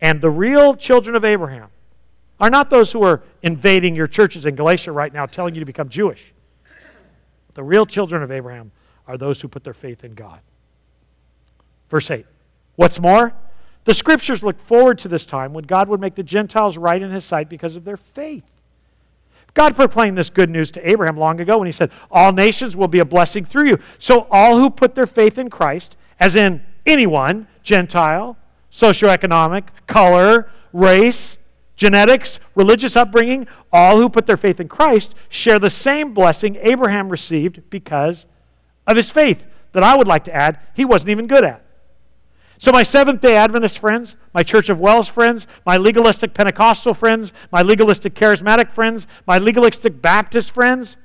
And 0.00 0.20
the 0.20 0.30
real 0.30 0.74
children 0.74 1.14
of 1.14 1.24
Abraham 1.24 1.68
are 2.40 2.48
not 2.48 2.70
those 2.70 2.90
who 2.90 3.02
are 3.02 3.22
invading 3.42 3.94
your 3.94 4.06
churches 4.06 4.46
in 4.46 4.54
Galatia 4.54 4.92
right 4.92 5.12
now 5.12 5.26
telling 5.26 5.54
you 5.54 5.60
to 5.60 5.66
become 5.66 5.90
Jewish. 5.90 6.32
The 7.52 7.62
real 7.62 7.84
children 7.84 8.22
of 8.22 8.32
Abraham 8.32 8.72
are 9.10 9.18
those 9.18 9.40
who 9.40 9.48
put 9.48 9.64
their 9.64 9.74
faith 9.74 10.04
in 10.04 10.14
God. 10.14 10.40
Verse 11.90 12.10
8. 12.10 12.24
What's 12.76 13.00
more, 13.00 13.34
The 13.84 13.94
scriptures 13.94 14.42
look 14.42 14.60
forward 14.66 14.98
to 15.00 15.08
this 15.08 15.26
time 15.26 15.52
when 15.52 15.64
God 15.64 15.88
would 15.88 16.00
make 16.00 16.14
the 16.14 16.22
Gentiles 16.22 16.78
right 16.78 17.00
in 17.00 17.10
his 17.10 17.24
sight 17.24 17.48
because 17.48 17.76
of 17.76 17.84
their 17.84 17.96
faith. 17.96 18.44
God 19.54 19.74
proclaimed 19.74 20.16
this 20.16 20.30
good 20.30 20.50
news 20.50 20.70
to 20.72 20.88
Abraham 20.88 21.16
long 21.16 21.40
ago 21.40 21.58
when 21.58 21.66
he 21.66 21.72
said, 21.72 21.90
All 22.10 22.32
nations 22.32 22.76
will 22.76 22.88
be 22.88 23.00
a 23.00 23.04
blessing 23.04 23.44
through 23.44 23.68
you. 23.68 23.78
So 23.98 24.28
all 24.30 24.58
who 24.58 24.70
put 24.70 24.94
their 24.94 25.06
faith 25.06 25.38
in 25.38 25.50
Christ, 25.50 25.96
as 26.20 26.36
in 26.36 26.62
anyone, 26.86 27.48
Gentile, 27.64 28.36
socioeconomic, 28.70 29.64
color, 29.86 30.50
race, 30.72 31.36
genetics, 31.74 32.38
religious 32.54 32.94
upbringing, 32.94 33.48
all 33.72 33.96
who 33.96 34.08
put 34.08 34.26
their 34.26 34.36
faith 34.36 34.60
in 34.60 34.68
Christ 34.68 35.14
share 35.30 35.58
the 35.58 35.70
same 35.70 36.14
blessing 36.14 36.56
Abraham 36.60 37.08
received 37.08 37.62
because 37.70 38.26
of 38.90 38.96
his 38.96 39.10
faith, 39.10 39.46
that 39.72 39.82
I 39.82 39.96
would 39.96 40.08
like 40.08 40.24
to 40.24 40.34
add, 40.34 40.58
he 40.74 40.84
wasn't 40.84 41.10
even 41.10 41.26
good 41.26 41.44
at. 41.44 41.64
So, 42.58 42.72
my 42.72 42.82
Seventh 42.82 43.22
day 43.22 43.36
Adventist 43.36 43.78
friends, 43.78 44.16
my 44.34 44.42
Church 44.42 44.68
of 44.68 44.78
Wells 44.78 45.08
friends, 45.08 45.46
my 45.64 45.78
legalistic 45.78 46.34
Pentecostal 46.34 46.92
friends, 46.92 47.32
my 47.50 47.62
legalistic 47.62 48.14
Charismatic 48.14 48.70
friends, 48.72 49.06
my 49.26 49.38
legalistic 49.38 50.02
Baptist 50.02 50.50
friends, 50.50 50.96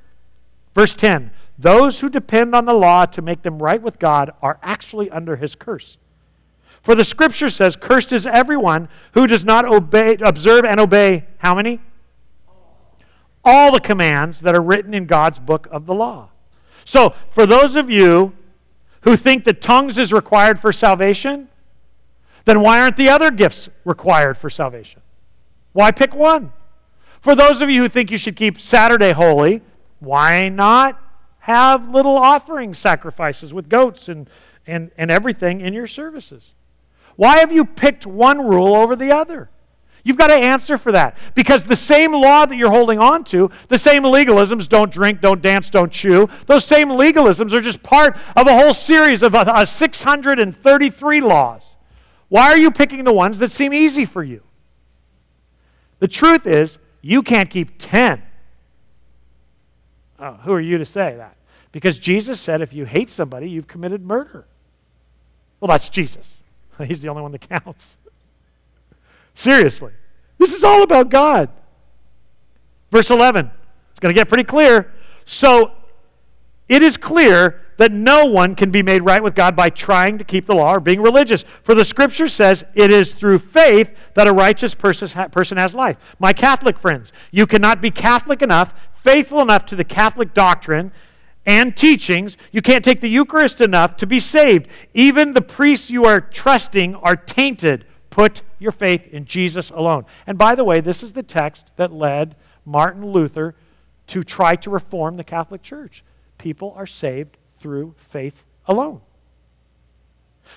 verse 0.74 0.96
10 0.96 1.32
those 1.58 2.02
who 2.02 2.10
depend 2.10 2.54
on 2.54 2.66
the 2.66 2.74
law 2.74 3.06
to 3.06 3.22
make 3.22 3.42
them 3.42 3.62
right 3.62 3.82
with 3.82 4.00
God 4.00 4.32
are 4.42 4.60
actually 4.62 5.10
under 5.10 5.38
his 5.38 5.56
curse. 5.56 5.98
For 6.82 6.96
the 6.96 7.06
scripture 7.06 7.50
says, 7.50 7.76
Cursed 7.76 8.14
is 8.14 8.26
everyone 8.26 8.90
who 9.14 9.26
does 9.26 9.46
not 9.46 9.66
obey, 9.66 10.18
observe 10.22 10.66
and 10.66 10.80
obey 10.80 11.26
how 11.38 11.56
many? 11.56 11.80
All 13.44 13.72
the 13.72 13.80
commands 13.80 14.42
that 14.42 14.56
are 14.56 14.62
written 14.62 14.94
in 14.94 15.06
God's 15.06 15.40
book 15.40 15.68
of 15.72 15.86
the 15.86 15.94
law. 15.94 16.30
So, 16.86 17.14
for 17.32 17.46
those 17.46 17.76
of 17.76 17.90
you 17.90 18.32
who 19.02 19.18
think 19.18 19.44
that 19.46 19.60
tongues 19.60 19.98
is 19.98 20.14
required 20.14 20.60
for 20.60 20.72
salvation, 20.72 21.50
then 22.46 22.62
why 22.62 22.80
aren't 22.80 22.96
the 22.96 23.10
other 23.10 23.32
gifts 23.32 23.68
required 23.84 24.38
for 24.38 24.50
salvation? 24.50 25.02
Why 25.74 25.92
pick 25.92 26.16
one? 26.16 26.54
For 27.22 27.36
those 27.36 27.60
of 27.62 27.70
you 27.72 27.82
who 27.82 27.90
think 27.90 28.12
you 28.12 28.20
should 28.20 28.36
keep 28.36 28.62
Saturday 28.62 29.12
holy, 29.12 29.62
why 30.00 30.48
not 30.48 31.02
have 31.40 31.90
little 31.90 32.16
offering 32.16 32.76
sacrifices 32.76 33.52
with 33.52 33.68
goats 33.68 34.10
and, 34.10 34.30
and, 34.68 34.92
and 34.98 35.10
everything 35.10 35.62
in 35.62 35.74
your 35.74 35.88
services? 35.88 36.54
Why 37.16 37.40
have 37.40 37.52
you 37.52 37.66
picked 37.66 38.06
one 38.06 38.46
rule 38.46 38.76
over 38.76 38.96
the 38.96 39.12
other? 39.12 39.50
You've 40.06 40.18
got 40.18 40.28
to 40.28 40.36
answer 40.36 40.78
for 40.78 40.92
that. 40.92 41.18
Because 41.34 41.64
the 41.64 41.76
same 41.76 42.14
law 42.14 42.46
that 42.46 42.56
you're 42.56 42.70
holding 42.70 43.00
on 43.00 43.24
to, 43.26 43.50
the 43.70 43.78
same 43.78 44.04
legalisms, 44.04 44.70
don't 44.70 44.92
drink, 44.92 45.20
don't 45.20 45.42
dance, 45.42 45.68
don't 45.68 45.92
chew, 45.92 46.30
those 46.46 46.64
same 46.64 46.90
legalisms 46.90 47.52
are 47.52 47.60
just 47.60 47.82
part 47.82 48.16
of 48.36 48.46
a 48.48 48.56
whole 48.56 48.76
series 48.76 49.24
of 49.24 49.34
uh, 49.34 49.40
uh 49.40 49.66
633 49.66 51.22
laws. 51.22 51.64
Why 52.30 52.52
are 52.52 52.58
you 52.58 52.70
picking 52.70 53.04
the 53.04 53.14
ones 53.14 53.40
that 53.40 53.50
seem 53.50 53.74
easy 53.74 54.06
for 54.06 54.24
you? 54.24 54.44
The 55.98 56.08
truth 56.08 56.46
is, 56.46 56.78
you 57.02 57.24
can't 57.24 57.50
keep 57.50 57.72
10. 57.80 58.22
Oh, 60.20 60.34
who 60.34 60.54
are 60.54 60.62
you 60.62 60.78
to 60.78 60.86
say 60.86 61.16
that? 61.18 61.36
Because 61.72 61.98
Jesus 61.98 62.40
said 62.40 62.62
if 62.62 62.74
you 62.74 62.86
hate 62.86 63.10
somebody, 63.10 63.50
you've 63.50 63.68
committed 63.68 64.06
murder. 64.06 64.46
Well, 65.60 65.68
that's 65.68 65.90
Jesus. 65.90 66.38
He's 66.84 67.02
the 67.02 67.10
only 67.10 67.24
one 67.24 67.32
that 67.32 67.42
counts. 67.50 67.98
Seriously. 69.36 69.92
This 70.40 70.54
is 70.54 70.64
all 70.64 70.82
about 70.82 71.10
God. 71.10 71.50
Verse 72.90 73.10
11. 73.10 73.52
It's 73.92 74.00
going 74.00 74.14
to 74.14 74.20
get 74.20 74.28
pretty 74.28 74.46
clear. 74.46 74.94
So 75.26 75.74
it 76.68 76.82
is 76.82 76.98
clear 76.98 77.62
that 77.78 77.92
no 77.92 78.26
one 78.26 78.56
can 78.56 78.72
be 78.72 78.82
made 78.82 79.04
right 79.04 79.22
with 79.22 79.36
God 79.36 79.54
by 79.54 79.70
trying 79.70 80.18
to 80.18 80.24
keep 80.24 80.46
the 80.46 80.56
law 80.56 80.76
or 80.76 80.80
being 80.80 81.02
religious. 81.02 81.44
For 81.64 81.76
the 81.76 81.84
scripture 81.84 82.30
says 82.30 82.64
it 82.74 82.90
is 82.90 83.14
through 83.14 83.40
faith 83.40 83.94
that 84.14 84.28
a 84.28 84.32
righteous 84.32 84.74
person 84.74 85.58
has 85.58 85.76
life. 85.76 85.98
My 86.18 86.32
Catholic 86.32 86.80
friends, 86.80 87.12
you 87.32 87.46
cannot 87.46 87.82
be 87.82 87.92
Catholic 87.92 88.42
enough, 88.42 88.74
faithful 89.04 89.42
enough 89.42 89.66
to 89.66 89.76
the 89.76 89.84
Catholic 89.84 90.34
doctrine 90.34 90.94
and 91.46 91.76
teachings. 91.76 92.38
You 92.54 92.62
can't 92.62 92.86
take 92.86 93.02
the 93.02 93.10
Eucharist 93.10 93.60
enough 93.60 93.98
to 93.98 94.08
be 94.08 94.22
saved. 94.22 94.70
Even 94.94 95.34
the 95.34 95.42
priests 95.42 95.92
you 95.92 96.06
are 96.06 96.22
trusting 96.22 96.96
are 96.96 97.18
tainted 97.18 97.86
Put 98.16 98.44
your 98.60 98.72
faith 98.72 99.08
in 99.08 99.26
Jesus 99.26 99.70
alone. 99.70 100.06
And 100.28 100.38
by 100.38 100.56
the 100.56 100.64
way, 100.64 100.82
this 100.82 101.04
is 101.04 101.14
the 101.14 101.24
text 101.24 101.74
that 101.78 101.92
led 101.92 102.36
Martin 102.66 103.06
Luther 103.06 103.56
to 104.08 104.24
try 104.24 104.56
to 104.56 104.70
reform 104.70 105.18
the 105.18 105.24
Catholic 105.24 105.62
Church. 105.62 106.04
People 106.38 106.74
are 106.76 106.88
saved 106.88 107.38
through 107.60 107.96
faith 107.98 108.44
alone. 108.68 109.02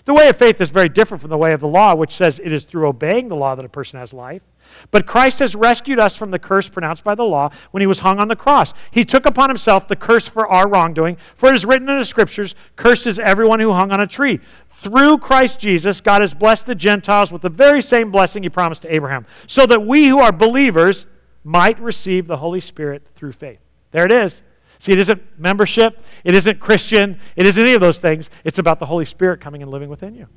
The 0.05 0.15
way 0.15 0.29
of 0.29 0.37
faith 0.37 0.61
is 0.61 0.71
very 0.71 0.89
different 0.89 1.21
from 1.21 1.31
the 1.31 1.39
way 1.39 1.53
of 1.53 1.61
the 1.61 1.69
law, 1.69 1.95
which 1.95 2.15
says 2.15 2.39
it 2.39 2.53
is 2.53 2.65
through 2.65 2.89
obeying 2.89 3.29
the 3.29 3.37
law 3.37 3.55
that 3.55 3.65
a 3.65 3.71
person 3.71 3.99
has 3.99 4.13
life. 4.13 4.43
But 4.91 5.07
Christ 5.07 5.39
has 5.39 5.55
rescued 5.55 5.99
us 5.99 6.15
from 6.15 6.31
the 6.31 6.39
curse 6.39 6.69
pronounced 6.69 7.03
by 7.03 7.15
the 7.15 7.25
law 7.25 7.51
when 7.71 7.81
he 7.81 7.87
was 7.87 8.01
hung 8.01 8.19
on 8.19 8.29
the 8.29 8.37
cross. 8.37 8.75
He 8.91 9.05
took 9.05 9.25
upon 9.25 9.49
himself 9.49 9.89
the 9.89 9.97
curse 9.97 10.29
for 10.29 10.47
our 10.47 10.69
wrongdoing, 10.69 11.17
for 11.37 11.49
it 11.49 11.55
is 11.55 11.65
written 11.65 11.89
in 11.89 11.99
the 11.99 12.05
scriptures, 12.05 12.55
Cursed 12.77 13.07
is 13.07 13.19
everyone 13.19 13.61
who 13.61 13.73
hung 13.73 13.93
on 13.93 14.01
a 14.01 14.07
tree. 14.07 14.41
Through 14.81 15.19
Christ 15.19 15.59
Jesus, 15.59 16.01
God 16.01 16.21
has 16.21 16.33
blessed 16.33 16.67
the 16.67 16.75
Gentiles 16.75 17.33
with 17.33 17.43
the 17.43 17.49
very 17.49 17.83
same 17.83 18.13
blessing 18.13 18.45
he 18.45 18.49
promised 18.49 18.83
to 18.83 18.95
Abraham, 18.95 19.27
so 19.49 19.67
that 19.67 19.85
we 19.85 20.07
who 20.07 20.21
are 20.21 20.31
believers 20.31 21.07
might 21.43 21.81
receive 21.81 22.29
the 22.29 22.37
Holy 22.37 22.61
Spirit 22.61 23.03
through 23.17 23.33
faith. 23.33 23.59
There 23.91 24.05
it 24.05 24.13
is. 24.13 24.43
See, 24.79 24.93
it 24.93 25.01
isn't 25.01 25.21
membership, 25.37 25.99
it 26.23 26.35
isn't 26.37 26.61
Christian, 26.61 27.19
it 27.35 27.45
isn't 27.45 27.61
any 27.61 27.73
of 27.73 27.81
those 27.81 27.99
things. 27.99 28.31
It's 28.45 28.61
about 28.61 28.79
the 28.79 28.87
Holy 28.87 29.05
Spirit 29.05 29.41
coming 29.41 29.63
and 29.63 29.71
living 29.71 29.89
within 29.89 30.15
you. 30.15 30.29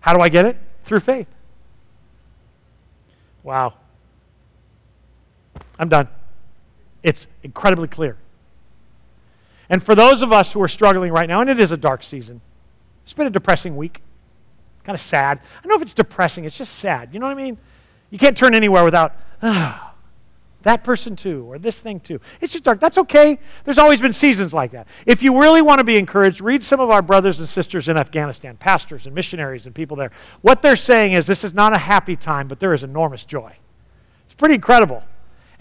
How 0.00 0.12
do 0.12 0.20
I 0.20 0.28
get 0.28 0.44
it? 0.44 0.58
Through 0.84 1.00
faith. 1.00 1.28
Wow. 3.42 3.74
I'm 5.78 5.88
done. 5.88 6.08
It's 7.02 7.26
incredibly 7.42 7.88
clear. 7.88 8.18
And 9.70 9.82
for 9.82 9.94
those 9.94 10.20
of 10.20 10.30
us 10.30 10.52
who 10.52 10.60
are 10.60 10.68
struggling 10.68 11.10
right 11.10 11.28
now, 11.28 11.40
and 11.40 11.48
it 11.48 11.58
is 11.58 11.72
a 11.72 11.76
dark 11.78 12.02
season, 12.02 12.42
it's 13.04 13.12
been 13.12 13.26
a 13.26 13.30
depressing 13.30 13.76
week. 13.76 14.02
Kind 14.84 14.94
of 14.94 15.00
sad. 15.00 15.38
I 15.38 15.62
don't 15.62 15.70
know 15.70 15.76
if 15.76 15.82
it's 15.82 15.92
depressing, 15.92 16.44
it's 16.44 16.56
just 16.56 16.76
sad. 16.76 17.10
You 17.12 17.20
know 17.20 17.26
what 17.26 17.38
I 17.38 17.42
mean? 17.42 17.58
You 18.10 18.18
can't 18.18 18.36
turn 18.36 18.54
anywhere 18.54 18.84
without, 18.84 19.16
oh, 19.42 19.92
that 20.62 20.84
person 20.84 21.16
too, 21.16 21.50
or 21.50 21.58
this 21.58 21.80
thing 21.80 22.00
too. 22.00 22.20
It's 22.40 22.52
just 22.52 22.64
dark. 22.64 22.80
That's 22.80 22.98
okay. 22.98 23.38
There's 23.64 23.78
always 23.78 24.00
been 24.00 24.12
seasons 24.12 24.52
like 24.52 24.72
that. 24.72 24.86
If 25.06 25.22
you 25.22 25.40
really 25.40 25.62
want 25.62 25.78
to 25.78 25.84
be 25.84 25.96
encouraged, 25.96 26.40
read 26.40 26.62
some 26.62 26.80
of 26.80 26.90
our 26.90 27.02
brothers 27.02 27.40
and 27.40 27.48
sisters 27.48 27.88
in 27.88 27.96
Afghanistan, 27.96 28.56
pastors 28.56 29.06
and 29.06 29.14
missionaries 29.14 29.66
and 29.66 29.74
people 29.74 29.96
there. 29.96 30.10
What 30.42 30.62
they're 30.62 30.76
saying 30.76 31.12
is 31.12 31.26
this 31.26 31.44
is 31.44 31.52
not 31.52 31.74
a 31.74 31.78
happy 31.78 32.16
time, 32.16 32.48
but 32.48 32.60
there 32.60 32.74
is 32.74 32.82
enormous 32.82 33.24
joy. 33.24 33.52
It's 34.24 34.34
pretty 34.34 34.54
incredible. 34.54 35.02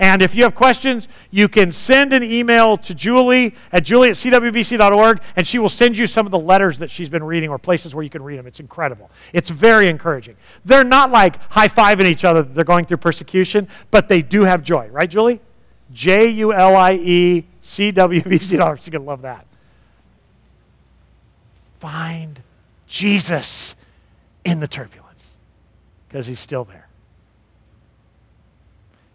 And 0.02 0.24
if 0.24 0.34
you 0.34 0.42
have 0.44 0.56
questions, 0.56 1.08
you 1.30 1.48
can 1.48 1.72
send 1.72 2.12
an 2.12 2.24
email 2.24 2.76
to 2.76 2.96
Julie 2.96 3.54
at 3.72 3.84
julie 3.84 4.10
at 4.10 4.16
cwbc.org, 4.16 5.22
and 5.36 5.46
she 5.46 5.60
will 5.60 5.70
send 5.70 5.96
you 5.96 6.08
some 6.08 6.26
of 6.26 6.32
the 6.32 6.40
letters 6.40 6.80
that 6.80 6.90
she's 6.90 7.08
been 7.08 7.24
reading 7.24 7.52
or 7.52 7.60
places 7.60 7.94
where 7.94 8.04
you 8.04 8.10
can 8.10 8.24
read 8.24 8.40
them. 8.40 8.48
It's 8.48 8.60
incredible. 8.60 9.12
It's 9.32 9.52
very 9.52 9.88
encouraging. 9.88 10.38
They're 10.66 10.84
not 10.84 11.12
like 11.12 11.38
high 11.52 11.68
fiving 11.68 12.08
each 12.08 12.26
other 12.26 12.42
they're 12.42 12.64
going 12.64 12.86
through 12.86 12.98
persecution, 12.98 13.68
but 13.92 14.10
they 14.10 14.24
do 14.24 14.42
have 14.42 14.64
joy. 14.64 14.88
Right, 14.88 15.08
Julie? 15.08 15.40
J 15.94 16.30
U 16.30 16.52
L 16.52 16.76
I 16.76 16.94
E 16.94 17.46
C 17.62 17.92
W 17.92 18.24
B 18.24 18.40
C.org. 18.40 18.80
She's 18.80 18.90
going 18.90 19.04
to 19.04 19.08
love 19.08 19.22
that. 19.22 19.46
Find 21.80 22.42
Jesus 22.88 23.76
in 24.44 24.62
the 24.62 24.68
turbulence 24.68 25.26
because 26.08 26.26
he's 26.26 26.40
still 26.40 26.64
there. 26.64 26.81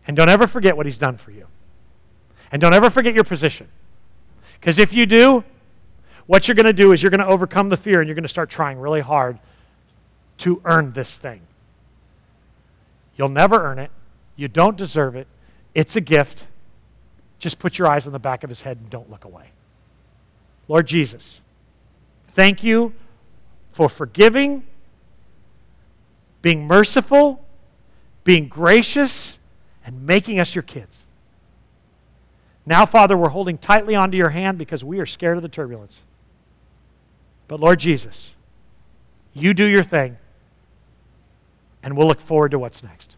And 0.07 0.17
don't 0.17 0.29
ever 0.29 0.47
forget 0.47 0.77
what 0.77 0.87
he's 0.87 0.99
done 0.99 1.17
for 1.17 1.31
you. 1.31 1.47
And 2.53 2.61
don't 2.61 2.75
ever 2.75 2.91
forget 2.91 3.15
your 3.15 3.25
position. 3.25 3.69
Because 4.61 4.79
if 4.79 4.93
you 4.93 5.07
do, 5.07 5.45
what 6.27 6.49
you're 6.49 6.55
going 6.55 6.67
to 6.67 6.73
do 6.73 6.93
is 6.93 7.03
you're 7.03 7.11
going 7.11 7.21
to 7.21 7.27
overcome 7.27 7.69
the 7.69 7.77
fear 7.77 8.01
and 8.01 8.09
you're 8.09 8.15
going 8.15 8.23
to 8.23 8.29
start 8.29 8.51
trying 8.51 8.79
really 8.79 9.01
hard 9.01 9.39
to 10.39 10.61
earn 10.65 10.93
this 10.93 11.17
thing. 11.17 11.41
You'll 13.17 13.29
never 13.29 13.63
earn 13.63 13.79
it. 13.79 13.91
You 14.37 14.49
don't 14.49 14.77
deserve 14.77 15.17
it. 15.17 15.27
It's 15.75 15.97
a 15.97 16.01
gift. 16.01 16.45
Just 17.39 17.59
put 17.59 17.79
your 17.79 17.89
eyes 17.89 18.07
on 18.07 18.13
the 18.13 18.19
back 18.19 18.45
of 18.45 18.51
his 18.51 18.63
head 18.63 18.79
and 18.79 18.91
don't 18.91 19.11
look 19.11 19.25
away. 19.25 19.51
Lord 20.69 20.87
Jesus, 20.87 21.41
thank 22.29 22.63
you 22.63 22.93
for 23.73 23.89
forgiving, 23.89 24.65
being 26.43 26.67
merciful, 26.67 27.45
being 28.25 28.49
gracious, 28.49 29.39
and 29.87 30.05
making 30.05 30.41
us 30.41 30.55
your 30.55 30.63
kids. 30.63 31.05
Now, 32.67 32.85
Father, 32.85 33.17
we're 33.17 33.29
holding 33.29 33.57
tightly 33.57 33.95
onto 33.95 34.17
your 34.17 34.31
hand 34.31 34.59
because 34.59 34.83
we 34.83 34.99
are 34.99 35.07
scared 35.07 35.37
of 35.37 35.43
the 35.43 35.49
turbulence. 35.49 36.03
But 37.47 37.61
Lord 37.61 37.79
Jesus, 37.79 38.31
you 39.33 39.55
do 39.55 39.65
your 39.65 39.85
thing, 39.85 40.19
and 41.85 41.97
we'll 41.97 42.09
look 42.09 42.21
forward 42.21 42.51
to 42.51 42.59
what's 42.59 42.83
next. 42.83 43.15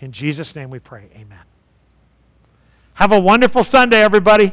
In 0.00 0.12
Jesus' 0.12 0.54
name 0.54 0.68
we 0.68 0.78
pray. 0.78 1.08
Amen. 1.14 1.38
Have 2.94 3.12
a 3.12 3.18
wonderful 3.18 3.64
Sunday, 3.64 4.02
everybody. 4.02 4.52